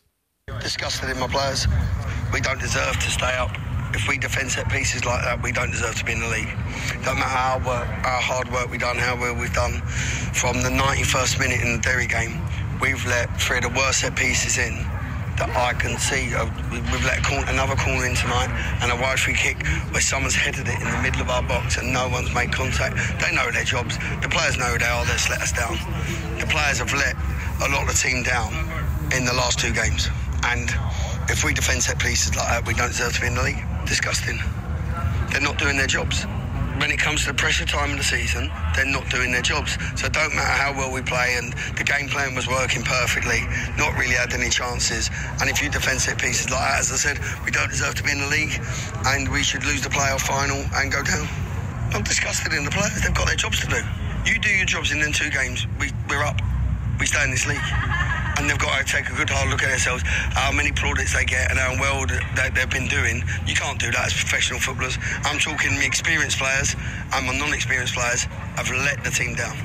disgusted 0.61 1.11
in 1.11 1.19
my 1.19 1.29
players. 1.29 1.67
We 2.33 2.41
don't 2.41 2.61
deserve 2.61 2.95
to 2.99 3.11
stay 3.11 3.37
up. 3.37 3.51
If 3.95 4.09
we 4.09 4.19
defend 4.19 4.51
set 4.51 4.71
pieces 4.71 5.05
like 5.05 5.23
that, 5.25 5.43
we 5.43 5.53
don't 5.53 5.71
deserve 5.71 5.97
to 5.97 6.05
be 6.05 6.13
in 6.13 6.21
the 6.21 6.29
league. 6.29 6.51
Don't 7.05 7.19
matter 7.19 7.35
how, 7.35 7.59
work, 7.59 7.87
how 7.87 8.21
hard 8.21 8.51
work 8.53 8.71
we've 8.71 8.81
done, 8.81 8.97
how 8.97 9.17
well 9.17 9.35
we've 9.35 9.53
done. 9.53 9.81
From 10.33 10.63
the 10.63 10.71
91st 10.71 11.41
minute 11.41 11.61
in 11.61 11.73
the 11.73 11.79
Derry 11.79 12.07
game, 12.07 12.41
we've 12.81 13.05
let 13.07 13.41
three 13.41 13.59
of 13.59 13.65
the 13.65 13.71
worst 13.71 14.01
set 14.01 14.15
pieces 14.15 14.59
in 14.59 14.87
that 15.41 15.51
I 15.57 15.73
can 15.73 15.99
see. 15.99 16.35
Uh, 16.35 16.45
we've 16.71 17.05
let 17.05 17.25
another 17.49 17.75
corner 17.75 18.05
in 18.05 18.15
tonight 18.15 18.53
and 18.83 18.93
a 18.93 18.97
wide 18.97 19.19
free 19.19 19.35
kick 19.35 19.67
where 19.91 20.03
someone's 20.05 20.35
headed 20.35 20.69
it 20.69 20.79
in 20.79 20.85
the 20.85 21.01
middle 21.03 21.23
of 21.23 21.31
our 21.31 21.43
box 21.43 21.79
and 21.79 21.93
no 21.93 22.09
one's 22.09 22.33
made 22.35 22.53
contact. 22.53 22.95
They 23.21 23.35
know 23.35 23.51
their 23.51 23.65
jobs. 23.65 23.97
The 24.21 24.29
players 24.29 24.59
know 24.59 24.77
they 24.77 24.85
are. 24.85 25.05
They've 25.05 25.29
let 25.31 25.41
us 25.41 25.53
down. 25.53 25.81
The 26.39 26.47
players 26.47 26.79
have 26.79 26.93
let 26.93 27.17
a 27.65 27.73
lot 27.73 27.89
of 27.89 27.89
the 27.89 27.99
team 27.99 28.23
down 28.23 28.53
in 29.17 29.25
the 29.25 29.33
last 29.33 29.59
two 29.59 29.73
games. 29.73 30.09
And 30.45 30.71
if 31.29 31.45
we 31.45 31.55
defend 31.55 31.83
set 31.83 31.99
pieces 31.99 32.35
like 32.37 32.49
that, 32.49 32.67
we 32.67 32.75
don't 32.75 32.89
deserve 32.89 33.15
to 33.15 33.21
be 33.21 33.27
in 33.29 33.35
the 33.35 33.43
league. 33.43 33.65
Disgusting. 33.87 34.39
They're 35.33 35.41
not 35.41 35.59
doing 35.59 35.77
their 35.77 35.87
jobs 35.87 36.27
when 36.81 36.91
it 36.91 36.99
comes 36.99 37.21
to 37.21 37.33
the 37.33 37.35
pressure 37.35 37.67
time 37.67 37.93
of 37.93 37.99
the 37.99 38.05
season, 38.05 38.51
they're 38.75 38.87
not 38.87 39.09
doing 39.11 39.31
their 39.31 39.43
jobs. 39.43 39.77
So 40.01 40.07
it 40.07 40.15
don't 40.15 40.35
matter 40.35 40.57
how 40.57 40.73
well 40.73 40.91
we 40.91 41.03
play, 41.03 41.37
and 41.37 41.53
the 41.77 41.85
game 41.85 42.09
plan 42.09 42.35
was 42.35 42.49
working 42.49 42.83
perfectly, 42.83 43.41
not 43.77 43.93
really 43.99 44.15
had 44.17 44.33
any 44.33 44.49
chances. 44.49 45.11
And 45.41 45.51
if 45.51 45.63
you 45.63 45.69
defend 45.69 46.01
set 46.01 46.19
pieces 46.19 46.51
like 46.51 46.61
that, 46.61 46.81
as 46.81 46.91
I 46.91 46.97
said, 46.97 47.19
we 47.45 47.51
don't 47.51 47.69
deserve 47.69 47.97
to 47.97 48.03
be 48.03 48.13
in 48.13 48.21
the 48.21 48.29
league, 48.29 48.59
and 49.05 49.29
we 49.31 49.43
should 49.43 49.65
lose 49.65 49.83
the 49.83 49.91
playoff 49.91 50.23
final 50.23 50.65
and 50.77 50.91
go 50.91 51.03
down. 51.03 51.29
I'm 51.93 52.03
disgusted 52.03 52.55
in 52.55 52.65
the 52.65 52.71
players. 52.71 53.03
They've 53.03 53.15
got 53.15 53.27
their 53.27 53.37
jobs 53.37 53.61
to 53.61 53.67
do. 53.67 53.83
You 54.25 54.39
do 54.39 54.49
your 54.49 54.67
jobs 54.67 54.91
in 54.91 55.01
them 55.01 55.13
two 55.13 55.29
games, 55.29 55.67
we, 55.79 55.91
we're 56.09 56.25
up. 56.25 56.41
We 56.99 57.05
stay 57.05 57.25
in 57.25 57.31
this 57.31 57.47
league 57.47 57.61
and 58.39 58.49
they've 58.49 58.59
got 58.59 58.79
to 58.79 58.85
take 58.85 59.09
a 59.09 59.15
good 59.15 59.31
hard 59.31 59.51
look 59.51 59.63
at 59.63 59.71
themselves, 59.71 60.03
how 60.07 60.53
many 60.53 60.73
plaudits 60.73 61.15
they 61.15 61.25
get 61.25 61.51
and 61.51 61.59
how 61.59 61.73
well 61.81 62.07
that 62.07 62.53
they've 62.55 62.71
been 62.71 62.89
doing. 62.89 63.23
You 63.47 63.55
can't 63.55 63.79
do 63.79 63.91
that 63.91 64.07
as 64.07 64.13
professional 64.13 64.61
footballers. 64.61 64.99
I'm 65.25 65.39
talking 65.39 65.77
the 65.77 65.87
experienced 65.87 66.39
players 66.39 66.75
and 67.15 67.27
my 67.27 67.37
non-experienced 67.37 67.95
players 67.95 68.25
have 68.57 68.71
let 68.71 69.03
the 69.05 69.11
team 69.11 69.35
down. 69.35 69.57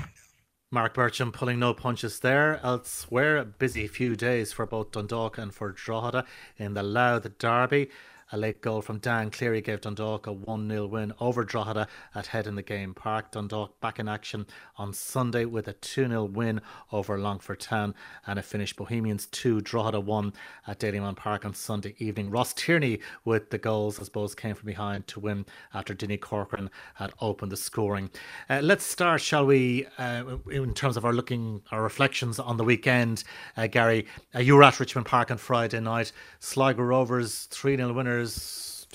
Marc 0.72 0.96
Bircham 0.96 1.32
pulling 1.32 1.60
no 1.60 1.74
punches 1.74 2.20
there. 2.20 2.60
Elsewhere, 2.64 3.38
a 3.38 3.46
busy 3.46 3.88
few 3.88 4.16
days 4.16 4.52
for 4.52 4.66
both 4.66 4.92
Dundalk 4.92 5.38
and 5.38 5.54
for 5.54 5.72
Drogheda 5.72 6.26
in 6.58 6.74
the 6.74 6.84
Louth 6.84 7.38
Derby. 7.38 7.90
A 8.32 8.38
late 8.38 8.60
goal 8.60 8.82
from 8.82 8.98
Dan 8.98 9.30
Cleary 9.30 9.62
gave 9.62 9.82
Dundalk 9.82 10.26
a 10.26 10.34
1 10.34 10.68
0 10.68 10.88
win 10.88 11.14
over 11.20 11.44
Drogheda 11.44 11.88
at 12.16 12.26
Head 12.26 12.48
in 12.48 12.56
the 12.56 12.64
Game 12.64 12.96
Park. 12.96 13.30
Dundalk 13.30 13.80
back 13.82 14.00
in 14.00 14.10
action 14.10 14.48
on 14.78 14.94
Sunday 14.94 15.46
with 15.46 15.68
a 15.68 15.74
2 15.74 16.08
0 16.08 16.24
win 16.24 16.60
over 16.92 17.20
Longford 17.20 17.60
Town 17.60 17.94
and 18.26 18.40
a 18.40 18.42
finish 18.42 18.76
Bohemians 18.76 19.28
2 19.28 19.62
Drogheda 19.62 20.00
1 20.00 20.34
at 20.66 20.80
Dalymount 20.80 21.18
Park 21.18 21.46
on 21.46 21.54
Sunday 21.54 21.94
evening. 22.00 22.32
Ross 22.32 22.52
Tierney 22.54 23.00
with 23.26 23.52
the 23.52 23.60
goals 23.60 24.00
as 24.00 24.10
both 24.10 24.36
came 24.36 24.56
from 24.56 24.66
behind 24.66 25.06
to 25.06 25.20
win 25.20 25.46
after 25.76 25.94
Dinny 25.94 26.18
Corcoran 26.18 26.72
had 26.96 27.14
opened 27.22 27.52
the 27.52 27.58
scoring. 27.58 28.10
Uh, 28.50 28.60
let's 28.64 28.86
start, 28.86 29.22
shall 29.22 29.46
we, 29.46 29.86
uh, 30.00 30.24
in 30.50 30.74
terms 30.74 30.98
of 30.98 31.06
our 31.06 31.14
looking, 31.14 31.62
our 31.72 31.84
reflections 31.84 32.40
on 32.40 32.58
the 32.58 32.64
weekend. 32.64 33.24
Uh, 33.56 33.68
Gary, 33.68 34.08
uh, 34.34 34.40
you 34.40 34.56
were 34.56 34.64
at 34.64 34.80
Richmond 34.80 35.06
Park 35.06 35.30
on 35.30 35.38
Friday 35.38 35.80
night. 35.80 36.12
Sligo 36.40 36.82
Rovers 36.82 37.46
3 37.52 37.78
0 37.78 37.94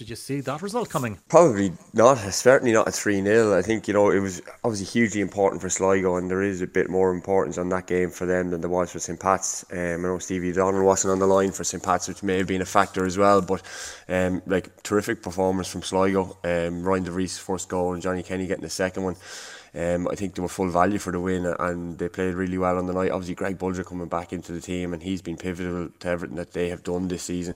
did 0.00 0.08
you 0.08 0.16
see 0.16 0.40
that 0.40 0.62
result 0.62 0.88
coming? 0.88 1.18
Probably 1.28 1.72
not. 1.92 2.16
Certainly 2.16 2.72
not 2.72 2.88
a 2.88 2.90
3 2.90 3.22
0. 3.22 3.58
I 3.58 3.60
think, 3.60 3.86
you 3.86 3.92
know, 3.92 4.10
it 4.10 4.20
was 4.20 4.40
obviously 4.64 4.86
hugely 4.86 5.20
important 5.20 5.60
for 5.60 5.68
Sligo, 5.68 6.16
and 6.16 6.30
there 6.30 6.40
is 6.40 6.62
a 6.62 6.66
bit 6.66 6.88
more 6.88 7.12
importance 7.12 7.58
on 7.58 7.68
that 7.68 7.86
game 7.86 8.08
for 8.08 8.24
them 8.24 8.50
than 8.50 8.62
there 8.62 8.70
was 8.70 8.90
for 8.90 8.98
St. 8.98 9.20
Pat's. 9.20 9.62
Um, 9.70 9.78
I 9.78 10.08
know 10.08 10.18
Stevie 10.18 10.52
Donald 10.52 10.84
wasn't 10.84 11.12
on 11.12 11.18
the 11.18 11.26
line 11.26 11.52
for 11.52 11.64
St. 11.64 11.82
Pat's, 11.82 12.08
which 12.08 12.22
may 12.22 12.38
have 12.38 12.46
been 12.46 12.62
a 12.62 12.64
factor 12.66 13.04
as 13.04 13.18
well, 13.18 13.42
but 13.42 13.62
um, 14.08 14.40
like 14.46 14.82
terrific 14.82 15.22
performance 15.22 15.68
from 15.68 15.82
Sligo. 15.82 16.38
Um, 16.44 16.82
Ryan 16.82 17.04
DeVries' 17.04 17.38
first 17.38 17.68
goal, 17.68 17.92
and 17.92 18.02
Johnny 18.02 18.22
Kenny 18.22 18.46
getting 18.46 18.62
the 18.62 18.70
second 18.70 19.02
one. 19.02 19.16
Um, 19.72 20.08
I 20.08 20.16
think 20.16 20.34
they 20.34 20.42
were 20.42 20.48
full 20.48 20.68
value 20.68 20.98
for 20.98 21.12
the 21.12 21.20
win 21.20 21.46
and 21.46 21.96
they 21.96 22.08
played 22.08 22.34
really 22.34 22.58
well 22.58 22.76
on 22.78 22.86
the 22.86 22.92
night. 22.92 23.12
Obviously, 23.12 23.36
Greg 23.36 23.56
Bolger 23.56 23.86
coming 23.86 24.08
back 24.08 24.32
into 24.32 24.52
the 24.52 24.60
team 24.60 24.92
and 24.92 25.02
he's 25.02 25.22
been 25.22 25.36
pivotal 25.36 25.90
to 26.00 26.08
everything 26.08 26.36
that 26.36 26.52
they 26.52 26.70
have 26.70 26.82
done 26.82 27.06
this 27.06 27.22
season. 27.22 27.54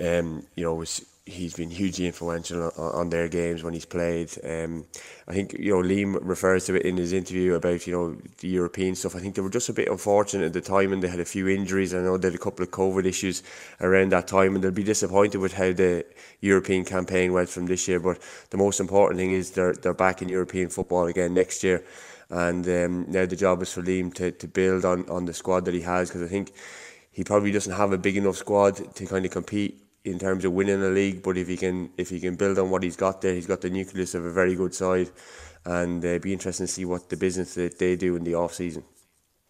Um, 0.00 0.46
you 0.54 0.64
know, 0.64 0.74
was 0.74 1.04
he's 1.28 1.54
been 1.54 1.70
hugely 1.70 2.06
influential 2.06 2.72
on, 2.76 2.92
on 2.94 3.10
their 3.10 3.28
games 3.28 3.62
when 3.62 3.74
he's 3.74 3.84
played. 3.84 4.30
Um, 4.42 4.86
I 5.26 5.34
think 5.34 5.52
you 5.52 5.72
know 5.72 5.86
Liam 5.86 6.18
refers 6.22 6.64
to 6.66 6.74
it 6.74 6.82
in 6.82 6.96
his 6.96 7.12
interview 7.12 7.54
about 7.54 7.86
you 7.86 7.92
know 7.92 8.16
the 8.38 8.48
European 8.48 8.94
stuff. 8.94 9.14
I 9.14 9.20
think 9.20 9.34
they 9.34 9.42
were 9.42 9.50
just 9.50 9.68
a 9.68 9.74
bit 9.74 9.88
unfortunate 9.88 10.46
at 10.46 10.52
the 10.52 10.60
time 10.60 10.92
and 10.92 11.02
they 11.02 11.08
had 11.08 11.20
a 11.20 11.24
few 11.24 11.48
injuries. 11.48 11.94
I 11.94 11.98
know 11.98 12.16
they 12.16 12.28
had 12.28 12.34
a 12.34 12.38
couple 12.38 12.64
of 12.64 12.70
COVID 12.70 13.04
issues 13.04 13.42
around 13.80 14.10
that 14.12 14.26
time, 14.28 14.54
and 14.54 14.64
they'll 14.64 14.70
be 14.70 14.84
disappointed 14.84 15.38
with 15.38 15.54
how 15.54 15.72
the 15.72 16.04
European 16.40 16.84
campaign 16.84 17.32
went 17.32 17.48
from 17.50 17.66
this 17.66 17.86
year. 17.86 18.00
But 18.00 18.18
the 18.50 18.56
most 18.56 18.80
important 18.80 19.18
thing 19.18 19.32
is 19.32 19.50
they're 19.50 19.74
they're 19.74 19.94
back 19.94 20.22
in 20.22 20.28
European 20.28 20.68
football 20.70 21.06
again 21.06 21.34
next 21.34 21.62
year, 21.62 21.84
and 22.30 22.66
um, 22.68 23.04
now 23.08 23.26
the 23.26 23.36
job 23.36 23.62
is 23.62 23.72
for 23.72 23.82
Liam 23.82 24.12
to, 24.14 24.30
to 24.32 24.48
build 24.48 24.84
on 24.84 25.08
on 25.10 25.26
the 25.26 25.34
squad 25.34 25.66
that 25.66 25.74
he 25.74 25.82
has 25.82 26.08
because 26.08 26.22
I 26.22 26.28
think 26.28 26.52
he 27.18 27.24
probably 27.24 27.50
doesn't 27.50 27.72
have 27.72 27.92
a 27.92 27.98
big 27.98 28.16
enough 28.16 28.36
squad 28.36 28.76
to 28.94 29.04
kind 29.04 29.24
of 29.24 29.32
compete 29.32 29.82
in 30.04 30.20
terms 30.20 30.44
of 30.44 30.52
winning 30.52 30.80
the 30.80 30.88
league. 30.88 31.20
But 31.20 31.36
if 31.36 31.48
he 31.48 31.56
can 31.56 31.90
if 31.96 32.10
he 32.10 32.20
can 32.20 32.36
build 32.36 32.60
on 32.60 32.70
what 32.70 32.84
he's 32.84 32.94
got 32.94 33.20
there, 33.22 33.34
he's 33.34 33.48
got 33.48 33.60
the 33.60 33.70
nucleus 33.70 34.14
of 34.14 34.24
a 34.24 34.30
very 34.30 34.54
good 34.54 34.72
side, 34.72 35.10
and 35.64 36.04
uh, 36.04 36.20
be 36.20 36.32
interesting 36.32 36.68
to 36.68 36.72
see 36.72 36.84
what 36.84 37.08
the 37.08 37.16
business 37.16 37.54
that 37.56 37.80
they 37.80 37.96
do 37.96 38.14
in 38.14 38.22
the 38.22 38.36
off 38.36 38.54
season. 38.54 38.84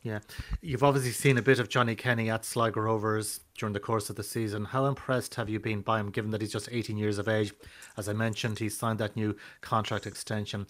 Yeah, 0.00 0.20
you've 0.62 0.82
obviously 0.82 1.10
seen 1.10 1.36
a 1.36 1.42
bit 1.42 1.58
of 1.58 1.68
Johnny 1.68 1.94
Kenny 1.94 2.30
at 2.30 2.46
Sligo 2.46 2.80
Rovers 2.80 3.40
during 3.58 3.74
the 3.74 3.80
course 3.80 4.08
of 4.08 4.16
the 4.16 4.22
season. 4.22 4.64
How 4.64 4.86
impressed 4.86 5.34
have 5.34 5.50
you 5.50 5.60
been 5.60 5.82
by 5.82 6.00
him, 6.00 6.10
given 6.10 6.30
that 6.30 6.40
he's 6.40 6.52
just 6.52 6.70
18 6.72 6.96
years 6.96 7.18
of 7.18 7.28
age? 7.28 7.52
As 7.98 8.08
I 8.08 8.14
mentioned, 8.14 8.60
he 8.60 8.70
signed 8.70 8.98
that 9.00 9.14
new 9.14 9.36
contract 9.60 10.06
extension. 10.06 10.68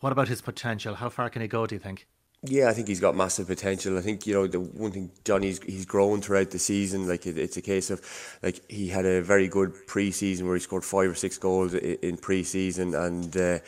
What 0.00 0.12
about 0.12 0.28
his 0.28 0.40
potential? 0.40 0.94
How 0.94 1.10
far 1.10 1.28
can 1.28 1.42
he 1.42 1.48
go? 1.48 1.66
Do 1.66 1.74
you 1.74 1.78
think? 1.78 2.06
Yeah, 2.46 2.68
I 2.68 2.74
think 2.74 2.88
he's 2.88 3.00
got 3.00 3.16
massive 3.16 3.46
potential. 3.46 3.96
I 3.96 4.02
think 4.02 4.26
you 4.26 4.34
know 4.34 4.46
the 4.46 4.60
one 4.60 4.90
thing 4.90 5.10
Johnny's 5.24 5.62
he's 5.62 5.86
grown 5.86 6.20
throughout 6.20 6.50
the 6.50 6.58
season. 6.58 7.08
Like 7.08 7.24
it, 7.24 7.38
it's 7.38 7.56
a 7.56 7.62
case 7.62 7.88
of 7.90 8.02
like 8.42 8.60
he 8.70 8.88
had 8.88 9.06
a 9.06 9.22
very 9.22 9.48
good 9.48 9.72
pre-season 9.86 10.46
where 10.46 10.54
he 10.54 10.60
scored 10.60 10.84
five 10.84 11.10
or 11.10 11.14
six 11.14 11.38
goals 11.38 11.72
in, 11.72 11.96
in 12.02 12.16
pre-season, 12.18 12.94
and 12.94 13.34
uh, 13.34 13.60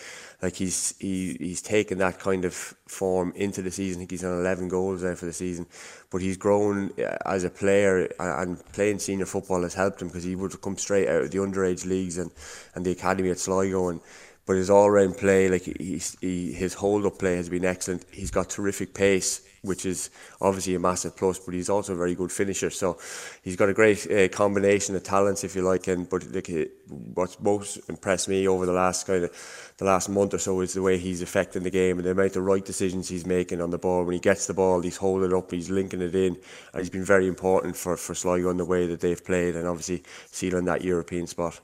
like 0.43 0.57
he's 0.57 0.95
he, 0.99 1.39
he's 1.41 1.63
taken 1.63 1.97
that 1.99 2.19
kind 2.19 2.45
of 2.45 2.53
form 2.53 3.33
into 3.35 3.63
the 3.63 3.71
season. 3.71 4.01
I 4.01 4.01
think 4.01 4.11
he's 4.11 4.25
on 4.25 4.39
eleven 4.39 4.69
goals 4.69 5.01
there 5.01 5.17
for 5.17 5.25
the 5.25 5.33
season, 5.33 5.65
but 6.11 6.21
he's 6.21 6.37
grown 6.37 6.91
uh, 6.99 7.17
as 7.25 7.45
a 7.45 7.51
player 7.51 8.13
and 8.21 8.63
playing 8.75 8.99
senior 8.99 9.25
football 9.27 9.63
has 9.63 9.73
helped 9.73 10.03
him 10.03 10.09
because 10.09 10.25
he 10.25 10.37
would 10.37 10.53
have 10.53 10.61
come 10.61 10.77
straight 10.77 11.09
out 11.09 11.23
of 11.23 11.31
the 11.31 11.39
underage 11.39 11.87
leagues 11.87 12.19
and 12.19 12.31
and 12.75 12.85
the 12.85 12.91
academy 12.91 13.31
at 13.31 13.39
Sligo 13.39 13.89
and 13.89 14.03
but 14.47 14.55
his 14.55 14.71
all 14.71 14.89
round 14.89 15.17
play, 15.17 15.49
like 15.49 15.63
he's, 15.63 16.17
he, 16.21 16.53
his 16.53 16.75
hold 16.75 17.05
up 17.05 17.19
play 17.19 17.35
has 17.35 17.49
been 17.49 17.65
excellent. 17.65 18.05
He's 18.13 18.31
got 18.31 18.49
terrific 18.49 18.95
pace, 18.95 19.45
which 19.63 19.85
is 19.85 20.11
obviously 20.41 20.77
a 20.77 20.79
massive 20.79 21.17
plus, 21.17 21.41
but 21.41 21.53
he's 21.53 21.69
also 21.69 21.95
a 21.95 21.97
very 21.97 22.15
good 22.15 22.31
finisher. 22.31 22.71
So 22.71 22.97
he's 23.43 23.57
got 23.57 23.69
a 23.69 23.75
great 23.75 24.09
uh, 24.09 24.29
combination 24.29 24.95
of 24.95 25.03
talents, 25.03 25.43
if 25.43 25.57
you 25.57 25.63
like. 25.63 25.89
And 25.89 26.09
but 26.09 26.33
like, 26.33 26.71
what's 27.15 27.41
most 27.41 27.89
impressed 27.89 28.29
me 28.29 28.47
over 28.47 28.67
the 28.67 28.73
last 28.73 29.09
kind 29.09 29.25
of 29.25 29.73
the 29.79 29.85
last 29.85 30.09
month 30.09 30.33
or 30.33 30.39
so 30.39 30.61
is 30.61 30.75
the 30.75 30.83
way 30.83 30.97
he's 30.97 31.23
affecting 31.23 31.65
the 31.65 31.71
game 31.71 31.99
and 31.99 32.07
the 32.07 32.13
amount 32.13 32.37
of 32.37 32.45
right 32.45 32.65
decisions 32.65 33.09
he's 33.09 33.27
making 33.27 33.61
on 33.61 33.71
the 33.71 33.79
ball. 33.79 34.05
When 34.05 34.15
he 34.15 34.21
gets 34.21 34.47
the 34.47 34.55
ball, 34.55 34.81
he's 34.81 34.97
holding 34.97 35.33
it 35.33 35.37
up, 35.37 35.51
he's 35.51 35.71
linking 35.71 36.03
it 36.03 36.15
in, 36.15 36.37
and 36.73 36.81
he's 36.81 36.91
been 36.91 37.05
very 37.05 37.27
important 37.27 37.77
for 37.77 37.97
for 37.97 38.15
Sligo 38.15 38.51
in 38.51 38.59
the 38.59 38.65
way 38.65 38.87
that 38.87 39.01
they've 39.01 39.25
played, 39.25 39.57
and 39.57 39.67
obviously 39.67 40.05
sealing 40.31 40.67
that 40.67 40.85
European 40.85 41.27
spot. 41.27 41.61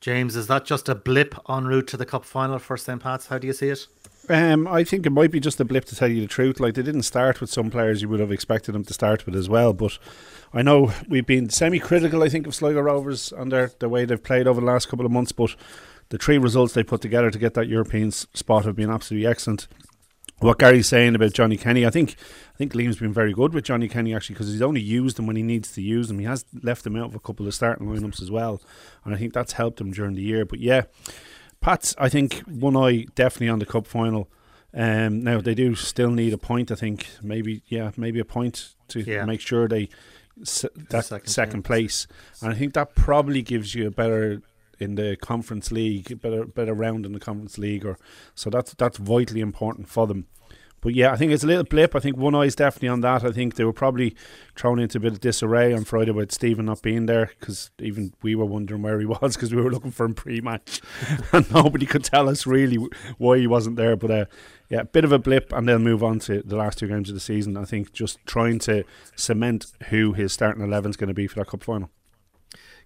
James, 0.00 0.34
is 0.34 0.46
that 0.46 0.64
just 0.64 0.88
a 0.88 0.94
blip 0.94 1.34
en 1.46 1.66
route 1.66 1.86
to 1.88 1.96
the 1.98 2.06
cup 2.06 2.24
final 2.24 2.58
for 2.58 2.78
St. 2.78 3.02
Pat's? 3.02 3.26
How 3.26 3.38
do 3.38 3.46
you 3.46 3.52
see 3.52 3.68
it? 3.68 3.86
Um, 4.30 4.66
I 4.66 4.82
think 4.82 5.04
it 5.04 5.10
might 5.10 5.30
be 5.30 5.40
just 5.40 5.60
a 5.60 5.64
blip 5.64 5.84
to 5.86 5.96
tell 5.96 6.08
you 6.08 6.22
the 6.22 6.26
truth. 6.26 6.58
Like 6.58 6.74
they 6.74 6.82
didn't 6.82 7.02
start 7.02 7.40
with 7.40 7.50
some 7.50 7.70
players 7.70 8.00
you 8.00 8.08
would 8.08 8.20
have 8.20 8.32
expected 8.32 8.72
them 8.72 8.84
to 8.84 8.94
start 8.94 9.26
with 9.26 9.36
as 9.36 9.48
well. 9.48 9.74
But 9.74 9.98
I 10.54 10.62
know 10.62 10.92
we've 11.08 11.26
been 11.26 11.50
semi-critical, 11.50 12.22
I 12.22 12.30
think, 12.30 12.46
of 12.46 12.54
Sligo 12.54 12.80
Rovers 12.80 13.30
and 13.32 13.52
their 13.52 13.72
the 13.78 13.88
way 13.90 14.06
they've 14.06 14.22
played 14.22 14.46
over 14.46 14.60
the 14.60 14.66
last 14.66 14.88
couple 14.88 15.04
of 15.04 15.12
months. 15.12 15.32
But 15.32 15.54
the 16.08 16.16
three 16.16 16.38
results 16.38 16.72
they 16.72 16.82
put 16.82 17.02
together 17.02 17.30
to 17.30 17.38
get 17.38 17.52
that 17.54 17.68
European 17.68 18.10
spot 18.10 18.64
have 18.64 18.76
been 18.76 18.90
absolutely 18.90 19.26
excellent 19.26 19.68
what 20.40 20.58
Gary's 20.58 20.88
saying 20.88 21.14
about 21.14 21.32
Johnny 21.32 21.56
Kenny, 21.56 21.86
I 21.86 21.90
think 21.90 22.16
I 22.54 22.56
think 22.56 22.72
Liam's 22.72 22.98
been 22.98 23.12
very 23.12 23.32
good 23.32 23.54
with 23.54 23.64
Johnny 23.64 23.88
Kenny 23.88 24.14
actually 24.14 24.34
because 24.34 24.50
he's 24.50 24.62
only 24.62 24.80
used 24.80 25.18
him 25.18 25.26
when 25.26 25.36
he 25.36 25.42
needs 25.42 25.72
to 25.72 25.82
use 25.82 26.08
them. 26.08 26.18
He 26.18 26.24
has 26.24 26.44
left 26.62 26.86
him 26.86 26.96
out 26.96 27.06
of 27.06 27.14
a 27.14 27.20
couple 27.20 27.46
of 27.46 27.54
starting 27.54 27.86
lineups 27.86 28.22
as 28.22 28.30
well, 28.30 28.60
and 29.04 29.14
I 29.14 29.18
think 29.18 29.32
that's 29.32 29.52
helped 29.52 29.80
him 29.80 29.90
during 29.92 30.14
the 30.14 30.22
year. 30.22 30.44
But 30.44 30.60
yeah, 30.60 30.82
Pat's 31.60 31.94
I 31.98 32.08
think 32.08 32.38
one 32.40 32.76
eye 32.76 33.06
definitely 33.14 33.50
on 33.50 33.58
the 33.58 33.66
cup 33.66 33.86
final. 33.86 34.28
Um, 34.72 35.22
now 35.22 35.40
they 35.40 35.54
do 35.54 35.74
still 35.74 36.10
need 36.10 36.32
a 36.32 36.38
point. 36.38 36.70
I 36.70 36.76
think 36.76 37.06
maybe 37.22 37.62
yeah 37.66 37.90
maybe 37.96 38.20
a 38.20 38.24
point 38.24 38.74
to 38.88 39.00
yeah. 39.00 39.24
make 39.24 39.40
sure 39.40 39.68
they 39.68 39.88
that 40.36 41.04
second, 41.04 41.28
second 41.28 41.62
place, 41.64 42.06
and 42.40 42.50
I 42.52 42.54
think 42.54 42.74
that 42.74 42.94
probably 42.94 43.42
gives 43.42 43.74
you 43.74 43.86
a 43.86 43.90
better 43.90 44.42
in 44.80 44.94
the 44.94 45.16
conference 45.16 45.70
league, 45.70 46.20
better 46.20 46.44
better 46.46 46.74
round 46.74 47.06
in 47.06 47.12
the 47.12 47.20
conference 47.20 47.58
league, 47.58 47.84
or 47.84 47.98
so 48.34 48.50
that's 48.50 48.74
that's 48.74 48.96
vitally 48.98 49.40
important 49.40 49.88
for 49.88 50.06
them. 50.06 50.26
but 50.80 50.94
yeah, 50.94 51.12
I 51.12 51.16
think 51.16 51.30
it's 51.32 51.44
a 51.44 51.46
little 51.46 51.64
blip. 51.64 51.94
I 51.94 52.00
think 52.00 52.16
one 52.16 52.34
eye 52.34 52.46
is 52.46 52.56
definitely 52.56 52.88
on 52.88 53.02
that. 53.02 53.22
I 53.22 53.32
think 53.32 53.54
they 53.56 53.64
were 53.64 53.72
probably 53.72 54.16
thrown 54.56 54.78
into 54.78 54.98
a 54.98 55.00
bit 55.00 55.12
of 55.12 55.20
disarray 55.20 55.74
on 55.74 55.84
Friday 55.84 56.10
with 56.10 56.32
Stephen 56.32 56.66
not 56.66 56.80
being 56.82 57.06
there 57.06 57.32
because 57.38 57.70
even 57.78 58.14
we 58.22 58.34
were 58.34 58.46
wondering 58.46 58.82
where 58.82 58.98
he 58.98 59.06
was 59.20 59.36
because 59.36 59.54
we 59.54 59.60
were 59.60 59.70
looking 59.70 59.90
for 59.90 60.06
him 60.06 60.14
pre-match 60.14 60.80
and 61.32 61.50
nobody 61.52 61.86
could 61.86 62.04
tell 62.04 62.28
us 62.28 62.46
really 62.46 62.78
why 63.18 63.38
he 63.38 63.46
wasn't 63.46 63.76
there. 63.76 63.96
But 63.96 64.10
uh, 64.10 64.24
yeah, 64.70 64.80
a 64.80 64.84
bit 64.84 65.04
of 65.04 65.12
a 65.12 65.18
blip, 65.18 65.52
and 65.52 65.68
they'll 65.68 65.78
move 65.78 66.02
on 66.02 66.18
to 66.20 66.42
the 66.42 66.56
last 66.56 66.78
two 66.78 66.88
games 66.88 67.10
of 67.10 67.14
the 67.14 67.20
season. 67.20 67.56
I 67.56 67.64
think 67.64 67.92
just 67.92 68.18
trying 68.24 68.58
to 68.60 68.84
cement 69.16 69.66
who 69.90 70.14
his 70.14 70.32
starting 70.32 70.64
eleven 70.64 70.90
is 70.90 70.96
going 70.96 71.08
to 71.08 71.14
be 71.14 71.26
for 71.26 71.40
that 71.40 71.48
cup 71.48 71.62
final. 71.62 71.90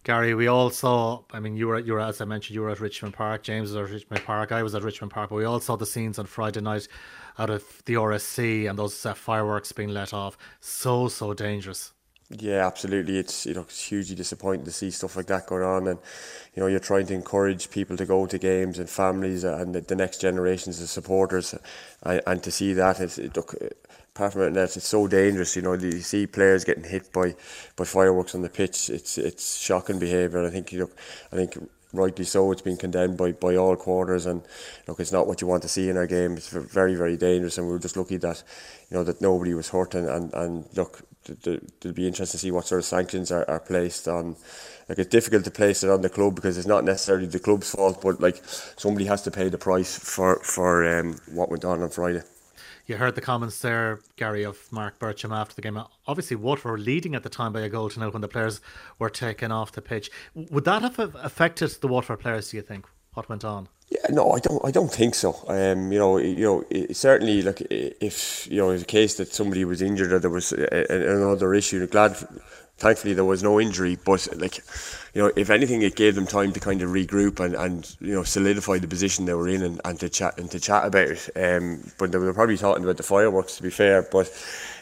Gary, 0.05 0.35
we 0.35 0.49
all 0.49 0.69
saw. 0.69 1.23
I 1.33 1.41
mean, 1.41 1.57
you 1.57 1.67
were 1.69 1.79
you 1.79 1.95
were 1.95 2.01
as 2.01 2.21
I 2.21 2.27
mentioned, 2.27 2.55
you 2.55 2.61
were 2.61 2.69
at 2.69 2.79
Richmond 2.79 3.15
Park. 3.15 3.43
James 3.43 3.73
was 3.73 3.77
at 3.77 3.91
Richmond 3.91 4.23
Park. 4.25 4.53
I 4.53 4.63
was 4.63 4.75
at 4.75 4.83
Richmond 4.83 5.13
Park. 5.13 5.31
But 5.31 5.37
we 5.37 5.47
all 5.47 5.61
saw 5.61 5.77
the 5.77 5.87
scenes 5.87 6.19
on 6.19 6.27
Friday 6.27 6.61
night 6.61 6.89
out 7.39 7.49
of 7.49 7.83
the 7.87 7.95
RSC 7.95 8.69
and 8.69 8.79
those 8.79 9.07
uh, 9.07 9.15
fireworks 9.15 9.73
being 9.73 9.89
let 9.89 10.13
off. 10.13 10.37
So 10.61 11.09
so 11.09 11.33
dangerous. 11.33 11.93
Yeah, 12.29 12.67
absolutely. 12.67 13.19
It's 13.19 13.47
you 13.47 13.55
know 13.55 13.63
it's 13.63 13.85
hugely 13.85 14.15
disappointing 14.15 14.67
to 14.67 14.73
see 14.73 14.91
stuff 14.91 15.17
like 15.17 15.27
that 15.27 15.47
going 15.47 15.63
on, 15.63 15.89
and 15.89 15.99
you 16.55 16.63
know 16.63 16.67
you're 16.67 16.81
trying 16.81 17.07
to 17.07 17.15
encourage 17.15 17.71
people 17.71 17.97
to 17.97 18.05
go 18.05 18.27
to 18.27 18.39
games 18.39 18.79
and 18.79 18.91
families 18.91 19.45
and 19.45 19.75
the, 19.75 19.81
the 19.81 19.97
next 19.97 20.21
generations 20.21 20.83
of 20.83 20.91
supporters, 20.91 21.55
and, 22.03 22.21
and 22.27 22.43
to 22.43 22.51
see 22.51 22.75
that 22.75 23.01
it's, 23.01 23.19
it, 23.19 23.37
look, 23.37 23.55
apart 24.15 24.33
from 24.33 24.55
that, 24.55 24.77
it's 24.77 24.87
so 24.87 25.09
dangerous. 25.09 25.57
You 25.57 25.63
know, 25.63 25.75
you 25.75 26.01
see 26.01 26.27
players 26.27 26.65
getting 26.65 26.85
hit 26.85 27.13
by, 27.13 27.35
by 27.77 27.85
fireworks 27.85 28.35
on 28.35 28.43
the 28.43 28.49
pitch. 28.49 28.89
It's 28.89 29.19
it's 29.19 29.59
shocking 29.59 29.99
behaviour. 29.99 30.45
I 30.47 30.51
think 30.51 30.73
you 30.73 30.81
know, 30.81 30.91
I 31.33 31.37
think 31.37 31.59
rightly 31.93 32.25
so. 32.25 32.53
It's 32.53 32.63
been 32.63 32.77
condemned 32.77 33.17
by, 33.17 33.33
by 33.33 33.57
all 33.57 33.77
quarters, 33.77 34.27
and 34.27 34.43
look, 34.87 35.01
it's 35.01 35.13
not 35.13 35.27
what 35.27 35.41
you 35.41 35.49
want 35.49 35.63
to 35.63 35.69
see 35.69 35.89
in 35.89 35.97
our 35.97 36.07
game. 36.07 36.35
It's 36.35 36.49
very 36.49 36.95
very 36.95 37.17
dangerous, 37.17 37.59
and 37.59 37.67
we 37.67 37.73
were 37.73 37.81
just 37.81 37.97
lucky 37.97 38.17
that 38.19 38.43
you 38.91 38.97
know 38.97 39.05
that 39.05 39.21
nobody 39.21 39.53
was 39.53 39.71
hurt. 39.71 39.95
And 39.95 40.09
and, 40.09 40.33
and 40.33 40.69
look, 40.77 41.03
it'll 41.29 41.93
be 41.93 42.07
interesting 42.07 42.39
to 42.39 42.39
see 42.39 42.53
what 42.53 42.67
sort 42.67 42.81
of 42.81 42.85
sanctions 42.85 43.33
are, 43.33 43.49
are 43.51 43.61
placed 43.61 44.07
on. 44.07 44.37
Like 44.89 44.99
it's 44.99 45.11
difficult 45.11 45.45
to 45.45 45.51
place 45.51 45.83
it 45.83 45.91
on 45.91 46.03
the 46.03 46.11
club 46.11 46.37
because 46.37 46.57
it's 46.57 46.69
not 46.69 46.85
necessarily 46.85 47.27
the 47.27 47.41
club's 47.41 47.73
fault, 47.73 48.01
but 48.01 48.21
like 48.21 48.43
somebody 48.77 49.07
has 49.07 49.23
to 49.23 49.33
pay 49.33 49.49
the 49.49 49.59
price 49.59 49.99
for 49.99 50.37
for 50.37 50.87
um, 50.87 51.19
what 51.33 51.51
went 51.51 51.65
on 51.65 51.83
on 51.83 51.91
Friday 51.91 52.23
you 52.87 52.97
heard 52.97 53.15
the 53.15 53.21
comments 53.21 53.61
there, 53.61 54.01
Gary, 54.17 54.43
of 54.45 54.71
Marc 54.71 54.99
Bircham 54.99 55.35
after 55.35 55.55
the 55.55 55.63
game. 55.63 55.81
Obviously, 56.07 56.37
Waterford 56.37 56.71
were 56.71 56.79
leading 56.79 57.15
at 57.15 57.23
the 57.23 57.29
time 57.29 57.53
by 57.53 57.61
a 57.61 57.69
goal 57.69 57.89
to 57.91 58.01
nil 58.01 58.11
when 58.11 58.23
the 58.23 58.29
players 58.29 58.61
were 58.99 59.11
taken 59.11 59.51
off 59.51 59.73
the 59.73 59.83
pitch. 59.83 60.11
Would 60.35 60.65
that 60.65 60.83
have 60.83 60.99
affected 60.99 61.71
the 61.81 61.89
Waterford 61.89 62.21
players? 62.21 62.51
Do 62.51 62.59
you 62.59 62.63
think 62.63 62.87
what 63.15 63.29
went 63.29 63.45
on? 63.45 63.69
Yeah, 63.89 64.07
no, 64.11 64.33
I 64.33 64.39
don't. 64.39 64.65
I 64.65 64.71
don't 64.71 64.93
think 64.93 65.15
so. 65.15 65.37
Um, 65.47 65.93
you 65.93 65.99
know, 65.99 66.17
you 66.19 66.45
know, 66.45 66.65
it, 66.71 66.97
certainly, 66.97 67.43
like 67.43 67.61
if 67.71 68.47
you 68.51 68.59
know, 68.59 68.71
in 68.71 68.79
the 68.79 68.85
case 68.85 69.15
that 69.17 69.29
somebody 69.29 69.65
was 69.65 69.83
injured 69.83 70.13
or 70.13 70.19
there 70.19 70.31
was 70.31 70.53
a, 70.53 70.87
another 70.91 71.55
issue, 71.55 71.87
glad 71.87 72.17
thankfully 72.79 73.15
there 73.15 73.25
was 73.25 73.43
no 73.43 73.61
injury 73.61 73.97
but 74.05 74.27
like 74.37 74.59
you 75.15 75.23
know 75.23 75.31
if 75.37 75.49
anything 75.49 75.83
it 75.83 75.95
gave 75.95 76.15
them 76.15 76.27
time 76.27 76.53
to 76.53 76.61
kind 76.61 76.83
of 76.83 76.91
regroup 76.91 77.39
and, 77.41 77.55
and 77.55 77.97
you 78.01 78.13
know 78.13 78.25
solidify 78.25 78.79
the 78.79 78.89
position 78.89 79.25
they 79.25 79.35
were 79.35 79.49
in 79.49 79.63
and, 79.63 79.81
and 79.85 80.01
to 80.01 80.09
chat 80.09 80.37
and 80.39 80.51
to 80.51 80.59
chat 80.59 80.85
about 80.85 81.09
it. 81.09 81.31
Um, 81.37 81.91
but 81.99 82.11
they 82.11 82.19
were 82.19 82.35
probably 82.35 82.57
talking 82.57 82.83
about 82.83 82.97
the 82.97 83.03
fireworks 83.03 83.57
to 83.57 83.63
be 83.63 83.71
fair 83.71 84.03
but 84.03 84.27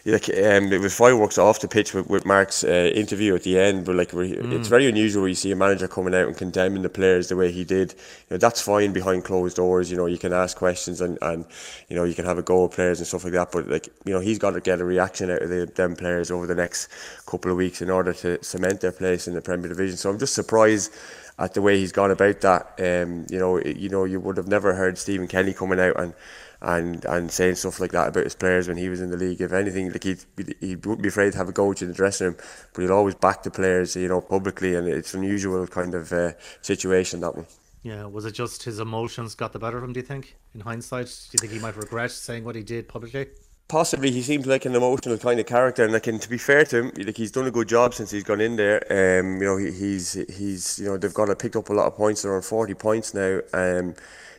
like 0.04 0.28
um, 0.30 0.72
it 0.72 0.80
was 0.80 0.96
fireworks 0.96 1.38
off 1.38 1.60
the 1.60 1.68
pitch 1.68 1.94
with, 1.94 2.08
with 2.08 2.26
Marc's 2.26 2.64
uh, 2.64 2.90
interview 2.94 3.34
at 3.34 3.44
the 3.44 3.58
end. 3.58 3.84
But 3.84 3.94
like 3.94 4.10
mm. 4.10 4.52
it's 4.52 4.68
very 4.68 4.88
unusual. 4.88 5.28
You 5.28 5.34
see 5.34 5.52
a 5.52 5.56
manager 5.56 5.86
coming 5.86 6.14
out 6.14 6.26
and 6.26 6.36
condemning 6.36 6.82
the 6.82 6.88
players 6.88 7.28
the 7.28 7.36
way 7.36 7.52
he 7.52 7.64
did. 7.64 7.92
You 7.92 8.34
know, 8.34 8.36
that's 8.38 8.60
fine 8.60 8.92
behind 8.92 9.24
closed 9.24 9.56
doors. 9.56 9.90
You 9.90 9.96
know 9.96 10.06
you 10.06 10.18
can 10.18 10.32
ask 10.32 10.56
questions 10.56 11.00
and, 11.00 11.18
and 11.22 11.44
you 11.88 11.94
know 11.94 12.04
you 12.04 12.14
can 12.14 12.24
have 12.24 12.38
a 12.38 12.42
go 12.42 12.64
at 12.64 12.72
players 12.72 12.98
and 12.98 13.06
stuff 13.06 13.24
like 13.24 13.34
that. 13.34 13.52
But 13.52 13.68
like 13.68 13.88
you 14.04 14.12
know 14.12 14.20
he's 14.20 14.38
got 14.38 14.50
to 14.50 14.60
get 14.60 14.80
a 14.80 14.84
reaction 14.84 15.30
out 15.30 15.42
of 15.42 15.48
the, 15.48 15.66
them 15.66 15.94
players 15.94 16.30
over 16.30 16.46
the 16.46 16.54
next 16.56 16.88
couple 17.26 17.50
of 17.50 17.56
weeks 17.56 17.80
in 17.80 17.90
order 17.90 18.12
to 18.12 18.42
cement 18.42 18.80
their 18.80 18.92
place 18.92 19.28
in 19.28 19.34
the 19.34 19.42
Premier 19.42 19.68
Division. 19.68 19.96
So 19.96 20.10
I'm 20.10 20.18
just 20.18 20.34
surprised 20.34 20.92
at 21.38 21.54
the 21.54 21.62
way 21.62 21.78
he's 21.78 21.92
gone 21.92 22.10
about 22.10 22.40
that. 22.40 22.62
Um, 22.78 23.26
you 23.30 23.38
know, 23.38 23.58
you 23.58 23.88
know, 23.88 24.04
you 24.04 24.20
would 24.20 24.36
have 24.36 24.48
never 24.48 24.74
heard 24.74 24.98
Stephen 24.98 25.28
Kenny 25.28 25.52
coming 25.52 25.80
out 25.80 25.98
and 25.98 26.14
and 26.62 27.04
and 27.04 27.30
saying 27.30 27.56
stuff 27.56 27.80
like 27.80 27.92
that 27.92 28.08
about 28.08 28.24
his 28.24 28.34
players 28.34 28.68
when 28.68 28.76
he 28.76 28.88
was 28.88 29.00
in 29.00 29.10
the 29.10 29.16
league. 29.16 29.40
If 29.40 29.52
anything, 29.52 29.90
like 29.90 30.04
he 30.04 30.16
he 30.60 30.76
wouldn't 30.76 31.02
be 31.02 31.08
afraid 31.08 31.32
to 31.32 31.38
have 31.38 31.48
a 31.48 31.52
coach 31.52 31.82
in 31.82 31.88
the 31.88 31.94
dressing 31.94 32.28
room, 32.28 32.36
but 32.72 32.82
he'd 32.82 32.90
always 32.90 33.14
back 33.16 33.42
the 33.42 33.50
players, 33.50 33.96
you 33.96 34.08
know, 34.08 34.20
publicly, 34.20 34.74
and 34.74 34.88
it's 34.88 35.14
an 35.14 35.22
unusual 35.22 35.66
kind 35.66 35.94
of 35.94 36.12
uh, 36.12 36.32
situation 36.62 37.20
that 37.20 37.34
one. 37.34 37.46
Yeah, 37.82 38.06
was 38.06 38.24
it 38.24 38.32
just 38.32 38.62
his 38.62 38.78
emotions 38.78 39.34
got 39.34 39.52
the 39.52 39.58
better 39.58 39.76
of 39.76 39.82
him? 39.82 39.92
Do 39.92 39.98
you 39.98 40.06
think, 40.06 40.36
in 40.54 40.60
hindsight, 40.60 41.06
do 41.06 41.34
you 41.34 41.38
think 41.40 41.52
he 41.52 41.58
might 41.58 41.76
regret 41.76 42.12
saying 42.12 42.44
what 42.44 42.54
he 42.54 42.62
did 42.62 42.88
publicly? 42.88 43.26
Possibly, 43.66 44.12
he 44.12 44.22
seems 44.22 44.46
like 44.46 44.64
an 44.66 44.74
emotional 44.74 45.18
kind 45.18 45.40
of 45.40 45.46
character, 45.46 45.82
and 45.82 45.92
like, 45.92 46.06
and 46.06 46.20
to 46.22 46.28
be 46.28 46.38
fair 46.38 46.64
to 46.66 46.78
him, 46.78 46.92
like 46.96 47.16
he's 47.16 47.32
done 47.32 47.46
a 47.46 47.50
good 47.50 47.68
job 47.68 47.94
since 47.94 48.10
he's 48.10 48.22
gone 48.22 48.40
in 48.40 48.54
there. 48.54 48.84
Um, 48.90 49.40
you 49.40 49.44
know, 49.46 49.56
he, 49.56 49.72
he's 49.72 50.12
he's 50.12 50.78
you 50.78 50.86
know 50.86 50.96
they've 50.96 51.14
got 51.14 51.26
to 51.26 51.34
pick 51.34 51.56
up 51.56 51.70
a 51.70 51.72
lot 51.72 51.86
of 51.86 51.96
points. 51.96 52.22
They're 52.22 52.36
on 52.36 52.42
forty 52.42 52.74
points 52.74 53.14
now. 53.14 53.40
Um, 53.52 53.94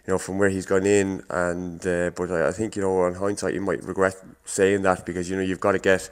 you 0.05 0.13
know, 0.13 0.17
from 0.17 0.37
where 0.37 0.49
he's 0.49 0.65
gone 0.65 0.85
in. 0.85 1.23
And 1.29 1.85
uh, 1.85 2.11
but 2.15 2.31
I, 2.31 2.49
I 2.49 2.51
think 2.51 2.75
you 2.75 2.81
know, 2.81 3.01
on 3.01 3.15
hindsight, 3.15 3.53
you 3.53 3.61
might 3.61 3.83
regret 3.83 4.15
saying 4.45 4.81
that 4.83 5.05
because 5.05 5.29
you 5.29 5.35
know 5.35 5.41
you've 5.41 5.59
got 5.59 5.73
to 5.73 5.79
get. 5.79 6.09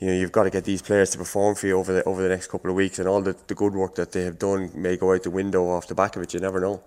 You 0.00 0.08
know, 0.08 0.14
you've 0.14 0.32
got 0.32 0.42
to 0.42 0.50
get 0.50 0.64
these 0.64 0.82
players 0.82 1.10
to 1.10 1.18
perform 1.18 1.54
for 1.54 1.68
you 1.68 1.78
over 1.78 1.92
the 1.92 2.04
over 2.04 2.20
the 2.20 2.28
next 2.28 2.48
couple 2.48 2.68
of 2.68 2.76
weeks, 2.76 2.98
and 2.98 3.08
all 3.08 3.22
the, 3.22 3.36
the 3.46 3.54
good 3.54 3.74
work 3.74 3.94
that 3.94 4.10
they 4.10 4.24
have 4.24 4.40
done 4.40 4.70
may 4.74 4.96
go 4.96 5.14
out 5.14 5.22
the 5.22 5.30
window 5.30 5.68
off 5.68 5.86
the 5.86 5.94
back 5.94 6.16
of 6.16 6.22
it. 6.22 6.34
You 6.34 6.40
never 6.40 6.60
know. 6.60 6.82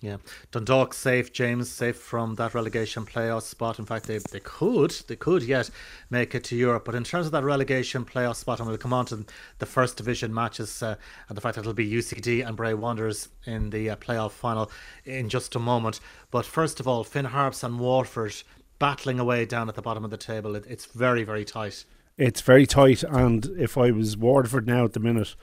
Yeah, 0.00 0.18
Dundalk 0.52 0.94
safe, 0.94 1.32
James 1.32 1.68
safe 1.68 1.96
from 1.96 2.36
that 2.36 2.54
relegation 2.54 3.04
playoff 3.04 3.42
spot. 3.42 3.80
In 3.80 3.84
fact, 3.84 4.06
they, 4.06 4.18
they 4.18 4.38
could 4.38 4.92
they 5.08 5.16
could 5.16 5.42
yet 5.42 5.70
make 6.08 6.36
it 6.36 6.44
to 6.44 6.56
Europe. 6.56 6.84
But 6.84 6.94
in 6.94 7.02
terms 7.02 7.26
of 7.26 7.32
that 7.32 7.42
relegation 7.42 8.04
playoff 8.04 8.36
spot, 8.36 8.60
and 8.60 8.68
we'll 8.68 8.78
come 8.78 8.92
on 8.92 9.06
to 9.06 9.24
the 9.58 9.66
first 9.66 9.96
division 9.96 10.32
matches 10.32 10.84
uh, 10.84 10.94
and 11.28 11.36
the 11.36 11.40
fact 11.40 11.56
that 11.56 11.62
it'll 11.62 11.72
be 11.72 11.90
UCD 11.90 12.46
and 12.46 12.56
Bray 12.56 12.74
Wanderers 12.74 13.28
in 13.44 13.70
the 13.70 13.90
uh, 13.90 13.96
playoff 13.96 14.30
final 14.30 14.70
in 15.04 15.28
just 15.28 15.56
a 15.56 15.58
moment. 15.58 15.98
But 16.30 16.46
first 16.46 16.78
of 16.78 16.86
all, 16.86 17.02
Finn 17.02 17.24
Harps 17.24 17.64
and 17.64 17.80
Waterford 17.80 18.36
battling 18.78 19.18
away 19.18 19.46
down 19.46 19.68
at 19.68 19.74
the 19.74 19.82
bottom 19.82 20.04
of 20.04 20.12
the 20.12 20.16
table. 20.16 20.54
It, 20.54 20.64
it's 20.68 20.86
very 20.86 21.24
very 21.24 21.44
tight. 21.44 21.84
It's 22.16 22.40
very 22.40 22.66
tight, 22.66 23.02
and 23.02 23.46
if 23.58 23.76
I 23.76 23.90
was 23.90 24.16
Waterford 24.16 24.68
now 24.68 24.84
at 24.84 24.92
the 24.92 25.00
minute 25.00 25.34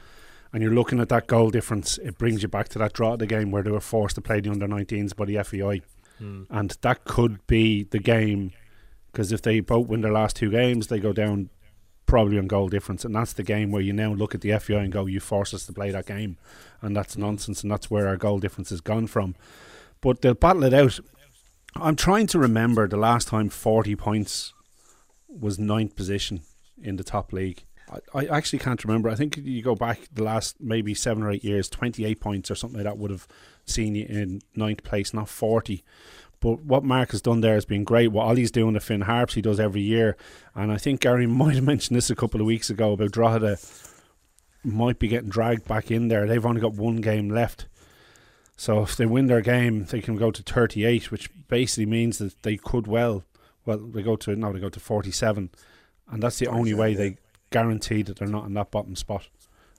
and 0.56 0.64
you're 0.64 0.74
looking 0.74 1.02
at 1.02 1.10
that 1.10 1.28
goal 1.28 1.50
difference, 1.50 1.98
it 1.98 2.18
brings 2.18 2.42
you 2.42 2.48
back 2.48 2.70
to 2.70 2.80
that 2.80 2.94
draw 2.94 3.12
of 3.12 3.20
the 3.20 3.28
game 3.28 3.52
where 3.52 3.62
they 3.62 3.72
were 3.72 3.82
forced 3.82 4.16
to 4.16 4.22
play 4.22 4.40
the 4.40 4.50
under 4.50 4.70
19s 4.70 5.14
by 5.14 5.26
the 5.26 5.44
FAI. 5.44 5.82
Mm. 6.22 6.48
And 6.50 6.78
that 6.80 7.04
could 7.04 7.46
be 7.46 7.84
the 7.84 8.00
game 8.00 8.54
because 9.12 9.34
if 9.34 9.42
they 9.42 9.60
both 9.60 9.88
win 9.88 10.00
their 10.00 10.14
last 10.14 10.38
two 10.38 10.50
games, 10.50 10.88
they 10.88 10.98
go 10.98 11.12
down 11.12 11.50
probably 12.06 12.38
on 12.38 12.48
goal 12.48 12.70
difference. 12.70 13.04
And 13.04 13.14
that's 13.14 13.34
the 13.34 13.44
game 13.44 13.70
where 13.70 13.82
you 13.82 13.92
now 13.92 14.14
look 14.14 14.34
at 14.34 14.40
the 14.40 14.58
FAI 14.58 14.76
and 14.76 14.94
go, 14.94 15.08
you 15.08 15.20
force 15.20 15.54
us 15.54 15.66
to 15.66 15.74
play 15.74 15.92
that 15.92 16.06
game. 16.06 16.38
And 16.82 16.96
that's 16.96 17.18
nonsense. 17.18 17.62
And 17.62 17.70
that's 17.70 17.92
where 17.92 18.08
our 18.08 18.16
goal 18.16 18.40
difference 18.40 18.70
has 18.70 18.80
gone 18.80 19.08
from. 19.08 19.36
But 20.00 20.22
they'll 20.22 20.36
battle 20.36 20.64
it 20.64 20.74
out. 20.74 21.02
I'm 21.76 21.98
trying 21.98 22.28
to 22.28 22.40
remember 22.40 22.88
the 22.88 22.96
last 22.96 23.28
time 23.28 23.50
40 23.50 23.98
points 23.98 24.54
was 25.28 25.60
ninth 25.60 25.98
position 25.98 26.44
in 26.82 26.96
the 26.96 27.04
top 27.04 27.34
league. 27.34 27.66
I, 28.14 28.26
actually 28.26 28.60
can't 28.60 28.84
remember. 28.84 29.10
I 29.10 29.16
think 29.16 29.38
you 29.38 29.62
go 29.62 29.76
back 29.76 30.00
the 30.14 30.24
last 30.24 30.58
maybe 30.60 30.94
seven 30.94 31.24
or 31.24 31.32
eight 31.32 31.44
years, 31.44 31.70
28 31.70 32.20
points 32.20 32.52
or 32.52 32.56
something 32.56 32.78
like 32.78 32.86
that 32.86 32.98
would 32.98 33.12
have 33.12 33.28
seen 33.66 33.96
you 33.96 34.06
in 34.06 34.42
ninth 34.56 34.84
place, 34.84 35.14
not 35.14 35.30
40. 35.30 35.84
But 36.40 36.62
what 36.64 36.84
Marc 36.84 37.12
has 37.12 37.22
done 37.22 37.42
there 37.42 37.56
has 37.56 37.66
been 37.66 37.84
great. 37.84 38.10
What 38.10 38.28
Ollie's 38.28 38.52
doing 38.52 38.74
to 38.74 38.80
Finn 38.80 39.02
Harps, 39.02 39.34
he 39.34 39.42
does 39.42 39.60
every 39.60 39.82
year. 39.82 40.16
And 40.54 40.72
I 40.72 40.78
think 40.78 41.02
Gary 41.02 41.26
might 41.28 41.56
have 41.56 41.64
mentioned 41.64 41.98
this 41.98 42.10
a 42.10 42.16
couple 42.16 42.40
of 42.40 42.48
weeks 42.48 42.70
ago 42.70 42.94
about 42.94 43.12
Drogheda 43.12 43.58
might 44.64 45.00
be 45.00 45.08
getting 45.08 45.30
dragged 45.30 45.68
back 45.68 45.92
in 45.92 46.08
there. 46.08 46.28
They've 46.28 46.46
only 46.46 46.62
got 46.62 46.74
one 46.74 46.98
game 46.98 47.30
left. 47.30 47.68
So 48.58 48.84
if 48.84 48.96
they 48.96 49.06
win 49.06 49.28
their 49.28 49.42
game, 49.42 49.86
they 49.86 50.02
can 50.02 50.16
go 50.16 50.32
to 50.32 50.42
38, 50.42 51.12
which 51.12 51.30
basically 51.48 51.86
means 51.86 52.18
that 52.20 52.42
they 52.44 52.58
could 52.58 52.88
well, 52.88 53.24
well, 53.66 53.78
they 53.78 54.02
go 54.02 54.16
to, 54.16 54.36
no, 54.36 54.54
they 54.54 54.60
go 54.60 54.70
to 54.70 54.80
47. 54.80 55.50
And 56.10 56.24
that's 56.24 56.40
the 56.40 56.48
only 56.48 56.74
way 56.74 56.94
they, 56.94 57.18
guaranteed 57.56 58.06
that 58.08 58.18
they're 58.18 58.28
not 58.28 58.46
in 58.46 58.54
that 58.54 58.70
bottom 58.70 58.98
spot, 58.98 59.30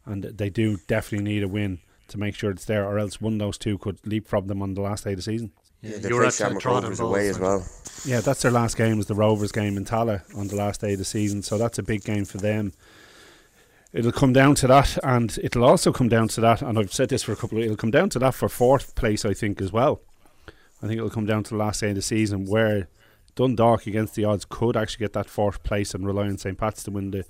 and 0.07 0.25
they 0.25 0.49
do 0.49 0.79
definitely 0.87 1.31
need 1.31 1.43
a 1.43 1.49
win 1.49 1.79
to 2.09 2.17
make 2.17 2.35
sure 2.35 2.51
it's 2.51 2.65
there, 2.65 2.87
or 2.87 2.99
else 2.99 3.21
one 3.21 3.35
of 3.35 3.39
those 3.39 3.59
two 3.59 3.77
could 3.77 3.99
leapfrog 4.07 4.47
them 4.47 4.63
on 4.63 4.73
the 4.73 4.81
last 4.81 5.05
day 5.05 5.11
of 5.11 5.17
the 5.17 5.23
season. 5.23 5.53
Yeah, 5.83 5.99
they 5.99 6.09
play 6.09 6.31
Shamrock 6.31 6.65
Rovers 6.65 7.01
away 7.01 7.29
as 7.29 7.39
well. 7.39 7.67
Yeah, 8.07 8.21
that's 8.21 8.41
their 8.41 8.51
last 8.51 8.79
game. 8.79 8.99
Is 8.99 9.09
the 9.09 9.15
Rovers 9.15 9.53
game 9.53 9.77
in 9.77 9.85
Tallaght 9.85 10.35
on 10.39 10.49
the 10.49 10.57
last 10.57 10.81
day 10.81 10.95
of 10.95 10.99
the 10.99 11.05
season, 11.05 11.43
so 11.43 11.59
that's 11.59 11.79
a 11.79 11.83
big 11.83 12.03
game 12.03 12.25
for 12.25 12.39
them. 12.39 12.73
It'll 13.93 14.11
come 14.11 14.33
down 14.33 14.55
to 14.55 14.67
that, 14.69 14.97
and 15.05 15.39
it'll 15.43 15.65
also 15.65 15.93
come 15.93 16.09
down 16.09 16.29
to 16.29 16.41
that. 16.41 16.63
And 16.63 16.79
I've 16.79 16.95
said 16.95 17.11
this 17.11 17.25
for 17.25 17.33
a 17.33 17.37
couple 17.37 17.59
of. 17.59 17.65
It'll 17.65 17.77
come 17.77 17.91
down 17.91 18.09
to 18.11 18.19
that 18.21 18.33
for 18.33 18.49
fourth 18.49 18.95
place, 18.95 19.27
I 19.27 19.35
think, 19.35 19.61
as 19.61 19.71
well. 19.71 20.01
I 20.83 20.87
think 20.87 20.97
it'll 20.97 21.11
come 21.11 21.27
down 21.27 21.45
to 21.45 21.51
the 21.51 21.57
last 21.57 21.83
day 21.83 21.91
of 21.91 21.97
the 21.97 22.01
season 22.01 22.47
where 22.47 22.89
Dundalk, 23.35 23.87
against 23.87 24.15
the 24.15 24.25
odds, 24.25 24.47
could 24.49 24.79
actually 24.79 25.05
get 25.05 25.13
that 25.13 25.29
fourth 25.29 25.63
place 25.63 25.95
and 25.95 26.07
rely 26.07 26.27
on 26.27 26.39
St. 26.39 26.57
Pat's 26.57 26.83
to 26.85 26.91
win 26.91 27.11
the 27.11 27.27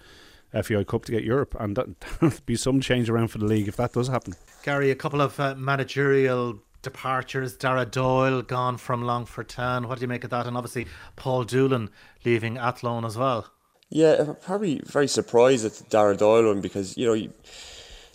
FAI 0.52 0.84
Cup 0.84 1.04
to 1.06 1.12
get 1.12 1.24
Europe, 1.24 1.56
and 1.58 1.76
that, 1.76 1.88
will 2.20 2.32
be 2.46 2.56
some 2.56 2.80
change 2.80 3.10
around 3.10 3.28
for 3.28 3.38
the 3.38 3.46
league 3.46 3.68
if 3.68 3.76
that 3.76 3.92
does 3.92 4.08
happen. 4.08 4.34
Gary, 4.62 4.90
a 4.90 4.94
couple 4.94 5.20
of 5.20 5.38
uh, 5.38 5.54
managerial 5.56 6.60
departures. 6.82 7.56
Daire 7.56 7.84
Doyle 7.84 8.42
gone 8.42 8.76
from 8.76 9.02
Longford 9.02 9.48
Town. 9.48 9.88
What 9.88 9.98
do 9.98 10.02
you 10.02 10.08
make 10.08 10.24
of 10.24 10.30
that? 10.30 10.46
And 10.46 10.56
obviously 10.56 10.86
Paul 11.16 11.44
Doolan 11.44 11.90
leaving 12.24 12.58
Athlone 12.58 13.04
as 13.04 13.16
well. 13.16 13.50
Yeah, 13.90 14.34
probably 14.40 14.80
very 14.84 15.08
surprised 15.08 15.64
at 15.64 15.72
the 15.72 15.84
Daire 15.84 16.14
Doyle 16.14 16.46
one 16.46 16.60
because 16.60 16.96
you 16.96 17.06
know. 17.06 17.32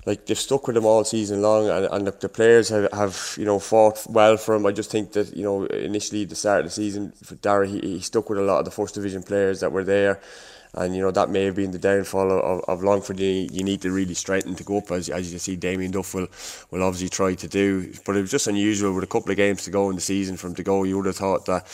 like 0.06 0.26
they've 0.26 0.38
stuck 0.38 0.68
with 0.68 0.76
him 0.76 0.86
all 0.86 1.04
season 1.04 1.42
long, 1.42 1.70
and, 1.70 1.86
and 1.86 2.08
the, 2.08 2.12
the 2.12 2.30
players 2.30 2.70
have, 2.70 2.92
have 2.92 3.36
you 3.38 3.46
know 3.46 3.60
fought 3.60 4.06
well 4.10 4.36
for 4.36 4.56
him. 4.56 4.66
I 4.66 4.72
just 4.72 4.92
think 4.92 5.14
that 5.14 5.36
you 5.36 5.44
know 5.44 5.66
initially 5.66 6.24
at 6.24 6.30
the 6.30 6.36
start 6.36 6.62
of 6.62 6.66
the 6.66 6.72
season 6.72 7.14
for 7.24 7.36
Daire, 7.36 7.66
he, 7.66 7.80
he 7.80 8.00
stuck 8.00 8.30
with 8.30 8.40
a 8.40 8.42
lot 8.42 8.60
of 8.60 8.66
the 8.66 8.72
first 8.72 8.96
division 8.96 9.24
players 9.24 9.60
that 9.60 9.72
were 9.72 9.84
there, 9.84 10.20
and 10.74 10.96
you 10.96 11.02
know 11.02 11.12
that 11.12 11.30
may 11.30 11.46
have 11.46 11.56
been 11.56 11.72
the 11.72 11.80
downfall 11.80 12.32
of, 12.32 12.64
of 12.68 12.84
Longford. 12.84 13.20
You, 13.20 13.48
you 13.52 13.64
need 13.64 13.82
to 13.82 13.92
really 13.92 14.14
strengthen 14.14 14.56
to 14.56 14.64
go 14.64 14.78
up, 14.78 14.92
as, 14.92 15.10
as 15.10 15.32
you 15.32 15.40
see 15.40 15.56
Damien 15.56 15.92
Duff 15.92 16.14
will, 16.14 16.28
will 16.72 16.84
obviously 16.84 17.10
try 17.10 17.36
to 17.36 17.48
do. 17.48 17.94
But 18.06 18.16
it 18.16 18.22
was 18.22 18.32
just 18.32 18.48
unusual 18.48 18.94
with 18.94 19.04
a 19.04 19.08
couple 19.08 19.32
of 19.32 19.38
games 19.38 19.64
to 19.66 19.72
go 19.72 19.90
in 19.90 19.96
the 19.96 20.02
season 20.02 20.38
for 20.38 20.48
him 20.48 20.56
to 20.56 20.64
go. 20.64 20.84
You 20.84 20.98
would 20.98 21.08
have 21.08 21.18
thought 21.18 21.46
that 21.46 21.66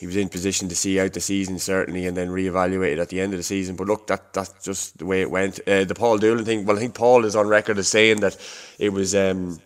he 0.00 0.06
was 0.06 0.16
in 0.16 0.28
position 0.28 0.68
to 0.68 0.74
see 0.74 0.98
out 0.98 1.12
the 1.12 1.20
season 1.20 1.60
certainly 1.60 2.06
and 2.06 2.16
then 2.16 2.28
reevaluate 2.28 2.94
it 2.94 2.98
at 2.98 3.08
the 3.08 3.20
end 3.20 3.32
of 3.32 3.38
the 3.38 3.44
season. 3.44 3.76
But 3.76 3.86
look, 3.86 4.08
that 4.08 4.32
that's 4.32 4.52
just 4.64 4.98
the 4.98 5.06
way 5.06 5.22
it 5.22 5.30
went. 5.30 5.60
Uh, 5.68 5.84
the 5.84 5.94
Paul 5.94 6.18
Doolan 6.18 6.44
thing. 6.44 6.66
Well, 6.66 6.76
I 6.76 6.80
think 6.80 6.94
Paul 6.94 7.24
is 7.24 7.36
on 7.36 7.46
record 7.46 7.78
as 7.78 7.88
saying 7.88 8.20
that 8.20 8.36
it 8.78 8.88
was. 8.88 9.14
Um, 9.14 9.60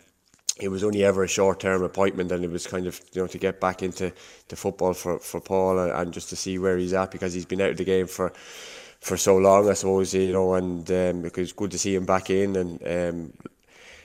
it 0.58 0.68
was 0.68 0.82
only 0.82 1.04
ever 1.04 1.22
a 1.22 1.28
short 1.28 1.60
term 1.60 1.82
appointment 1.82 2.32
and 2.32 2.44
it 2.44 2.50
was 2.50 2.66
kind 2.66 2.86
of 2.86 3.00
you 3.12 3.20
know 3.20 3.26
to 3.28 3.38
get 3.38 3.60
back 3.60 3.82
into 3.82 4.12
the 4.48 4.56
football 4.56 4.94
for, 4.94 5.18
for 5.18 5.40
Paul 5.40 5.78
and, 5.78 5.92
and 5.92 6.12
just 6.12 6.30
to 6.30 6.36
see 6.36 6.58
where 6.58 6.78
he's 6.78 6.94
at 6.94 7.10
because 7.10 7.34
he's 7.34 7.44
been 7.44 7.60
out 7.60 7.70
of 7.70 7.76
the 7.76 7.84
game 7.84 8.06
for 8.06 8.32
for 9.00 9.16
so 9.16 9.36
long 9.36 9.68
I 9.68 9.74
suppose 9.74 10.14
you 10.14 10.32
know 10.32 10.54
and 10.54 10.88
um, 10.90 11.24
it 11.24 11.36
was 11.36 11.52
good 11.52 11.70
to 11.72 11.78
see 11.78 11.94
him 11.94 12.06
back 12.06 12.30
in 12.30 12.56
and 12.56 12.82
um, 12.82 13.32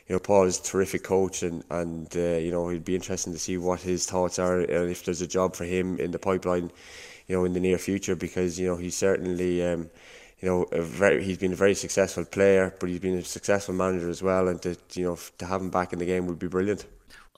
you 0.08 0.16
know 0.16 0.20
Paul 0.20 0.44
is 0.44 0.60
a 0.60 0.64
terrific 0.64 1.04
coach 1.04 1.44
and 1.44 1.64
and 1.70 2.14
uh, 2.16 2.38
you 2.38 2.52
know 2.52 2.70
it'd 2.70 2.86
be 2.86 2.96
interesting 2.96 3.34
to 3.34 3.40
see 3.40 3.58
what 3.58 3.82
his 3.82 4.06
thoughts 4.06 4.38
are 4.38 4.60
and 4.60 4.92
if 4.92 5.06
there's 5.06 5.22
a 5.22 5.28
job 5.28 5.56
for 5.56 5.66
him 5.66 6.00
in 6.00 6.12
the 6.12 6.20
pipeline 6.20 6.72
you 7.28 7.36
know 7.36 7.46
in 7.46 7.54
the 7.54 7.62
near 7.62 7.78
future 7.78 8.16
because 8.16 8.60
you 8.60 8.68
know 8.68 8.76
he's 8.76 8.96
certainly 8.96 9.66
um, 9.66 9.90
you 10.42 10.50
know, 10.50 10.64
a 10.72 10.82
very, 10.82 11.24
he's 11.24 11.38
been 11.38 11.54
a 11.54 11.56
very 11.56 11.76
successful 11.76 12.26
player, 12.26 12.74
but 12.80 12.90
he's 12.90 13.00
been 13.00 13.18
a 13.18 13.24
successful 13.24 13.76
manager 13.76 14.10
as 14.10 14.24
well. 14.24 14.48
And 14.48 14.62
to 14.64 14.76
you 14.94 15.06
know 15.06 15.18
to 15.38 15.46
have 15.46 15.62
him 15.62 15.70
back 15.70 15.94
in 15.94 16.00
the 16.00 16.06
game 16.06 16.26
would 16.28 16.40
be 16.40 16.48
brilliant. 16.48 16.86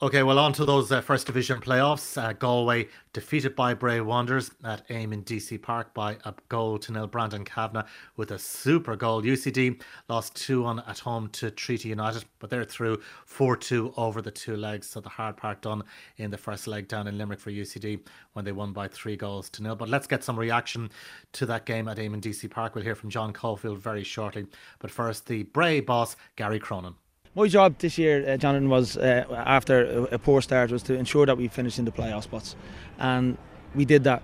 Okay, 0.04 0.22
well, 0.22 0.38
on 0.38 0.52
to 0.52 0.66
those 0.66 0.92
uh, 0.92 1.00
first 1.00 1.26
division 1.26 1.62
playoffs. 1.62 2.22
Uh, 2.22 2.34
Galway 2.34 2.88
defeated 3.14 3.56
by 3.56 3.72
Bray 3.72 4.02
Wanderers 4.02 4.50
at 4.62 4.86
Eamonn 4.88 5.24
Deacy 5.24 5.56
Park 5.56 5.94
by 5.94 6.18
a 6.26 6.34
goal 6.50 6.78
to 6.80 6.92
nil. 6.92 7.06
Brandon 7.06 7.42
Kavanagh 7.42 7.86
with 8.18 8.32
a 8.32 8.38
super 8.38 8.96
goal. 8.96 9.22
UCD 9.22 9.80
lost 10.10 10.36
2 10.36 10.64
1 10.64 10.80
at 10.80 10.98
home 10.98 11.30
to 11.30 11.50
Treaty 11.50 11.88
United, 11.88 12.26
but 12.38 12.50
they're 12.50 12.64
through 12.64 13.00
4 13.24 13.56
2 13.56 13.94
over 13.96 14.20
the 14.20 14.30
two 14.30 14.58
legs. 14.58 14.88
So 14.88 15.00
the 15.00 15.08
hard 15.08 15.38
part 15.38 15.62
done 15.62 15.82
in 16.18 16.30
the 16.30 16.36
first 16.36 16.66
leg 16.66 16.86
down 16.86 17.06
in 17.06 17.16
Limerick 17.16 17.40
for 17.40 17.50
UCD 17.50 18.00
when 18.34 18.44
they 18.44 18.52
won 18.52 18.74
by 18.74 18.88
three 18.88 19.16
goals 19.16 19.48
to 19.48 19.62
nil. 19.62 19.74
But 19.74 19.88
let's 19.88 20.06
get 20.06 20.22
some 20.22 20.38
reaction 20.38 20.90
to 21.32 21.46
that 21.46 21.64
game 21.64 21.88
at 21.88 21.96
Eamonn 21.96 22.20
Deacy 22.20 22.50
Park. 22.50 22.74
We'll 22.74 22.84
hear 22.84 22.94
from 22.94 23.08
John 23.08 23.32
Caulfield 23.32 23.78
very 23.78 24.04
shortly. 24.04 24.44
But 24.80 24.90
first, 24.90 25.24
the 25.28 25.44
Bray 25.44 25.80
boss, 25.80 26.14
Gary 26.36 26.58
Cronin. 26.58 26.94
My 27.36 27.48
job 27.48 27.78
this 27.78 27.98
year, 27.98 28.24
uh, 28.28 28.36
Jonathan, 28.36 28.68
was 28.68 28.96
uh, 28.96 29.24
after 29.44 30.06
a, 30.12 30.18
poor 30.20 30.40
start, 30.40 30.70
was 30.70 30.84
to 30.84 30.94
ensure 30.94 31.26
that 31.26 31.36
we 31.36 31.48
finished 31.48 31.80
in 31.80 31.84
the 31.84 31.90
playoff 31.90 32.22
spots, 32.22 32.54
and 32.96 33.36
we 33.74 33.84
did 33.84 34.04
that. 34.04 34.22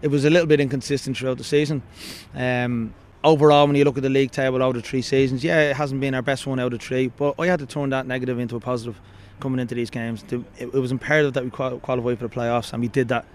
It 0.00 0.08
was 0.08 0.24
a 0.24 0.30
little 0.30 0.46
bit 0.46 0.58
inconsistent 0.58 1.18
throughout 1.18 1.36
the 1.36 1.44
season. 1.44 1.82
Um, 2.34 2.94
overall, 3.22 3.66
when 3.66 3.76
you 3.76 3.84
look 3.84 3.98
at 3.98 4.02
the 4.02 4.08
league 4.08 4.30
table 4.30 4.62
over 4.62 4.78
the 4.78 4.82
three 4.82 5.02
seasons, 5.02 5.44
yeah, 5.44 5.68
it 5.68 5.76
hasn't 5.76 6.00
been 6.00 6.14
our 6.14 6.22
best 6.22 6.46
one 6.46 6.58
out 6.58 6.72
of 6.72 6.80
three, 6.80 7.08
but 7.08 7.34
I 7.38 7.46
had 7.46 7.58
to 7.58 7.66
turn 7.66 7.90
that 7.90 8.06
negative 8.06 8.38
into 8.38 8.56
a 8.56 8.60
positive 8.60 8.98
coming 9.38 9.60
into 9.60 9.74
these 9.74 9.90
games. 9.90 10.24
It, 10.30 10.42
it 10.58 10.72
was 10.72 10.92
imperative 10.92 11.34
that 11.34 11.44
we 11.44 11.50
qualify 11.50 12.14
for 12.14 12.26
the 12.26 12.34
playoffs, 12.34 12.72
and 12.72 12.80
we 12.80 12.88
did 12.88 13.08
that. 13.08 13.26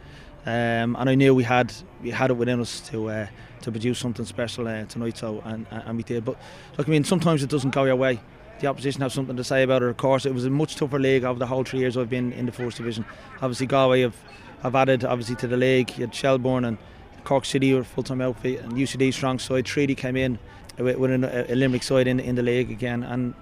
Um, 0.47 0.95
and 0.95 1.07
I 1.07 1.13
knew 1.13 1.35
we 1.35 1.43
had 1.43 1.71
we 2.01 2.09
had 2.09 2.31
it 2.31 2.37
within 2.37 2.59
us 2.59 2.79
to 2.89 3.11
uh, 3.11 3.27
to 3.61 3.71
produce 3.71 3.99
something 3.99 4.25
special 4.25 4.67
uh, 4.67 4.85
tonight, 4.85 5.19
so 5.19 5.43
and, 5.45 5.67
and 5.69 5.95
we 5.95 6.01
did. 6.01 6.25
But 6.25 6.37
look, 6.75 6.87
I 6.87 6.91
mean, 6.91 7.03
sometimes 7.03 7.43
it 7.43 7.51
doesn't 7.51 7.69
go 7.69 7.83
your 7.83 7.95
way 7.95 8.19
the 8.61 8.67
opposition 8.67 9.01
have 9.01 9.11
something 9.11 9.35
to 9.35 9.43
say 9.43 9.63
about 9.63 9.81
it. 9.81 9.89
Of 9.89 9.97
course, 9.97 10.25
it 10.25 10.33
was 10.33 10.45
a 10.45 10.49
much 10.49 10.75
tougher 10.75 10.99
league 10.99 11.23
over 11.23 11.37
the 11.37 11.47
whole 11.47 11.63
three 11.63 11.79
years 11.79 11.97
I've 11.97 12.09
been 12.09 12.31
in 12.33 12.45
the 12.45 12.51
first 12.51 12.77
division. 12.77 13.03
Obviously, 13.41 13.65
Galway 13.65 14.01
have, 14.01 14.15
have 14.61 14.75
added 14.75 15.03
obviously 15.03 15.35
to 15.37 15.47
the 15.47 15.57
league. 15.57 15.89
You 15.97 16.05
had 16.05 16.15
Shelbourne 16.15 16.63
and 16.63 16.77
Cork 17.23 17.45
City 17.45 17.73
were 17.73 17.83
full 17.83 18.03
time 18.03 18.21
outfit, 18.21 18.61
and 18.61 18.73
UCD 18.73 19.13
strong 19.13 19.39
side. 19.39 19.65
Treaty 19.65 19.95
came 19.95 20.15
in 20.15 20.39
with, 20.77 20.97
with 20.97 21.11
a, 21.23 21.51
a 21.51 21.55
Limerick 21.55 21.83
side 21.83 22.07
in 22.07 22.19
in 22.19 22.35
the 22.35 22.43
league 22.43 22.71
again, 22.71 23.03
and 23.03 23.33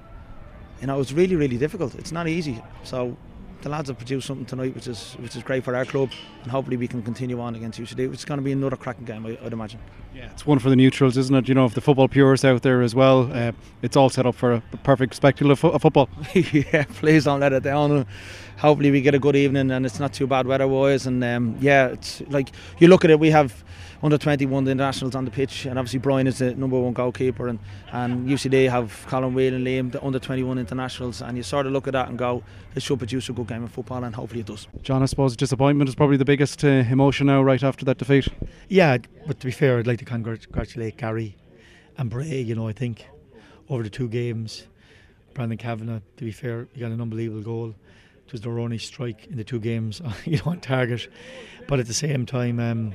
you 0.81 0.87
know 0.87 0.95
it 0.95 0.99
was 0.99 1.13
really 1.13 1.35
really 1.35 1.57
difficult. 1.57 1.95
It's 1.95 2.11
not 2.11 2.27
easy. 2.27 2.61
So 2.83 3.17
the 3.61 3.69
lads 3.69 3.89
have 3.89 3.97
produced 3.97 4.27
something 4.27 4.45
tonight, 4.45 4.73
which 4.73 4.87
is 4.87 5.15
which 5.19 5.35
is 5.35 5.43
great 5.43 5.63
for 5.63 5.75
our 5.75 5.85
club, 5.85 6.09
and 6.43 6.51
hopefully 6.51 6.77
we 6.77 6.87
can 6.87 7.01
continue 7.01 7.39
on 7.39 7.55
against 7.55 7.79
UCD. 7.79 8.11
It's 8.13 8.25
going 8.25 8.37
to 8.37 8.43
be 8.43 8.51
another 8.51 8.77
cracking 8.77 9.05
game, 9.05 9.25
I, 9.25 9.37
would 9.43 9.53
imagine. 9.53 9.79
Yeah, 10.13 10.29
it's 10.31 10.45
one 10.45 10.59
for 10.59 10.69
the 10.69 10.75
neutrals, 10.75 11.17
isn't 11.17 11.35
it? 11.35 11.47
You 11.47 11.55
know, 11.55 11.65
if 11.65 11.73
the 11.73 11.81
football 11.81 12.07
purists 12.07 12.45
out 12.45 12.61
there 12.61 12.81
as 12.81 12.95
well, 12.95 13.29
uh, 13.33 13.51
it's 13.81 13.97
all 13.97 14.09
set 14.09 14.25
up 14.25 14.35
for 14.35 14.53
a 14.53 14.61
perfect 14.83 15.13
spectacle 15.13 15.51
of, 15.51 15.59
fo- 15.59 15.71
of 15.71 15.81
football. 15.81 16.09
yeah, 16.33 16.85
please 16.95 17.25
don't 17.25 17.39
let 17.41 17.53
it 17.53 17.63
down. 17.63 18.05
Hopefully 18.57 18.91
we 18.91 19.01
get 19.01 19.15
a 19.15 19.19
good 19.19 19.35
evening, 19.35 19.71
and 19.71 19.85
it's 19.85 19.99
not 19.99 20.13
too 20.13 20.27
bad 20.27 20.47
weather-wise. 20.47 21.05
And 21.05 21.23
um, 21.23 21.57
yeah, 21.59 21.87
it's 21.87 22.21
like 22.29 22.49
you 22.79 22.87
look 22.87 23.03
at 23.03 23.11
it, 23.11 23.19
we 23.19 23.31
have 23.31 23.63
under 24.01 24.17
21 24.17 24.63
the 24.63 24.71
internationals 24.71 25.15
on 25.15 25.25
the 25.25 25.31
pitch, 25.31 25.65
and 25.65 25.77
obviously 25.77 25.99
Brian 25.99 26.27
is 26.27 26.39
the 26.39 26.55
number 26.55 26.79
one 26.79 26.93
goalkeeper, 26.93 27.47
and, 27.47 27.59
and 27.91 28.27
UCD 28.27 28.69
have 28.69 29.05
Colin 29.07 29.33
Wheel 29.33 29.53
and 29.53 29.65
Liam, 29.65 29.91
the 29.91 30.03
under 30.03 30.19
21 30.19 30.57
internationals, 30.57 31.21
and 31.21 31.35
you 31.35 31.43
sort 31.43 31.65
of 31.65 31.73
look 31.73 31.87
at 31.87 31.93
that 31.93 32.07
and 32.07 32.17
go, 32.17 32.43
it 32.75 32.81
should 32.81 32.97
produce 32.97 33.29
a 33.29 33.33
good 33.33 33.47
game 33.47 33.63
of 33.63 33.71
football, 33.71 34.03
and 34.03 34.15
hopefully 34.15 34.41
it 34.41 34.45
does. 34.45 34.67
John, 34.81 35.03
I 35.03 35.05
suppose 35.05 35.35
disappointment 35.35 35.89
is 35.89 35.95
probably 35.95 36.17
the 36.17 36.25
biggest 36.25 36.63
uh, 36.63 36.67
emotion 36.67 37.27
now, 37.27 37.41
right 37.41 37.61
after 37.61 37.83
that 37.85 37.97
defeat. 37.97 38.27
Yeah, 38.69 38.97
but 39.27 39.39
to 39.41 39.45
be 39.45 39.51
fair, 39.51 39.79
I'd 39.79 39.87
like 39.87 39.99
to 39.99 40.05
congratulate 40.05 40.97
Gary 40.97 41.35
and 41.97 42.09
Bray. 42.09 42.41
You 42.41 42.55
know, 42.55 42.67
I 42.67 42.73
think 42.73 43.05
over 43.67 43.83
the 43.83 43.89
two 43.89 44.07
games, 44.07 44.65
Brandon 45.33 45.57
Kavanagh, 45.57 46.01
to 46.17 46.23
be 46.23 46.31
fair, 46.31 46.67
he 46.73 46.79
got 46.79 46.91
an 46.91 47.01
unbelievable 47.01 47.43
goal. 47.43 47.75
It 48.25 48.31
was 48.31 48.41
their 48.41 48.59
only 48.59 48.77
strike 48.77 49.27
in 49.27 49.37
the 49.37 49.43
two 49.43 49.59
games, 49.59 50.01
you 50.25 50.37
know, 50.45 50.51
on 50.51 50.61
target. 50.61 51.09
But 51.67 51.79
at 51.79 51.87
the 51.87 51.93
same 51.93 52.25
time, 52.25 52.59
um, 52.59 52.93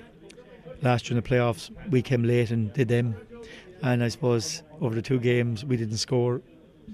last 0.85 1.09
year 1.09 1.17
in 1.17 1.23
the 1.23 1.29
playoffs, 1.29 1.71
we 1.91 2.03
came 2.03 2.23
late 2.23 2.51
and 2.51 2.73
did 2.73 2.89
them. 2.89 3.17
And 3.83 4.05
I 4.05 4.09
suppose 4.09 4.63
over 4.81 4.95
the 4.95 5.03
two 5.03 5.19
games, 5.19 5.65
we 5.65 5.77
didn't 5.77 5.97
score, 5.97 6.43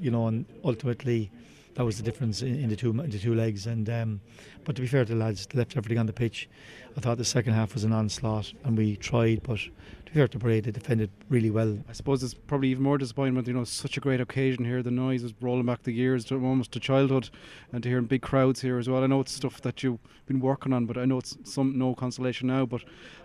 you 0.01 0.11
know, 0.11 0.27
and 0.29 0.47
ultimately 0.65 1.31
that 1.75 1.85
was 1.85 1.97
the 1.97 2.03
difference 2.03 2.43
in, 2.43 2.55
in 2.57 2.69
the 2.69 2.77
two 2.77 2.93
the 2.93 3.19
two 3.19 3.35
legs. 3.35 3.67
And 3.67 3.89
um, 3.89 4.21
but 4.65 4.77
to 4.77 4.83
be 4.83 4.89
fair 4.89 5.05
to 5.05 5.13
the 5.13 5.19
lads, 5.19 5.47
they 5.47 5.59
left 5.59 5.77
everything 5.77 5.99
on 5.99 6.07
the 6.07 6.13
pitch. 6.13 6.49
I 6.97 7.01
thought 7.01 7.19
the 7.19 7.25
second 7.25 7.53
half 7.53 7.75
was 7.75 7.85
an 7.85 7.93
onslaught, 7.93 8.53
and 8.65 8.77
we 8.77 8.97
tried, 8.97 9.43
but 9.43 9.59
to 9.59 9.71
be 10.07 10.13
fair 10.13 10.29
to 10.29 10.39
Bray, 10.39 10.61
they 10.61 10.73
defended 10.73 11.11
really 11.29 11.51
well. 11.51 11.79
I 11.89 11.93
suppose 11.93 12.23
it's 12.23 12.35
probably 12.35 12.69
even 12.69 12.83
more 12.83 12.99
disappointment. 12.99 13.47
You 13.47 13.55
know, 13.55 13.65
such 13.65 13.97
a 13.97 14.01
great 14.01 14.21
occasion 14.21 14.65
here. 14.65 14.83
The 14.83 14.91
noise 14.91 15.23
was 15.23 15.33
rolling 15.41 15.67
back 15.67 15.85
the 15.85 15.93
years 15.93 16.25
to 16.27 16.35
almost 16.35 16.73
to 16.73 16.81
childhood, 16.81 17.31
and 17.73 17.83
to 17.83 17.89
hear 17.89 18.03
big 18.03 18.23
crowds 18.23 18.61
here 18.61 18.79
as 18.79 18.89
well. 18.89 19.05
I 19.05 19.07
know 19.07 19.21
it's 19.21 19.33
stuff 19.33 19.61
that 19.63 19.83
you've 19.83 20.01
been 20.27 20.41
working 20.41 20.73
on, 20.73 20.87
but 20.87 20.99
I 20.99 21.05
know 21.05 21.19
it's 21.19 21.37
some 21.45 21.79
no 21.79 21.95
consolation 21.95 22.49
now. 22.49 22.67
But 22.67 22.83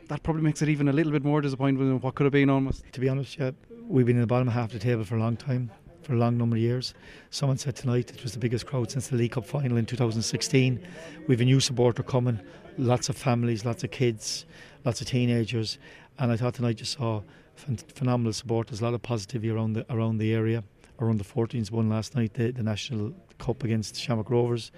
that 0.08 0.22
probably 0.24 0.44
makes 0.44 0.62
it 0.62 0.70
even 0.70 0.88
a 0.88 0.94
little 0.94 1.12
bit 1.12 1.24
more 1.24 1.42
disappointing 1.42 1.80
than 1.80 2.00
what 2.00 2.16
could 2.16 2.26
have 2.26 2.34
been 2.34 2.50
almost. 2.50 2.84
To 2.92 3.00
be 3.00 3.10
honest, 3.10 3.38
yeah, 3.40 3.52
we've 3.88 4.06
been 4.06 4.18
in 4.18 4.22
the 4.22 4.28
bottom 4.28 4.48
half 4.48 4.68
of 4.68 4.74
the 4.74 4.80
table 4.80 5.04
for 5.04 5.16
a 5.16 5.20
long 5.20 5.36
time 5.36 5.72
for 6.06 6.14
a 6.14 6.18
long 6.18 6.38
number 6.38 6.56
of 6.56 6.62
years. 6.62 6.94
Someone 7.32 7.58
said 7.58 7.76
tonight 7.76 8.12
it 8.12 8.22
was 8.22 8.34
the 8.34 8.40
biggest 8.40 8.68
crowd 8.68 8.92
since 8.92 9.08
the 9.08 9.16
League 9.16 9.32
Cup 9.32 9.46
final 9.46 9.76
in 9.76 9.88
2016. 9.88 10.80
We've 11.28 11.42
a 11.42 11.46
new 11.46 11.60
supporter 11.60 12.04
coming, 12.04 12.40
lots 12.78 13.10
of 13.10 13.18
families, 13.18 13.66
lots 13.66 13.84
of 13.84 13.90
kids, 13.90 14.46
lots 14.84 15.02
of 15.02 15.08
teenagers, 15.08 15.80
and 16.20 16.32
I 16.32 16.38
thought 16.38 16.54
tonight 16.54 16.80
you 16.80 16.86
saw 16.86 17.22
phenomenal 17.56 18.34
support. 18.34 18.68
There's 18.68 18.82
a 18.82 18.84
lot 18.84 18.94
of 18.94 19.02
positivity 19.02 19.50
around 19.50 19.74
the 19.74 19.86
around 19.92 20.20
the 20.20 20.34
area. 20.34 20.64
Around 21.00 21.18
the 21.18 21.26
14s 21.26 21.72
won 21.72 21.90
last 21.90 22.16
night 22.16 22.36
the, 22.36 22.52
the 22.52 22.64
National 22.64 23.12
Cup 23.38 23.66
against 23.66 24.00
Shamrock 24.00 24.30
Rovers. 24.30 24.72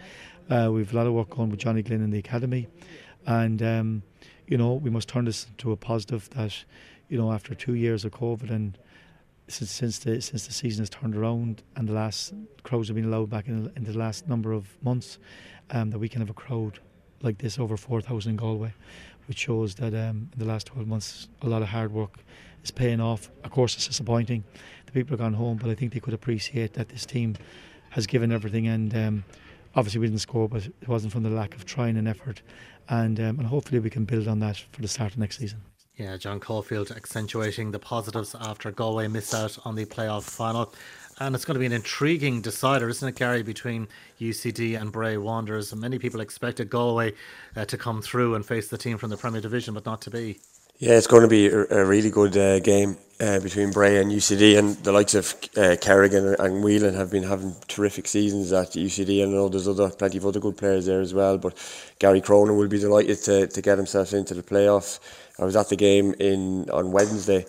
Uh, 0.50 0.70
we've 0.72 0.92
a 0.92 0.96
lot 0.96 1.06
of 1.06 1.14
work 1.14 1.30
going 1.30 1.50
with 1.50 1.60
Johnny 1.60 1.84
Glynn 1.84 2.02
in 2.02 2.10
the 2.10 2.18
academy, 2.18 2.68
and 3.26 3.62
um, 3.62 4.02
you 4.48 4.58
know 4.58 4.76
we 4.76 4.90
must 4.90 5.10
turn 5.10 5.26
this 5.26 5.46
into 5.46 5.74
a 5.74 5.78
positive 5.78 6.30
that 6.32 6.64
you 7.10 7.18
know 7.18 7.34
after 7.34 7.54
two 7.54 7.74
years 7.74 8.06
of 8.06 8.14
COVID 8.14 8.50
and 8.50 8.78
since 9.48 9.72
since 9.72 10.00
the 10.00 10.22
since 10.22 10.46
the 10.48 10.54
season 10.54 10.82
has 10.82 10.90
turned 10.90 11.16
around 11.16 11.64
and 11.76 11.88
the 11.88 11.94
last 11.94 12.34
crowds 12.64 12.88
have 12.90 12.96
been 12.96 13.06
allowed 13.06 13.30
back 13.30 13.48
in, 13.48 13.72
in 13.76 13.84
the 13.84 13.98
last 13.98 14.28
number 14.28 14.52
of 14.52 14.66
months, 14.84 15.20
um, 15.72 15.90
that 15.90 16.00
we 16.00 16.10
can 16.10 16.22
have 16.22 16.30
a 16.30 16.34
crowd 16.34 16.80
like 17.22 17.38
this 17.40 17.58
over 17.58 17.78
4,000 17.78 18.32
in 18.32 18.36
Galway, 18.36 18.74
which 19.28 19.40
shows 19.40 19.76
that 19.76 19.94
um, 19.94 20.30
in 20.34 20.38
the 20.38 20.46
last 20.46 20.68
12 20.68 20.88
months 20.88 21.28
a 21.42 21.48
lot 21.48 21.62
of 21.62 21.70
hard 21.70 21.92
work 21.92 22.20
is 22.64 22.72
paying 22.72 23.00
off. 23.00 23.30
Of 23.44 23.52
course, 23.52 23.76
it's 23.76 23.88
disappointing. 23.88 24.44
The 24.86 24.92
people 24.92 25.12
have 25.12 25.20
gone 25.20 25.34
home, 25.34 25.58
but 25.58 25.70
I 25.70 25.76
think 25.76 25.94
they 25.94 26.00
could 26.00 26.14
appreciate 26.14 26.74
that 26.74 26.90
this 26.90 27.06
team 27.06 27.36
has 27.90 28.06
given 28.06 28.32
everything. 28.32 28.68
And 28.68 28.96
um, 28.96 29.24
obviously, 29.76 30.00
we 30.00 30.08
didn't 30.08 30.22
score, 30.22 30.48
but 30.48 30.66
it 30.66 30.88
wasn't 30.88 31.14
from 31.14 31.24
the 31.24 31.30
lack 31.30 31.56
of 31.56 31.66
trying 31.66 31.98
and 31.98 32.08
effort. 32.08 32.42
And, 32.90 33.20
um, 33.20 33.40
and 33.40 33.48
hopefully, 33.48 33.80
we 33.80 33.90
can 33.90 34.06
build 34.06 34.28
on 34.28 34.40
that 34.40 34.58
for 34.72 34.82
the 34.82 34.88
start 34.88 35.14
of 35.14 35.18
next 35.18 35.40
season. 35.40 35.62
Yeah, 35.98 36.16
John 36.16 36.40
Caulfield 36.40 36.92
accentuating 36.92 37.72
the 37.72 37.80
positives 37.80 38.36
after 38.40 38.72
Galway 38.72 39.08
missed 39.08 39.34
out 39.34 39.58
on 39.66 39.74
the 39.74 39.86
playoff 39.86 40.24
final. 40.24 40.72
And 41.20 41.34
it's 41.34 41.44
going 41.44 41.56
to 41.56 41.60
be 41.60 41.66
an 41.66 41.72
intriguing 41.72 42.42
decider, 42.42 42.88
isn't 42.88 43.10
it, 43.10 43.16
Gary, 43.16 43.42
between 43.42 43.88
UCD 44.22 44.80
and 44.80 44.92
Bray 44.92 45.18
Wanderers? 45.18 45.74
Many 45.74 45.98
people 45.98 46.22
expected 46.22 46.70
Galway 46.70 47.14
uh, 47.56 47.66
to 47.66 47.78
come 47.80 48.04
through 48.04 48.36
and 48.36 48.46
face 48.46 48.68
the 48.68 48.78
team 48.78 49.00
from 49.00 49.10
the 49.10 49.18
Premier 49.18 49.42
Division, 49.42 49.74
but 49.74 49.88
not 49.88 50.02
to 50.02 50.12
be. 50.12 50.40
Yeah, 50.78 50.94
it's 50.94 51.08
going 51.08 51.24
to 51.24 51.28
be 51.28 51.48
a, 51.48 51.66
a 51.72 51.84
really 51.84 52.12
good 52.12 52.38
uh, 52.38 52.60
game 52.60 52.98
uh, 53.20 53.40
between 53.40 53.72
Bray 53.72 54.00
and 54.00 54.12
UCD, 54.12 54.60
and 54.60 54.76
the 54.84 54.92
likes 54.92 55.16
of 55.16 55.34
uh, 55.58 55.76
Kerrigan 55.82 56.36
and 56.38 56.64
Whelan 56.64 56.94
have 56.94 57.10
been 57.10 57.24
having 57.24 57.56
terrific 57.68 58.08
seasons 58.08 58.54
at 58.54 58.74
UCD. 58.74 59.24
And 59.24 59.32
I 59.32 59.38
know 59.38 59.50
there's 59.50 59.68
other 59.68 59.90
plenty 59.90 60.20
of 60.20 60.28
other 60.28 60.40
good 60.40 60.56
players 60.56 60.86
there 60.86 61.02
as 61.02 61.16
well. 61.16 61.40
But 61.40 61.58
Gary 61.98 62.22
Cronin 62.22 62.56
will 62.56 62.68
be 62.68 62.78
delighted 62.78 63.18
to, 63.24 63.48
to 63.48 63.62
get 63.64 63.80
himself 63.80 64.14
into 64.14 64.36
the 64.36 64.44
playoffs. 64.44 65.00
I 65.40 65.46
was 65.46 65.56
at 65.56 65.70
the 65.70 65.76
game 65.76 66.14
in 66.20 66.70
on 66.70 66.92
Wednesday 66.92 67.46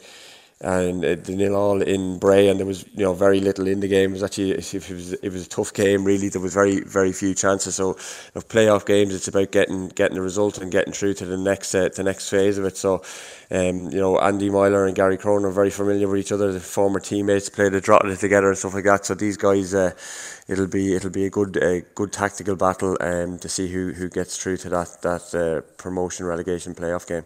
and 0.60 1.04
the 1.04 1.36
nil 1.36 1.54
all 1.54 1.80
in 1.82 2.18
Bray, 2.18 2.48
and 2.48 2.58
there 2.58 2.66
was 2.66 2.84
you 2.94 3.04
know 3.04 3.12
very 3.12 3.38
little 3.38 3.68
in 3.68 3.78
the 3.78 3.86
game. 3.86 4.10
It 4.10 4.14
was 4.14 4.22
actually 4.24 4.52
it 4.52 4.72
was 4.72 5.12
it 5.12 5.32
was 5.32 5.46
a 5.46 5.48
tough 5.48 5.72
game. 5.72 6.04
Really, 6.04 6.28
there 6.28 6.40
was 6.42 6.52
very 6.52 6.80
very 6.80 7.12
few 7.12 7.32
chances. 7.34 7.76
So, 7.76 7.90
of 8.34 8.48
playoff 8.48 8.84
games, 8.84 9.14
it's 9.14 9.28
about 9.28 9.52
getting 9.52 9.88
getting 9.88 10.18
a 10.18 10.22
result 10.22 10.58
and 10.58 10.72
getting 10.72 10.92
through 10.92 11.14
to 11.14 11.26
the 11.26 11.36
next 11.36 11.74
uh, 11.76 11.90
the 11.94 12.02
next 12.02 12.28
phase 12.28 12.58
of 12.58 12.64
it. 12.64 12.76
So, 12.76 13.02
um, 13.52 13.90
you 13.90 14.00
know, 14.00 14.18
Andy 14.18 14.50
Myler 14.50 14.86
and 14.86 14.96
Gary 14.96 15.16
Cronin 15.16 15.46
are 15.46 15.52
very 15.52 15.70
familiar 15.70 16.08
with 16.08 16.18
each 16.18 16.32
other. 16.32 16.52
The 16.52 16.58
former 16.58 16.98
teammates 16.98 17.48
played 17.48 17.74
a 17.74 17.80
Drogheda 17.80 18.16
together 18.16 18.48
and 18.48 18.58
stuff 18.58 18.74
like 18.74 18.84
that. 18.84 19.06
So 19.06 19.14
these 19.14 19.36
guys, 19.36 19.74
uh, 19.74 19.92
it'll 20.48 20.66
be 20.66 20.96
it'll 20.96 21.10
be 21.10 21.26
a 21.26 21.30
good 21.30 21.52
good 21.94 22.12
tactical 22.12 22.56
battle 22.56 22.96
um, 23.00 23.38
to 23.38 23.48
see 23.48 23.68
who 23.68 23.92
who 23.92 24.08
gets 24.08 24.36
through 24.36 24.56
to 24.58 24.70
that 24.70 25.02
that 25.02 25.34
uh, 25.36 25.60
promotion 25.76 26.26
relegation 26.26 26.74
playoff 26.74 27.06
game. 27.06 27.24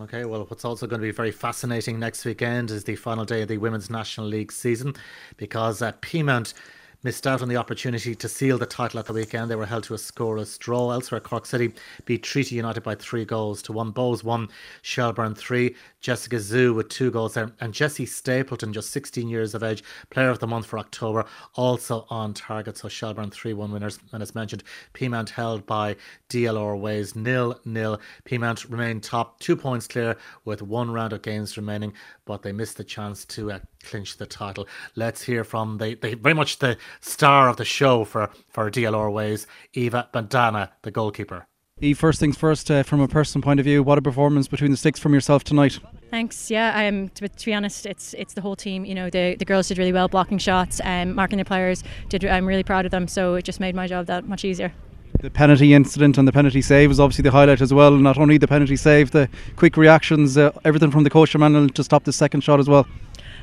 Okay, 0.00 0.24
well, 0.24 0.46
what's 0.46 0.64
also 0.64 0.86
going 0.86 1.02
to 1.02 1.06
be 1.06 1.10
very 1.10 1.30
fascinating 1.30 1.98
next 1.98 2.24
weekend 2.24 2.70
is 2.70 2.84
the 2.84 2.96
final 2.96 3.26
day 3.26 3.42
of 3.42 3.48
the 3.48 3.58
Women's 3.58 3.90
National 3.90 4.26
League 4.26 4.50
season 4.50 4.94
because 5.36 5.82
uh, 5.82 5.92
Peamount 6.00 6.54
missed 7.02 7.26
out 7.26 7.42
on 7.42 7.48
the 7.48 7.56
opportunity 7.56 8.14
to 8.14 8.28
seal 8.28 8.58
the 8.58 8.66
title 8.66 9.00
at 9.00 9.06
the 9.06 9.12
weekend. 9.12 9.50
They 9.50 9.56
were 9.56 9.66
held 9.66 9.84
to 9.84 9.94
a 9.94 9.98
scoreless 9.98 10.58
draw. 10.58 10.90
Elsewhere, 10.90 11.20
Cork 11.20 11.46
City 11.46 11.72
beat 12.04 12.22
Treaty 12.22 12.54
United 12.54 12.82
by 12.82 12.94
three 12.94 13.24
goals 13.24 13.62
to 13.62 13.72
one. 13.72 13.92
Bohs 13.92 14.22
one, 14.22 14.48
Shelbourne 14.82 15.34
three. 15.34 15.74
Jessica 16.00 16.40
Ziu 16.40 16.74
with 16.74 16.88
two 16.88 17.10
goals 17.10 17.34
there. 17.34 17.52
And 17.60 17.72
Jessie 17.72 18.06
Stapleton, 18.06 18.72
just 18.72 18.90
16 18.90 19.28
years 19.28 19.54
of 19.54 19.62
age, 19.62 19.84
player 20.10 20.30
of 20.30 20.40
the 20.40 20.46
month 20.46 20.66
for 20.66 20.78
October, 20.78 21.24
also 21.54 22.06
on 22.10 22.34
target. 22.34 22.76
So 22.76 22.88
Shelbourne 22.88 23.30
3 23.30 23.52
1 23.52 23.72
winners. 23.72 23.98
And 24.12 24.22
as 24.22 24.34
mentioned, 24.34 24.64
Peamount 24.94 25.30
held 25.30 25.64
by 25.66 25.96
DLR 26.28 26.78
Waves 26.78 27.14
nil 27.14 27.58
nil. 27.64 28.00
Peamount 28.24 28.70
remained 28.70 29.02
top, 29.02 29.38
two 29.40 29.56
points 29.56 29.86
clear 29.86 30.16
with 30.44 30.62
one 30.62 30.90
round 30.90 31.12
of 31.12 31.22
games 31.22 31.56
remaining, 31.56 31.92
but 32.24 32.42
they 32.42 32.52
missed 32.52 32.76
the 32.76 32.84
chance 32.84 33.24
to 33.26 33.52
uh, 33.52 33.58
clinch 33.82 34.16
the 34.16 34.26
title. 34.26 34.66
Let's 34.96 35.22
hear 35.22 35.44
from 35.44 35.78
the, 35.78 35.94
the 35.94 36.14
very 36.14 36.34
much 36.34 36.58
the 36.58 36.76
star 37.00 37.48
of 37.48 37.56
the 37.56 37.64
show 37.64 38.04
for, 38.04 38.30
for 38.48 38.70
DLR 38.70 39.12
Waves, 39.12 39.46
Eva 39.74 40.08
Badana, 40.12 40.70
the 40.82 40.90
goalkeeper. 40.90 41.46
E, 41.80 41.94
first 41.94 42.20
things 42.20 42.36
first, 42.36 42.70
uh, 42.70 42.84
from 42.84 43.00
a 43.00 43.08
personal 43.08 43.42
point 43.42 43.58
of 43.58 43.64
view, 43.64 43.82
what 43.82 43.98
a 43.98 44.02
performance 44.02 44.46
between 44.46 44.70
the 44.70 44.76
sticks 44.76 45.00
from 45.00 45.12
yourself 45.12 45.42
tonight. 45.42 45.80
Thanks. 46.10 46.48
Yeah, 46.48 46.86
um, 46.86 47.08
to, 47.10 47.28
to, 47.28 47.46
be 47.46 47.52
honest, 47.52 47.86
it's 47.86 48.14
it's 48.14 48.34
the 48.34 48.40
whole 48.40 48.54
team. 48.54 48.84
You 48.84 48.94
know, 48.94 49.10
the, 49.10 49.34
the 49.36 49.44
girls 49.44 49.66
did 49.66 49.78
really 49.78 49.92
well 49.92 50.06
blocking 50.06 50.38
shots, 50.38 50.80
um, 50.84 51.14
marking 51.14 51.38
their 51.38 51.44
players. 51.44 51.82
Did 52.08 52.24
I'm 52.24 52.46
really 52.46 52.62
proud 52.62 52.84
of 52.84 52.92
them. 52.92 53.08
So 53.08 53.34
it 53.34 53.44
just 53.44 53.58
made 53.58 53.74
my 53.74 53.88
job 53.88 54.06
that 54.06 54.28
much 54.28 54.44
easier. 54.44 54.72
The 55.20 55.30
penalty 55.30 55.74
incident 55.74 56.18
and 56.18 56.26
the 56.26 56.32
penalty 56.32 56.62
save 56.62 56.88
was 56.88 57.00
obviously 57.00 57.22
the 57.22 57.30
highlight 57.30 57.60
as 57.60 57.74
well. 57.74 57.92
Not 57.92 58.18
only 58.18 58.38
the 58.38 58.48
penalty 58.48 58.76
save, 58.76 59.10
the 59.10 59.28
quick 59.56 59.76
reactions, 59.76 60.36
uh, 60.36 60.52
everything 60.64 60.90
from 60.90 61.04
the 61.04 61.10
coach 61.10 61.36
Manuel 61.36 61.68
to 61.68 61.84
stop 61.84 62.04
the 62.04 62.12
second 62.12 62.42
shot 62.42 62.60
as 62.60 62.68
well. 62.68 62.86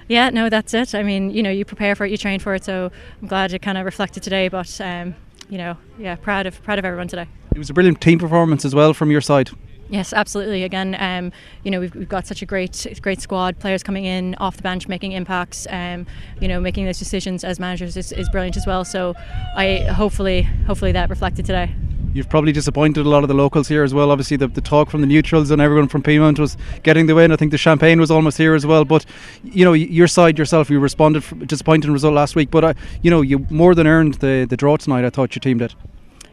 Yeah, 0.10 0.32
no, 0.32 0.50
that's 0.50 0.74
it. 0.74 0.96
I 0.96 1.04
mean, 1.04 1.30
you 1.30 1.44
know, 1.44 1.52
you 1.52 1.64
prepare 1.64 1.96
for 1.96 2.04
it, 2.04 2.10
you 2.12 2.18
train 2.18 2.40
for 2.40 2.56
it. 2.56 2.66
So 2.66 2.92
I'm 3.22 3.28
glad 3.28 3.54
it 3.54 3.62
kind 3.62 3.78
of 3.78 3.86
reflected 3.86 4.24
today. 4.24 4.50
But 4.50 4.82
um, 4.82 5.16
you 5.50 5.58
know, 5.58 5.78
yeah, 5.98 6.16
proud 6.16 6.48
of 6.48 6.62
proud 6.64 6.80
of 6.80 6.84
everyone 6.84 7.08
today. 7.08 7.28
It 7.56 7.60
was 7.60 7.70
a 7.70 7.74
brilliant 7.74 8.02
team 8.02 8.20
performance 8.20 8.66
as 8.66 8.74
well 8.76 8.94
from 8.94 9.12
your 9.12 9.22
side. 9.22 9.52
Yes, 9.92 10.12
absolutely. 10.14 10.64
Again, 10.64 10.96
um, 11.00 11.32
you 11.64 11.72
know, 11.72 11.80
we've, 11.80 11.94
we've 11.96 12.10
got 12.10 12.28
such 12.28 12.44
a 12.44 12.46
great, 12.46 12.86
great 13.02 13.22
squad. 13.22 13.58
Players 13.60 13.82
coming 13.82 14.06
in 14.06 14.36
off 14.36 14.58
the 14.58 14.62
bench, 14.62 14.88
making 14.88 15.14
impacts. 15.14 15.66
Um, 15.70 16.06
you 16.40 16.48
know, 16.48 16.60
making 16.60 16.86
those 16.86 17.00
decisions 17.00 17.44
as 17.44 17.60
managers 17.60 17.98
is, 17.98 18.12
is 18.12 18.30
brilliant 18.30 18.56
as 18.58 18.68
well. 18.68 18.86
So, 18.86 19.16
I 19.56 19.78
hopefully, 19.92 20.44
hopefully 20.44 20.92
that 20.92 21.10
reflected 21.10 21.46
today. 21.46 21.74
You've 22.14 22.30
probably 22.30 22.52
disappointed 22.52 23.06
a 23.06 23.10
lot 23.10 23.24
of 23.24 23.28
the 23.28 23.36
locals 23.36 23.68
here 23.68 23.84
as 23.84 23.94
well. 23.94 24.10
Obviously, 24.10 24.36
the, 24.36 24.48
the 24.48 24.62
talk 24.62 24.90
from 24.90 25.02
the 25.02 25.08
neutrals 25.08 25.52
and 25.52 25.62
everyone 25.62 25.88
from 25.88 26.02
Peamount 26.02 26.40
was 26.40 26.58
getting 26.82 27.06
the 27.06 27.14
win. 27.14 27.32
I 27.32 27.36
think 27.36 27.52
the 27.52 27.58
champagne 27.58 28.00
was 28.00 28.10
almost 28.10 28.38
here 28.38 28.56
as 28.56 28.66
well. 28.66 28.84
But 28.84 29.06
you 29.44 29.64
know, 29.64 29.74
your 29.74 30.08
side 30.08 30.40
yourself, 30.40 30.70
you 30.72 30.80
responded 30.80 31.24
disappointing 31.48 31.92
result 31.92 32.16
last 32.16 32.36
week. 32.36 32.50
But 32.50 32.64
uh, 32.64 32.74
you 33.04 33.12
know, 33.12 33.22
you 33.22 33.46
more 33.52 33.76
than 33.76 33.86
earned 33.86 34.16
the 34.16 34.48
the 34.50 34.58
draw 34.58 34.78
tonight. 34.78 35.06
I 35.06 35.12
thought 35.12 35.36
your 35.36 35.42
team 35.42 35.60
did. 35.60 35.76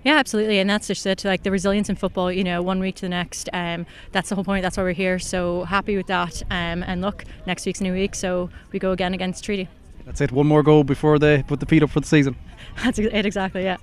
Yeah, 0.03 0.19
absolutely, 0.19 0.61
and 0.61 0.71
that's 0.71 0.87
just 0.87 1.05
it. 1.05 1.25
Like 1.25 1.43
the 1.43 1.51
resilience 1.51 1.89
in 1.89 1.97
football, 1.97 2.31
you 2.31 2.45
know, 2.45 2.63
one 2.63 2.79
week 2.79 2.95
to 2.97 3.03
the 3.03 3.09
next. 3.09 3.49
Um, 3.53 3.87
that's 4.13 4.29
the 4.29 4.37
whole 4.37 4.45
point. 4.45 4.63
That's 4.63 4.77
why 4.77 4.85
we're 4.85 4.93
here. 4.93 5.19
So 5.19 5.65
happy 5.65 5.97
with 5.97 6.07
that. 6.07 6.43
Um, 6.45 6.85
and 6.85 7.03
look, 7.03 7.25
next 7.45 7.67
week's 7.67 7.81
a 7.81 7.83
new 7.83 7.93
week, 7.93 8.15
so 8.15 8.49
we 8.71 8.79
go 8.79 8.93
again 8.93 9.15
against 9.15 9.45
Treaty. 9.45 9.69
That's 10.05 10.21
it. 10.21 10.31
One 10.31 10.47
more 10.47 10.63
goal 10.63 10.85
before 10.85 11.19
they 11.19 11.43
put 11.43 11.59
the 11.59 11.67
feet 11.67 11.83
up 11.83 11.91
for 11.91 11.99
the 11.99 12.07
season. 12.07 12.37
That's 12.85 13.01
it 13.01 13.27
exactly. 13.27 13.65
Yeah. 13.65 13.79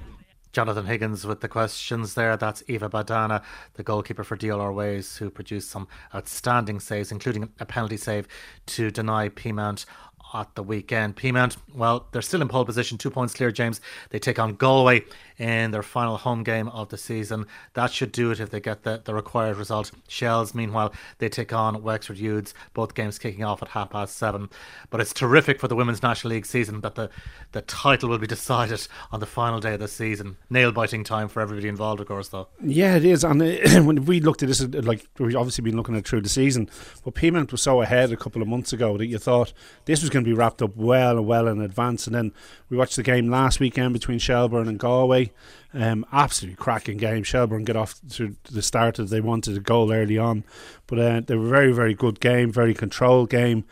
Jonathan 0.54 0.86
Higgins 0.86 1.26
with 1.26 1.42
the 1.42 1.48
questions 1.48 2.14
there. 2.14 2.38
That's 2.38 2.64
Eva 2.68 2.88
Badana, 2.88 3.44
the 3.74 3.82
goalkeeper 3.82 4.24
for 4.24 4.38
DLR 4.38 4.74
Waves, 4.74 5.18
who 5.18 5.32
produced 5.32 5.72
some 5.72 5.88
outstanding 6.14 6.80
saves, 6.80 7.12
including 7.12 7.52
a 7.60 7.66
penalty 7.66 7.98
save 7.98 8.28
to 8.68 8.92
deny 8.92 9.30
Peamount 9.30 9.86
at 10.34 10.56
the 10.56 10.64
weekend. 10.64 11.16
Peamount, 11.16 11.58
well, 11.74 12.08
they're 12.12 12.22
still 12.22 12.42
in 12.42 12.48
pole 12.48 12.66
position, 12.66 12.98
two 12.98 13.10
points 13.10 13.34
clear, 13.34 13.52
James. 13.52 13.82
They 14.10 14.20
take 14.20 14.40
on 14.40 14.56
Galway 14.56 15.04
in 15.38 15.72
their 15.72 15.84
final 15.84 16.18
home 16.18 16.44
game 16.44 16.68
of 16.70 16.90
the 16.90 16.98
season. 16.98 17.46
That 17.74 17.92
should 17.92 18.12
do 18.12 18.32
it 18.32 18.40
if 18.40 18.50
they 18.50 18.60
get 18.60 18.84
the, 18.84 19.02
the 19.04 19.14
required 19.14 19.58
result. 19.58 19.92
Shells, 20.08 20.54
meanwhile, 20.54 20.94
they 21.18 21.30
take 21.30 21.54
on 21.54 21.82
Wexford 21.84 22.18
Youths, 22.18 22.54
both 22.74 22.94
games 22.94 23.20
kicking 23.20 23.44
off 23.44 23.62
at 23.62 23.70
half 23.70 23.92
past 23.92 24.18
seven. 24.18 24.50
But 24.90 25.02
it's 25.02 25.14
terrific 25.14 25.60
for 25.60 25.68
the 25.68 25.76
Women's 25.76 26.04
National 26.04 26.32
League 26.32 26.46
season 26.46 26.82
that 26.82 26.96
the, 26.96 27.10
the 27.52 27.62
title 27.62 28.10
will 28.10 28.18
be 28.18 28.28
decided 28.34 28.88
on 29.12 29.20
the 29.20 29.26
final 29.26 29.60
day 29.60 29.74
of 29.74 29.80
the 29.80 29.88
season. 29.88 30.38
Nail 30.50 30.72
biting 30.72 31.04
time 31.04 31.28
for 31.28 31.42
everybody 31.42 31.68
involved, 31.68 32.02
of 32.02 32.08
course, 32.08 32.30
though. 32.30 32.48
Yeah, 32.64 32.96
it 32.96 33.06
is. 33.06 33.24
And 33.24 33.42
uh, 33.42 33.46
when 33.84 34.06
we 34.06 34.20
looked 34.20 34.44
at 34.44 34.50
this, 34.50 34.62
like 34.62 35.06
we've 35.20 35.36
obviously 35.36 35.64
been 35.64 35.76
looking 35.76 35.96
at 35.96 36.08
through 36.08 36.22
the 36.22 36.30
season, 36.30 36.70
but 37.04 37.16
Peamount 37.16 37.52
was 37.52 37.62
so 37.62 37.82
ahead 37.82 38.12
a 38.12 38.18
couple 38.18 38.42
of 38.42 38.48
months 38.48 38.74
ago 38.74 38.98
that 38.98 39.08
you 39.08 39.18
thought 39.18 39.54
this 39.86 40.02
was 40.02 40.10
going 40.10 40.23
to 40.24 40.30
be 40.30 40.36
wrapped 40.36 40.62
up 40.62 40.76
well 40.76 41.18
and 41.18 41.28
well 41.28 41.48
in 41.48 41.62
advance. 41.62 42.08
And 42.08 42.16
then 42.16 42.34
we 42.70 42.78
watched 42.78 42.96
the 42.96 43.04
game 43.04 43.30
last 43.30 43.60
weekend 43.60 43.94
between 43.94 44.20
Shelbourne 44.20 44.68
and 44.68 44.80
Galway. 44.80 45.32
Um, 45.74 46.06
absolutely 46.12 46.58
cracking 46.58 46.98
game. 46.98 47.24
Shelbourne 47.24 47.64
get 47.64 47.76
off 47.76 48.00
to 48.12 48.36
the 48.52 48.62
start 48.62 49.00
as 49.00 49.10
they 49.10 49.22
wanted 49.22 49.58
a 49.58 49.60
goal 49.60 49.92
early 49.92 50.18
on, 50.18 50.44
but 50.88 51.00
uh, 51.00 51.22
they 51.22 51.36
were 51.36 51.48
very 51.48 51.72
very 51.72 51.94
good 51.94 52.20
game, 52.20 52.52
very 52.52 52.74
controlled 52.74 53.30
game. 53.30 53.66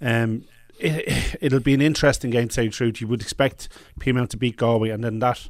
Um, 0.00 0.44
it, 0.78 1.42
will 1.52 1.60
be 1.60 1.74
an 1.74 1.80
interesting 1.80 2.30
game 2.30 2.48
to 2.48 2.54
say 2.54 2.66
the 2.66 2.72
truth. 2.72 3.00
You 3.00 3.08
would 3.08 3.22
expect 3.22 3.68
Peamount 4.00 4.28
to 4.30 4.36
beat 4.36 4.56
Galway, 4.56 4.90
and 4.90 5.02
then 5.02 5.18
that 5.18 5.48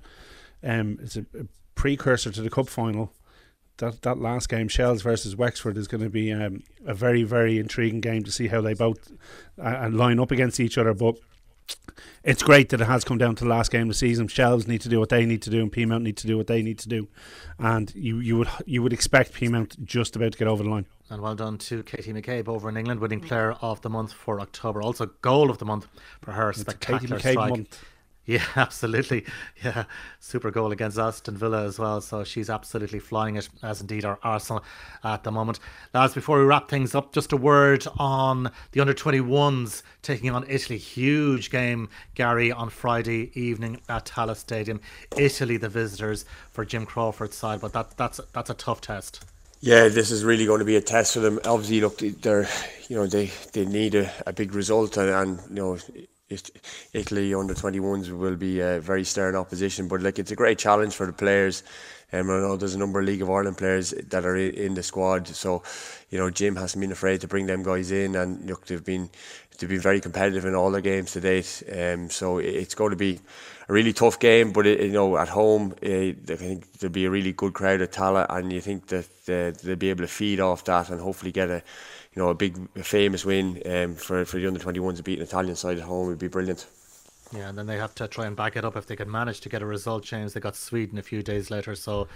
um, 0.63 0.99
is 1.03 1.17
a, 1.17 1.27
a 1.39 1.45
precursor 1.75 2.31
to 2.31 2.43
the 2.43 2.51
cup 2.51 2.69
final 2.69 3.13
that 3.79 4.03
that 4.03 4.19
last 4.19 4.49
game, 4.49 4.69
Shells 4.69 5.03
versus 5.03 5.37
Wexford, 5.37 5.77
is 5.77 5.89
going 5.89 6.03
to 6.03 6.11
be 6.11 6.33
um, 6.33 6.63
a 6.87 6.95
very 6.95 7.23
very 7.23 7.59
intriguing 7.59 8.01
game 8.01 8.25
to 8.25 8.31
see 8.31 8.49
how 8.49 8.61
they 8.61 8.75
both 8.75 9.11
uh, 9.61 9.89
line 9.91 10.21
up 10.21 10.31
against 10.31 10.61
each 10.61 10.79
other. 10.79 10.95
But 10.95 11.17
it's 12.25 12.43
great 12.43 12.69
that 12.71 12.81
it 12.81 12.87
has 12.87 13.05
come 13.05 13.19
down 13.19 13.35
to 13.37 13.45
the 13.45 13.51
last 13.51 13.71
game 13.71 13.83
of 13.83 13.89
the 13.89 13.95
season. 13.95 14.29
Shells 14.29 14.67
need 14.67 14.81
to 14.83 14.89
do 14.89 14.99
what 14.99 15.09
they 15.09 15.25
need 15.25 15.43
to 15.43 15.51
do, 15.51 15.61
and 15.63 15.73
Peamount 15.73 16.03
need 16.03 16.17
to 16.19 16.27
do 16.27 16.37
what 16.37 16.47
they 16.47 16.63
need 16.63 16.79
to 16.81 16.89
do. 16.89 17.09
And 17.59 17.93
you, 17.95 18.19
you 18.19 18.37
would 18.39 18.49
you 18.67 18.83
would 18.83 18.93
expect 18.93 19.35
Peamount 19.35 19.83
just 19.85 20.17
about 20.17 20.33
to 20.33 20.39
get 20.39 20.49
over 20.49 20.63
the 20.63 20.71
line. 20.71 20.87
And 21.11 21.23
well 21.23 21.35
done 21.35 21.57
to 21.59 21.83
Katie 21.85 22.13
McCabe 22.13 22.49
over 22.49 22.69
in 22.69 22.77
England, 22.77 23.01
winning 23.01 23.21
Player 23.21 23.53
of 23.63 23.81
the 23.81 23.89
Month 23.89 24.13
for 24.13 24.41
October. 24.41 24.83
Also, 24.83 25.07
goal 25.23 25.51
of 25.51 25.59
the 25.59 25.65
month 25.65 25.87
for 26.21 26.33
her 26.33 26.51
it's 26.51 26.61
spectacular 26.61 27.19
Katie 27.19 27.29
McCabe 27.29 27.33
strike. 27.33 27.51
Month. 27.51 27.85
Yeah, 28.29 28.45
absolutely. 28.57 29.25
Yeah, 29.65 29.85
super 30.21 30.51
goal 30.51 30.71
against 30.71 30.99
Aston 30.99 31.39
Villa 31.39 31.65
as 31.65 31.79
well. 31.79 32.03
So 32.03 32.25
she's 32.25 32.51
absolutely 32.51 32.99
flying 32.99 33.37
it, 33.37 33.49
as 33.63 33.81
indeed 33.81 34.05
our 34.05 34.19
Arsenal 34.23 34.63
at 35.03 35.25
the 35.25 35.33
moment. 35.33 35.59
Lads, 35.95 36.13
before 36.13 36.39
we 36.39 36.45
wrap 36.45 36.69
things 36.69 36.95
up, 36.95 37.15
just 37.15 37.33
a 37.33 37.39
word 37.39 37.87
on 37.99 38.53
the 38.73 38.83
under 38.83 38.93
21s 38.93 39.83
taking 40.03 40.29
on 40.31 40.45
Italy. 40.47 40.77
Huge 40.77 41.51
game, 41.51 41.89
Gary, 42.15 42.53
on 42.53 42.69
Friday 42.69 43.31
evening 43.33 43.81
at 43.89 44.05
Tallaght 44.05 44.37
Stadium. 44.37 44.83
Italy, 45.17 45.57
the 45.57 45.71
visitors 45.71 46.27
for 46.51 46.67
Jim 46.67 46.85
Crawford's 46.85 47.35
side, 47.35 47.63
but 47.63 47.73
that 47.73 47.97
that's 47.97 48.21
that's 48.35 48.51
a 48.51 48.55
tough 48.55 48.83
test. 48.83 49.25
Yeah, 49.61 49.89
this 49.89 50.11
is 50.11 50.23
really 50.23 50.45
going 50.45 50.59
to 50.59 50.67
be 50.67 50.77
a 50.77 50.83
test 50.83 51.15
for 51.15 51.21
them. 51.21 51.41
Obviously, 51.47 51.81
look, 51.81 51.97
they're 52.21 52.47
you 52.89 52.97
know 52.97 53.07
they 53.07 53.31
they 53.55 53.65
need 53.65 53.95
a, 53.95 54.13
a 54.27 54.35
big 54.35 54.55
result, 54.55 54.99
and, 54.99 55.09
and 55.09 55.41
you 55.49 55.55
know 55.55 55.79
Italy 56.93 57.33
under 57.35 57.55
21s 57.55 58.11
will 58.11 58.37
be 58.37 58.61
a 58.61 58.81
very 58.81 59.05
stern 59.05 59.35
opposition, 59.35 59.89
but 59.89 60.03
like 60.03 60.19
it's 60.19 60.31
a 60.31 60.37
great 60.37 60.59
challenge 60.59 60.95
for 60.95 61.07
the 61.07 61.13
players. 61.13 61.63
Um, 62.13 62.31
I 62.31 62.39
know 62.39 62.57
there's 62.57 62.75
a 62.75 62.79
number 62.79 63.01
of 63.01 63.07
League 63.07 63.23
of 63.23 63.31
Ireland 63.31 63.59
players 63.59 63.91
that 63.91 64.25
are 64.25 64.37
in 64.37 64.75
the 64.75 64.83
squad, 64.83 65.27
so 65.27 65.63
you 66.11 66.19
know 66.19 66.31
Jim 66.31 66.57
hasn't 66.57 66.81
been 66.81 66.93
afraid 66.93 67.21
to 67.23 67.29
bring 67.29 67.47
them 67.47 67.63
guys 67.63 67.91
in, 67.91 68.15
and 68.17 68.47
look, 68.47 68.67
they've 68.67 68.85
been 68.85 69.11
they've 69.59 69.69
been 69.69 69.81
very 69.81 70.01
competitive 70.01 70.45
in 70.45 70.55
all 70.55 70.71
their 70.71 70.81
games 70.81 71.13
to 71.13 71.21
date. 71.21 71.63
Um, 71.71 72.11
so 72.11 72.39
it's 72.39 72.75
going 72.75 72.91
to 72.91 72.97
be 72.97 73.21
a 73.69 73.73
really 73.73 73.93
tough 73.93 74.19
game, 74.19 74.53
but 74.53 74.67
it, 74.67 74.81
you 74.81 74.93
know 74.93 75.17
at 75.19 75.29
home, 75.29 75.75
uh, 75.85 75.89
I 75.89 76.37
think 76.37 76.73
there'll 76.79 76.93
be 76.93 77.05
a 77.05 77.11
really 77.11 77.33
good 77.33 77.53
crowd 77.53 77.83
at 77.83 77.93
Tallaght, 77.93 78.27
and 78.31 78.53
you 78.53 78.61
think 78.61 78.87
that 78.89 79.07
uh, 79.29 79.59
they'll 79.63 79.77
be 79.77 79.91
able 79.91 80.05
to 80.05 80.09
feed 80.09 80.41
off 80.41 80.65
that 80.65 80.91
and 80.91 81.01
hopefully 81.01 81.33
get 81.33 81.51
a 81.51 81.63
you 82.15 82.23
know 82.23 82.31
a 82.31 82.35
big 82.35 82.59
a 82.77 82.83
famous 82.83 83.25
win 83.25 83.63
um, 83.67 83.95
for 83.95 84.25
for 84.25 84.39
the 84.39 84.47
under 84.47 84.61
21s 84.61 84.97
to 84.97 85.03
beat 85.03 85.19
an 85.19 85.25
Italian 85.25 85.57
side 85.57 85.79
at 85.79 85.85
home 85.85 86.07
would 86.07 86.19
be 86.19 86.29
brilliant. 86.29 86.67
Yeah, 87.31 87.51
and 87.51 87.59
then 87.59 87.67
they 87.67 87.77
have 87.77 87.95
to 87.97 88.09
try 88.09 88.27
and 88.27 88.35
back 88.35 88.57
it 88.57 88.65
up 88.65 88.75
if 88.75 88.87
they 88.87 88.97
can 88.97 89.11
manage 89.11 89.41
to 89.41 89.51
get 89.51 89.61
a 89.61 89.67
result 89.67 90.03
James, 90.03 90.33
They 90.33 90.41
got 90.41 90.57
Sweden 90.57 90.97
a 90.97 91.03
few 91.03 91.23
days 91.23 91.51
later, 91.51 91.75
so 91.75 92.09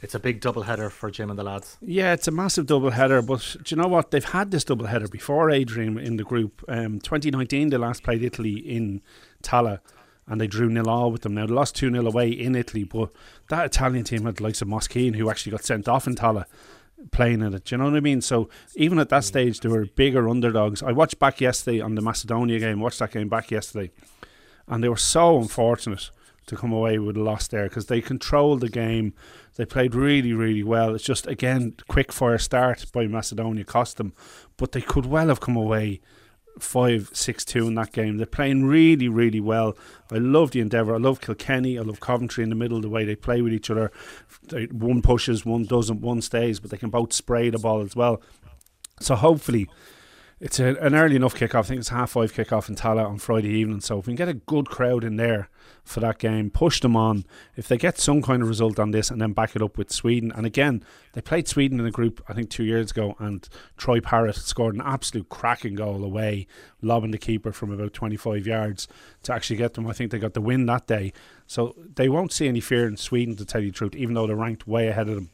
it's 0.00 0.14
a 0.14 0.20
big 0.20 0.40
double 0.40 0.62
header 0.62 0.90
for 0.90 1.10
Jim 1.10 1.28
and 1.28 1.36
the 1.36 1.42
lads. 1.42 1.76
Yeah, 1.80 2.12
it's 2.12 2.28
a 2.28 2.30
massive 2.30 2.66
double 2.66 2.90
header, 2.90 3.20
but 3.20 3.56
do 3.64 3.74
you 3.74 3.82
know 3.82 3.88
what? 3.88 4.12
They've 4.12 4.24
had 4.24 4.52
this 4.52 4.62
double 4.62 4.86
header 4.86 5.08
before, 5.08 5.50
Adrian, 5.50 5.98
in 5.98 6.18
the 6.18 6.22
group. 6.22 6.62
Um, 6.68 7.00
2019, 7.00 7.70
they 7.70 7.76
last 7.78 8.04
played 8.04 8.22
Italy 8.22 8.58
in 8.58 9.02
Tallaght 9.42 9.80
and 10.30 10.40
they 10.40 10.46
drew 10.46 10.70
nil 10.70 10.88
all 10.88 11.12
with 11.12 11.22
them. 11.22 11.34
Now 11.34 11.44
they 11.44 11.52
lost 11.52 11.76
2 11.76 11.90
0 11.90 12.06
away 12.06 12.30
in 12.30 12.56
Italy, 12.56 12.84
but 12.84 13.10
that 13.50 13.66
Italian 13.66 14.04
team 14.04 14.24
had 14.24 14.36
the 14.36 14.44
likes 14.44 14.62
of 14.62 14.68
Moschin, 14.68 15.16
who 15.16 15.28
actually 15.28 15.52
got 15.52 15.64
sent 15.64 15.88
off 15.88 16.06
in 16.06 16.14
Tallaght 16.14 16.46
playing 17.12 17.42
in 17.42 17.52
it. 17.52 17.64
Do 17.64 17.74
you 17.74 17.78
know 17.78 17.84
what 17.84 17.96
I 17.96 18.00
mean? 18.00 18.20
So 18.22 18.48
even 18.76 18.98
at 18.98 19.08
that 19.10 19.24
stage, 19.24 19.60
they 19.60 19.68
were 19.68 19.86
bigger 19.86 20.28
underdogs. 20.28 20.82
I 20.82 20.92
watched 20.92 21.18
back 21.18 21.40
yesterday 21.40 21.80
on 21.80 21.94
the 21.94 22.02
Macedonia 22.02 22.58
game, 22.58 22.80
watched 22.80 23.00
that 23.00 23.12
game 23.12 23.28
back 23.28 23.50
yesterday 23.50 23.90
and 24.70 24.82
they 24.82 24.88
were 24.88 24.96
so 24.96 25.38
unfortunate 25.38 26.10
to 26.46 26.56
come 26.56 26.72
away 26.72 26.98
with 26.98 27.16
a 27.16 27.22
loss 27.22 27.48
there 27.48 27.68
because 27.68 27.86
they 27.86 28.00
controlled 28.00 28.60
the 28.60 28.68
game. 28.68 29.12
They 29.56 29.66
played 29.66 29.94
really, 29.94 30.32
really 30.32 30.62
well. 30.62 30.94
It's 30.94 31.04
just 31.04 31.26
again 31.26 31.74
quick 31.88 32.12
fire 32.12 32.38
start 32.38 32.86
by 32.92 33.06
Macedonia 33.06 33.64
cost 33.64 33.98
them, 33.98 34.14
but 34.56 34.72
they 34.72 34.80
could 34.80 35.06
well 35.06 35.28
have 35.28 35.40
come 35.40 35.56
away 35.56 36.00
five 36.58 37.10
six 37.12 37.44
two 37.44 37.66
in 37.66 37.74
that 37.74 37.92
game. 37.92 38.16
They're 38.16 38.26
playing 38.26 38.64
really, 38.64 39.08
really 39.08 39.40
well. 39.40 39.76
I 40.10 40.16
love 40.16 40.50
the 40.50 40.60
endeavour. 40.60 40.94
I 40.94 40.98
love 40.98 41.20
Kilkenny. 41.20 41.78
I 41.78 41.82
love 41.82 42.00
Coventry 42.00 42.42
in 42.42 42.50
the 42.50 42.56
middle. 42.56 42.80
The 42.80 42.88
way 42.88 43.04
they 43.04 43.16
play 43.16 43.40
with 43.42 43.52
each 43.52 43.70
other. 43.70 43.92
One 44.72 45.02
pushes, 45.02 45.46
one 45.46 45.64
doesn't, 45.64 46.00
one 46.00 46.20
stays, 46.22 46.60
but 46.60 46.70
they 46.70 46.76
can 46.76 46.90
both 46.90 47.12
spray 47.12 47.50
the 47.50 47.58
ball 47.58 47.80
as 47.80 47.94
well. 47.94 48.20
So 49.00 49.14
hopefully 49.14 49.68
it's 50.40 50.58
a, 50.58 50.74
an 50.76 50.94
early 50.94 51.16
enough 51.16 51.34
kickoff. 51.34 51.60
I 51.60 51.62
think 51.62 51.80
it's 51.80 51.90
half 51.90 52.12
five 52.12 52.32
kickoff 52.32 52.70
in 52.70 52.74
Tallaght 52.74 53.06
on 53.06 53.18
Friday 53.18 53.50
evening. 53.50 53.80
So 53.80 53.98
if 53.98 54.06
we 54.06 54.12
can 54.12 54.16
get 54.16 54.28
a 54.28 54.34
good 54.34 54.68
crowd 54.68 55.04
in 55.04 55.16
there 55.16 55.50
for 55.84 56.00
that 56.00 56.18
game, 56.18 56.48
push 56.50 56.80
them 56.80 56.96
on. 56.96 57.26
If 57.56 57.68
they 57.68 57.76
get 57.76 57.98
some 57.98 58.22
kind 58.22 58.42
of 58.42 58.48
result 58.48 58.78
on 58.78 58.90
this 58.90 59.10
and 59.10 59.20
then 59.20 59.34
back 59.34 59.54
it 59.54 59.60
up 59.60 59.76
with 59.76 59.92
Sweden, 59.92 60.32
and 60.34 60.46
again 60.46 60.82
they 61.12 61.20
played 61.20 61.46
Sweden 61.46 61.78
in 61.78 61.84
a 61.84 61.90
group 61.90 62.24
I 62.26 62.32
think 62.32 62.48
two 62.48 62.64
years 62.64 62.90
ago, 62.90 63.16
and 63.18 63.46
Troy 63.76 64.00
Parrott 64.00 64.36
scored 64.36 64.74
an 64.74 64.82
absolute 64.82 65.28
cracking 65.28 65.74
goal 65.74 66.02
away, 66.02 66.46
lobbing 66.80 67.10
the 67.10 67.18
keeper 67.18 67.52
from 67.52 67.70
about 67.70 67.92
25 67.92 68.46
yards 68.46 68.88
to 69.24 69.34
actually 69.34 69.56
get 69.56 69.74
them. 69.74 69.86
I 69.86 69.92
think 69.92 70.10
they 70.10 70.18
got 70.18 70.32
the 70.32 70.40
win 70.40 70.64
that 70.66 70.86
day. 70.86 71.12
So 71.46 71.76
they 71.96 72.08
won't 72.08 72.32
see 72.32 72.48
any 72.48 72.60
fear 72.60 72.86
in 72.86 72.96
Sweden, 72.96 73.36
to 73.36 73.44
tell 73.44 73.60
you 73.60 73.72
the 73.72 73.76
truth, 73.76 73.94
even 73.94 74.14
though 74.14 74.26
they're 74.26 74.36
ranked 74.36 74.66
way 74.66 74.88
ahead 74.88 75.08
of 75.08 75.16
them. 75.16 75.30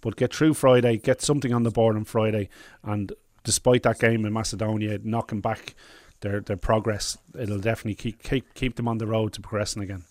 But 0.00 0.16
get 0.16 0.34
through 0.34 0.54
Friday, 0.54 0.96
get 0.96 1.22
something 1.22 1.52
on 1.52 1.62
the 1.62 1.70
board 1.70 1.94
on 1.96 2.04
Friday, 2.04 2.48
and 2.82 3.12
despite 3.48 3.82
that 3.82 3.98
game 3.98 4.26
in 4.26 4.32
Macedonia 4.34 4.98
knocking 5.02 5.40
back 5.40 5.74
their 6.20 6.40
their 6.40 6.58
progress, 6.58 7.16
it'll 7.38 7.58
definitely 7.58 7.94
keep 7.94 8.22
keep 8.22 8.52
keep 8.52 8.76
them 8.76 8.86
on 8.86 8.98
the 8.98 9.06
road 9.06 9.32
to 9.32 9.40
progressing 9.40 9.82
again. 9.82 10.04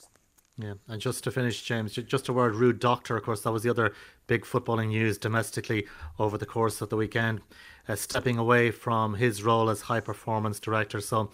Yeah, 0.58 0.74
and 0.88 1.00
just 1.00 1.24
to 1.26 1.30
finish, 1.30 1.62
James, 1.62 1.94
just 1.94 2.30
a 2.30 2.34
word, 2.34 2.56
Ruud 2.56 2.80
Dokter. 2.80 3.16
Of 3.16 3.22
course, 3.22 3.42
that 3.42 3.52
was 3.52 3.62
the 3.62 3.70
other 3.70 3.94
big 4.26 4.44
footballing 4.44 4.88
news 4.88 5.20
domestically 5.20 5.86
over 6.18 6.36
the 6.36 6.48
course 6.48 6.82
of 6.82 6.90
the 6.90 6.98
weekend, 6.98 7.42
uh, 7.88 7.96
stepping 7.96 8.40
away 8.40 8.72
from 8.72 9.14
his 9.14 9.44
role 9.44 9.70
as 9.70 9.82
high 9.82 10.00
performance 10.00 10.60
director. 10.60 11.00
So 11.00 11.30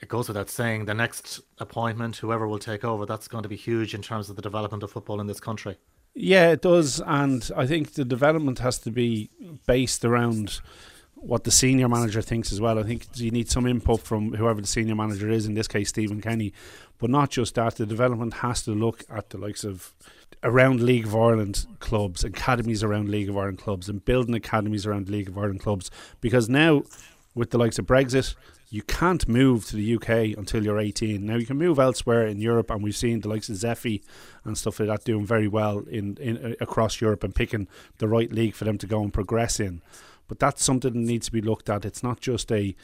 it 0.00 0.08
goes 0.08 0.28
without 0.28 0.50
saying, 0.50 0.84
the 0.84 0.94
next 0.94 1.40
appointment, 1.58 2.18
whoever 2.18 2.46
will 2.46 2.60
take 2.60 2.84
over, 2.84 3.06
that's 3.06 3.26
going 3.26 3.42
to 3.42 3.48
be 3.48 3.56
huge 3.56 3.92
in 3.92 4.02
terms 4.02 4.30
of 4.30 4.36
the 4.36 4.42
development 4.42 4.84
of 4.84 4.92
football 4.92 5.20
in 5.20 5.26
this 5.26 5.40
country. 5.40 5.76
Yeah, 6.14 6.52
it 6.52 6.62
does, 6.62 7.00
and 7.00 7.50
I 7.56 7.66
think 7.66 7.94
the 7.94 8.04
development 8.04 8.60
has 8.60 8.78
to 8.80 8.92
be 8.92 9.30
based 9.66 10.04
around 10.04 10.60
what 11.20 11.44
the 11.44 11.50
senior 11.50 11.88
manager 11.88 12.22
thinks 12.22 12.52
as 12.52 12.60
well. 12.60 12.78
I 12.78 12.82
think 12.82 13.06
you 13.14 13.30
need 13.30 13.50
some 13.50 13.66
input 13.66 14.00
from 14.00 14.34
whoever 14.34 14.60
the 14.60 14.66
senior 14.66 14.94
manager 14.94 15.28
is, 15.30 15.46
in 15.46 15.54
this 15.54 15.68
case 15.68 15.88
Stephen 15.88 16.20
Kenny. 16.20 16.52
But 16.98 17.10
not 17.10 17.30
just 17.30 17.54
that, 17.54 17.76
the 17.76 17.86
development 17.86 18.34
has 18.34 18.62
to 18.64 18.72
look 18.72 19.04
at 19.10 19.30
the 19.30 19.38
likes 19.38 19.64
of 19.64 19.92
around 20.42 20.80
League 20.80 21.06
of 21.06 21.16
Ireland 21.16 21.66
clubs, 21.80 22.24
academies 22.24 22.82
around 22.82 23.08
League 23.08 23.28
of 23.28 23.36
Ireland 23.36 23.58
clubs, 23.58 23.88
and 23.88 24.04
building 24.04 24.34
academies 24.34 24.86
around 24.86 25.08
League 25.08 25.28
of 25.28 25.38
Ireland 25.38 25.60
clubs. 25.60 25.90
Because 26.20 26.48
now, 26.48 26.82
with 27.34 27.50
the 27.50 27.58
likes 27.58 27.78
of 27.78 27.86
Brexit, 27.86 28.34
you 28.70 28.82
can't 28.82 29.26
move 29.26 29.64
to 29.66 29.76
the 29.76 29.94
UK 29.94 30.36
until 30.36 30.62
you're 30.62 30.78
18. 30.78 31.24
Now 31.24 31.36
you 31.36 31.46
can 31.46 31.56
move 31.56 31.78
elsewhere 31.78 32.26
in 32.26 32.38
Europe, 32.40 32.70
and 32.70 32.82
we've 32.82 32.96
seen 32.96 33.20
the 33.20 33.28
likes 33.28 33.48
of 33.48 33.56
Zeffy 33.56 34.02
and 34.44 34.58
stuff 34.58 34.78
like 34.78 34.88
that 34.88 35.04
doing 35.04 35.24
very 35.24 35.48
well 35.48 35.80
in, 35.90 36.16
in 36.18 36.56
across 36.60 37.00
Europe 37.00 37.24
and 37.24 37.34
picking 37.34 37.66
the 37.98 38.08
right 38.08 38.30
league 38.30 38.54
for 38.54 38.64
them 38.64 38.78
to 38.78 38.86
go 38.86 39.02
and 39.02 39.12
progress 39.12 39.58
in. 39.58 39.80
But 40.28 40.38
that's 40.38 40.62
something 40.62 40.92
that 40.92 40.98
needs 40.98 41.26
to 41.26 41.32
be 41.32 41.40
looked 41.40 41.68
at. 41.68 41.84
It's 41.84 42.02
not 42.02 42.20
just 42.20 42.52
a 42.52 42.76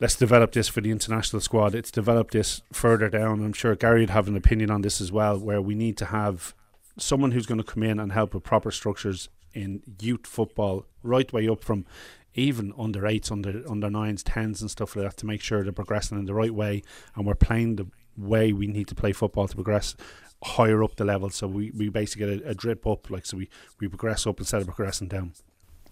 let's 0.00 0.16
develop 0.16 0.52
this 0.52 0.68
for 0.68 0.80
the 0.80 0.90
international 0.90 1.40
squad. 1.40 1.74
It's 1.74 1.90
develop 1.90 2.30
this 2.30 2.62
further 2.72 3.08
down. 3.08 3.44
I'm 3.44 3.52
sure 3.52 3.74
Gary 3.76 4.00
would 4.00 4.10
have 4.10 4.28
an 4.28 4.36
opinion 4.36 4.70
on 4.70 4.82
this 4.82 5.00
as 5.00 5.12
well, 5.12 5.38
where 5.38 5.60
we 5.60 5.74
need 5.74 5.96
to 5.98 6.06
have 6.06 6.54
someone 6.96 7.32
who's 7.32 7.46
going 7.46 7.58
to 7.58 7.64
come 7.64 7.82
in 7.82 8.00
and 8.00 8.12
help 8.12 8.34
with 8.34 8.42
proper 8.42 8.70
structures 8.70 9.28
in 9.54 9.82
youth 10.00 10.26
football, 10.26 10.86
right 11.02 11.32
way 11.32 11.48
up 11.48 11.64
from 11.64 11.84
even 12.34 12.72
under 12.78 13.06
eights, 13.06 13.30
under 13.30 13.62
under 13.68 13.90
nines, 13.90 14.22
tens, 14.22 14.60
and 14.60 14.70
stuff 14.70 14.94
like 14.94 15.04
that, 15.04 15.16
to 15.18 15.26
make 15.26 15.40
sure 15.40 15.62
they're 15.62 15.72
progressing 15.72 16.18
in 16.18 16.26
the 16.26 16.34
right 16.34 16.54
way 16.54 16.82
and 17.14 17.26
we're 17.26 17.34
playing 17.34 17.76
the 17.76 17.86
way 18.16 18.52
we 18.52 18.66
need 18.66 18.88
to 18.88 18.94
play 18.94 19.12
football 19.12 19.48
to 19.48 19.54
progress 19.54 19.94
higher 20.42 20.82
up 20.82 20.96
the 20.96 21.04
level. 21.04 21.30
So 21.30 21.46
we, 21.46 21.70
we 21.72 21.88
basically 21.88 22.36
get 22.36 22.46
a, 22.46 22.50
a 22.50 22.54
drip 22.54 22.86
up, 22.86 23.10
like 23.10 23.26
so 23.26 23.36
we, 23.36 23.48
we 23.80 23.88
progress 23.88 24.26
up 24.26 24.38
instead 24.38 24.60
of 24.60 24.66
progressing 24.66 25.08
down. 25.08 25.32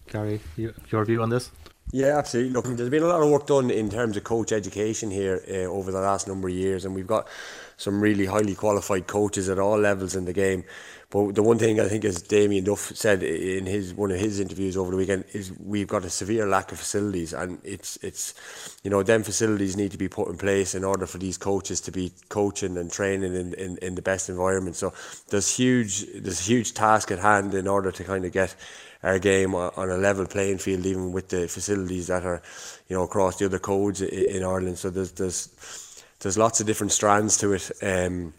Gary, 0.09 0.41
your 0.57 1.05
view 1.05 1.23
on 1.23 1.31
this? 1.31 1.51
Yeah, 1.93 2.19
absolutely. 2.19 2.53
Look, 2.53 2.65
there's 2.77 2.91
been 2.91 3.05
a 3.05 3.07
lot 3.07 3.23
of 3.23 3.31
work 3.31 3.47
done 3.47 3.71
in 3.71 3.89
terms 3.89 4.17
of 4.17 4.25
coach 4.25 4.51
education 4.51 5.11
here 5.11 5.41
uh, 5.49 5.71
over 5.71 5.93
the 5.93 6.01
last 6.01 6.27
number 6.27 6.49
of 6.49 6.55
years, 6.55 6.85
and 6.85 6.95
we've 6.95 7.07
got 7.07 7.29
some 7.77 8.01
really 8.01 8.27
highly 8.27 8.55
qualified 8.57 9.07
coaches 9.07 9.49
at 9.49 9.59
all 9.59 9.79
levels 9.79 10.17
in 10.17 10.25
the 10.25 10.33
game. 10.33 10.65
But 11.09 11.37
the 11.37 11.43
one 11.43 11.57
thing 11.57 11.79
I 11.79 11.89
think, 11.89 12.05
as 12.05 12.21
Damien 12.21 12.65
Duff 12.65 12.93
said 12.97 13.23
in 13.23 13.65
his 13.65 13.95
one 13.95 14.11
of 14.11 14.19
his 14.19 14.41
interviews 14.41 14.77
over 14.77 14.91
the 14.91 14.97
weekend, 14.97 15.25
is 15.33 15.53
we've 15.59 15.87
got 15.87 16.05
a 16.05 16.11
severe 16.11 16.47
lack 16.49 16.73
of 16.73 16.79
facilities, 16.79 17.33
and 17.33 17.59
it's 17.63 17.97
it's 18.03 18.35
you 18.83 18.91
know 18.91 19.05
them 19.05 19.23
facilities 19.23 19.77
need 19.77 19.93
to 19.93 19.99
be 19.99 20.09
put 20.09 20.29
in 20.29 20.37
place 20.37 20.75
in 20.75 20.83
order 20.83 21.07
for 21.07 21.19
these 21.19 21.39
coaches 21.39 21.81
to 21.83 21.93
be 21.93 22.13
coaching 22.29 22.77
and 22.77 22.91
training 22.91 23.37
in, 23.37 23.55
in, 23.55 23.79
in 23.79 23.95
the 23.95 24.03
best 24.03 24.29
environment. 24.29 24.75
So 24.75 24.93
there's 25.29 25.57
huge 25.57 26.07
there's 26.13 26.41
a 26.41 26.51
huge 26.51 26.75
task 26.75 27.13
at 27.13 27.21
hand 27.21 27.55
in 27.55 27.69
order 27.69 27.93
to 27.93 28.03
kind 28.03 28.25
of 28.25 28.33
get 28.33 28.57
our 29.05 29.21
game 29.21 29.55
on 29.55 29.91
a 29.91 29.97
level 29.97 30.27
playing 30.27 30.59
field, 30.59 30.85
even 30.85 31.13
with 31.13 31.29
the 31.29 31.47
facilities 31.47 32.09
that 32.09 32.25
are, 32.25 32.43
you 32.89 32.97
know, 32.97 33.05
across 33.05 33.37
the 33.37 33.45
other 33.45 33.61
codes 33.61 34.03
in 34.03 34.43
Ireland. 34.43 34.79
So 34.79 34.91
there's 34.91 35.13
there's 35.13 36.03
there's 36.19 36.37
lots 36.37 36.61
of 36.61 36.67
different 36.67 36.91
strands 36.91 37.37
to 37.39 37.53
it. 37.53 37.71
Um, 37.81 38.35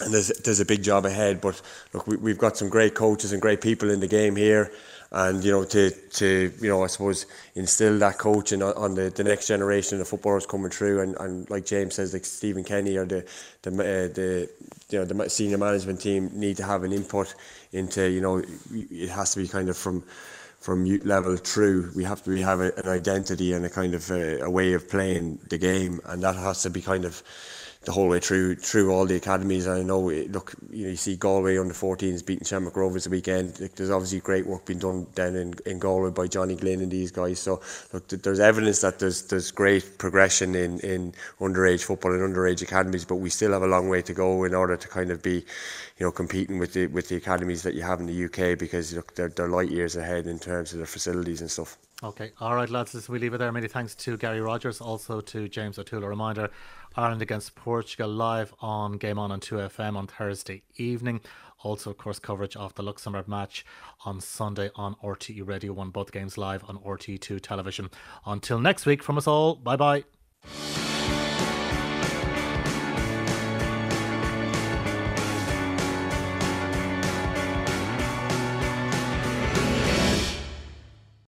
and 0.00 0.12
there's 0.14 0.28
there's 0.28 0.60
a 0.60 0.64
big 0.64 0.82
job 0.82 1.06
ahead, 1.06 1.40
but 1.40 1.60
look, 1.92 2.06
we, 2.06 2.16
we've 2.16 2.38
got 2.38 2.56
some 2.56 2.68
great 2.68 2.94
coaches 2.94 3.32
and 3.32 3.40
great 3.40 3.60
people 3.60 3.90
in 3.90 4.00
the 4.00 4.06
game 4.08 4.36
here, 4.36 4.72
and 5.12 5.44
you 5.44 5.50
know 5.50 5.64
to 5.64 5.90
to 5.90 6.52
you 6.60 6.68
know 6.68 6.82
I 6.84 6.86
suppose 6.86 7.26
instill 7.54 7.98
that 7.98 8.18
coaching 8.18 8.62
on, 8.62 8.74
on 8.74 8.94
the, 8.94 9.10
the 9.10 9.24
next 9.24 9.48
generation 9.48 10.00
of 10.00 10.08
footballers 10.08 10.46
coming 10.46 10.70
through, 10.70 11.00
and, 11.00 11.16
and 11.18 11.50
like 11.50 11.66
James 11.66 11.94
says, 11.94 12.12
like 12.12 12.24
Stephen 12.24 12.64
Kenny 12.64 12.96
or 12.96 13.04
the 13.04 13.26
the 13.62 13.70
uh, 13.70 14.14
the 14.14 14.50
you 14.90 14.98
know 14.98 15.04
the 15.04 15.30
senior 15.30 15.58
management 15.58 16.00
team 16.00 16.30
need 16.34 16.56
to 16.56 16.64
have 16.64 16.84
an 16.84 16.92
input 16.92 17.34
into 17.72 18.08
you 18.08 18.20
know 18.20 18.42
it 18.72 19.08
has 19.10 19.34
to 19.34 19.40
be 19.40 19.48
kind 19.48 19.68
of 19.68 19.76
from 19.76 20.02
from 20.60 20.84
youth 20.84 21.04
level 21.04 21.36
through. 21.36 21.90
We 21.96 22.04
have 22.04 22.22
to 22.24 22.30
we 22.30 22.42
have 22.42 22.60
a, 22.60 22.72
an 22.76 22.88
identity 22.88 23.52
and 23.54 23.64
a 23.64 23.70
kind 23.70 23.94
of 23.94 24.10
a, 24.10 24.40
a 24.40 24.50
way 24.50 24.74
of 24.74 24.88
playing 24.88 25.38
the 25.48 25.58
game 25.58 26.00
and 26.04 26.22
that 26.22 26.36
has 26.36 26.62
to 26.62 26.70
be 26.70 26.82
kind 26.82 27.04
of 27.04 27.22
the 27.82 27.92
whole 27.92 28.08
way 28.08 28.20
through 28.20 28.56
through 28.56 28.92
all 28.92 29.06
the 29.06 29.16
academies. 29.16 29.66
I 29.66 29.82
know, 29.82 30.10
eh, 30.10 30.26
look, 30.28 30.54
you 30.70 30.84
know, 30.84 30.90
you 30.90 30.96
see 30.96 31.16
Galway 31.16 31.56
under 31.56 31.72
14s 31.72 32.24
beating 32.24 32.44
Shamrock 32.44 32.76
Rovers 32.76 33.04
the 33.04 33.10
weekend. 33.10 33.58
Like, 33.58 33.74
there's 33.74 33.90
obviously 33.90 34.20
great 34.20 34.46
work 34.46 34.66
being 34.66 34.78
done 34.78 35.06
down 35.14 35.34
in, 35.34 35.54
in 35.64 35.78
Galway 35.78 36.10
by 36.10 36.26
Johnny 36.26 36.56
Glynn 36.56 36.82
and 36.82 36.90
these 36.90 37.10
guys. 37.10 37.38
So 37.38 37.62
look, 37.94 38.08
there's 38.08 38.40
evidence 38.40 38.82
that 38.82 38.98
there's 38.98 39.22
there's 39.28 39.50
great 39.50 39.96
progression 39.96 40.54
in 40.54 40.80
in 40.80 41.14
underage 41.40 41.82
football 41.82 42.12
and 42.12 42.34
underage 42.34 42.60
academies, 42.60 43.06
but 43.06 43.16
we 43.16 43.30
still 43.30 43.52
have 43.52 43.62
a 43.62 43.66
long 43.66 43.88
way 43.88 44.02
to 44.02 44.12
go 44.12 44.44
in 44.44 44.54
order 44.54 44.76
to 44.76 44.88
kind 44.88 45.10
of 45.10 45.22
be, 45.22 45.36
you 45.36 46.06
know, 46.06 46.10
competing 46.10 46.58
with 46.58 46.74
the 46.74 46.86
with 46.88 47.08
the 47.08 47.16
academies 47.16 47.62
that 47.62 47.74
you 47.74 47.82
have 47.82 47.98
in 47.98 48.06
the 48.06 48.24
UK 48.26 48.58
because 48.58 48.92
look, 48.92 49.14
they're 49.14 49.30
they're 49.30 49.48
light 49.48 49.70
years 49.70 49.96
ahead 49.96 50.26
in 50.26 50.38
terms 50.38 50.72
of 50.72 50.78
their 50.78 50.86
facilities 50.86 51.40
and 51.40 51.50
stuff. 51.50 51.78
Okay, 52.02 52.32
all 52.40 52.54
right, 52.54 52.70
lads. 52.70 53.08
We 53.10 53.18
leave 53.18 53.34
it 53.34 53.38
there. 53.38 53.52
Many 53.52 53.68
thanks 53.68 53.94
to 53.94 54.16
Gary 54.16 54.40
Rogers, 54.40 54.80
also 54.80 55.20
to 55.20 55.48
James 55.48 55.78
O'Toole. 55.78 56.02
A 56.02 56.08
reminder 56.08 56.50
Ireland 56.96 57.22
against 57.22 57.54
Portugal 57.54 58.08
live 58.08 58.52
on 58.60 58.92
Game 58.98 59.18
On 59.18 59.30
on 59.30 59.40
2FM 59.40 59.96
on 59.96 60.06
Thursday 60.06 60.62
evening. 60.76 61.20
Also, 61.62 61.90
of 61.90 61.98
course, 61.98 62.18
coverage 62.18 62.56
of 62.56 62.74
the 62.74 62.82
Luxembourg 62.82 63.28
match 63.28 63.64
on 64.04 64.20
Sunday 64.20 64.70
on 64.74 64.94
RTÉ 64.96 65.46
Radio 65.46 65.72
1, 65.72 65.90
both 65.90 66.10
games 66.10 66.38
live 66.38 66.64
on 66.68 66.78
RTÉ2 66.78 67.40
television. 67.40 67.90
Until 68.26 68.58
next 68.58 68.86
week, 68.86 69.02
from 69.02 69.18
us 69.18 69.26
all, 69.26 69.56
bye 69.56 69.76
bye. 69.76 70.04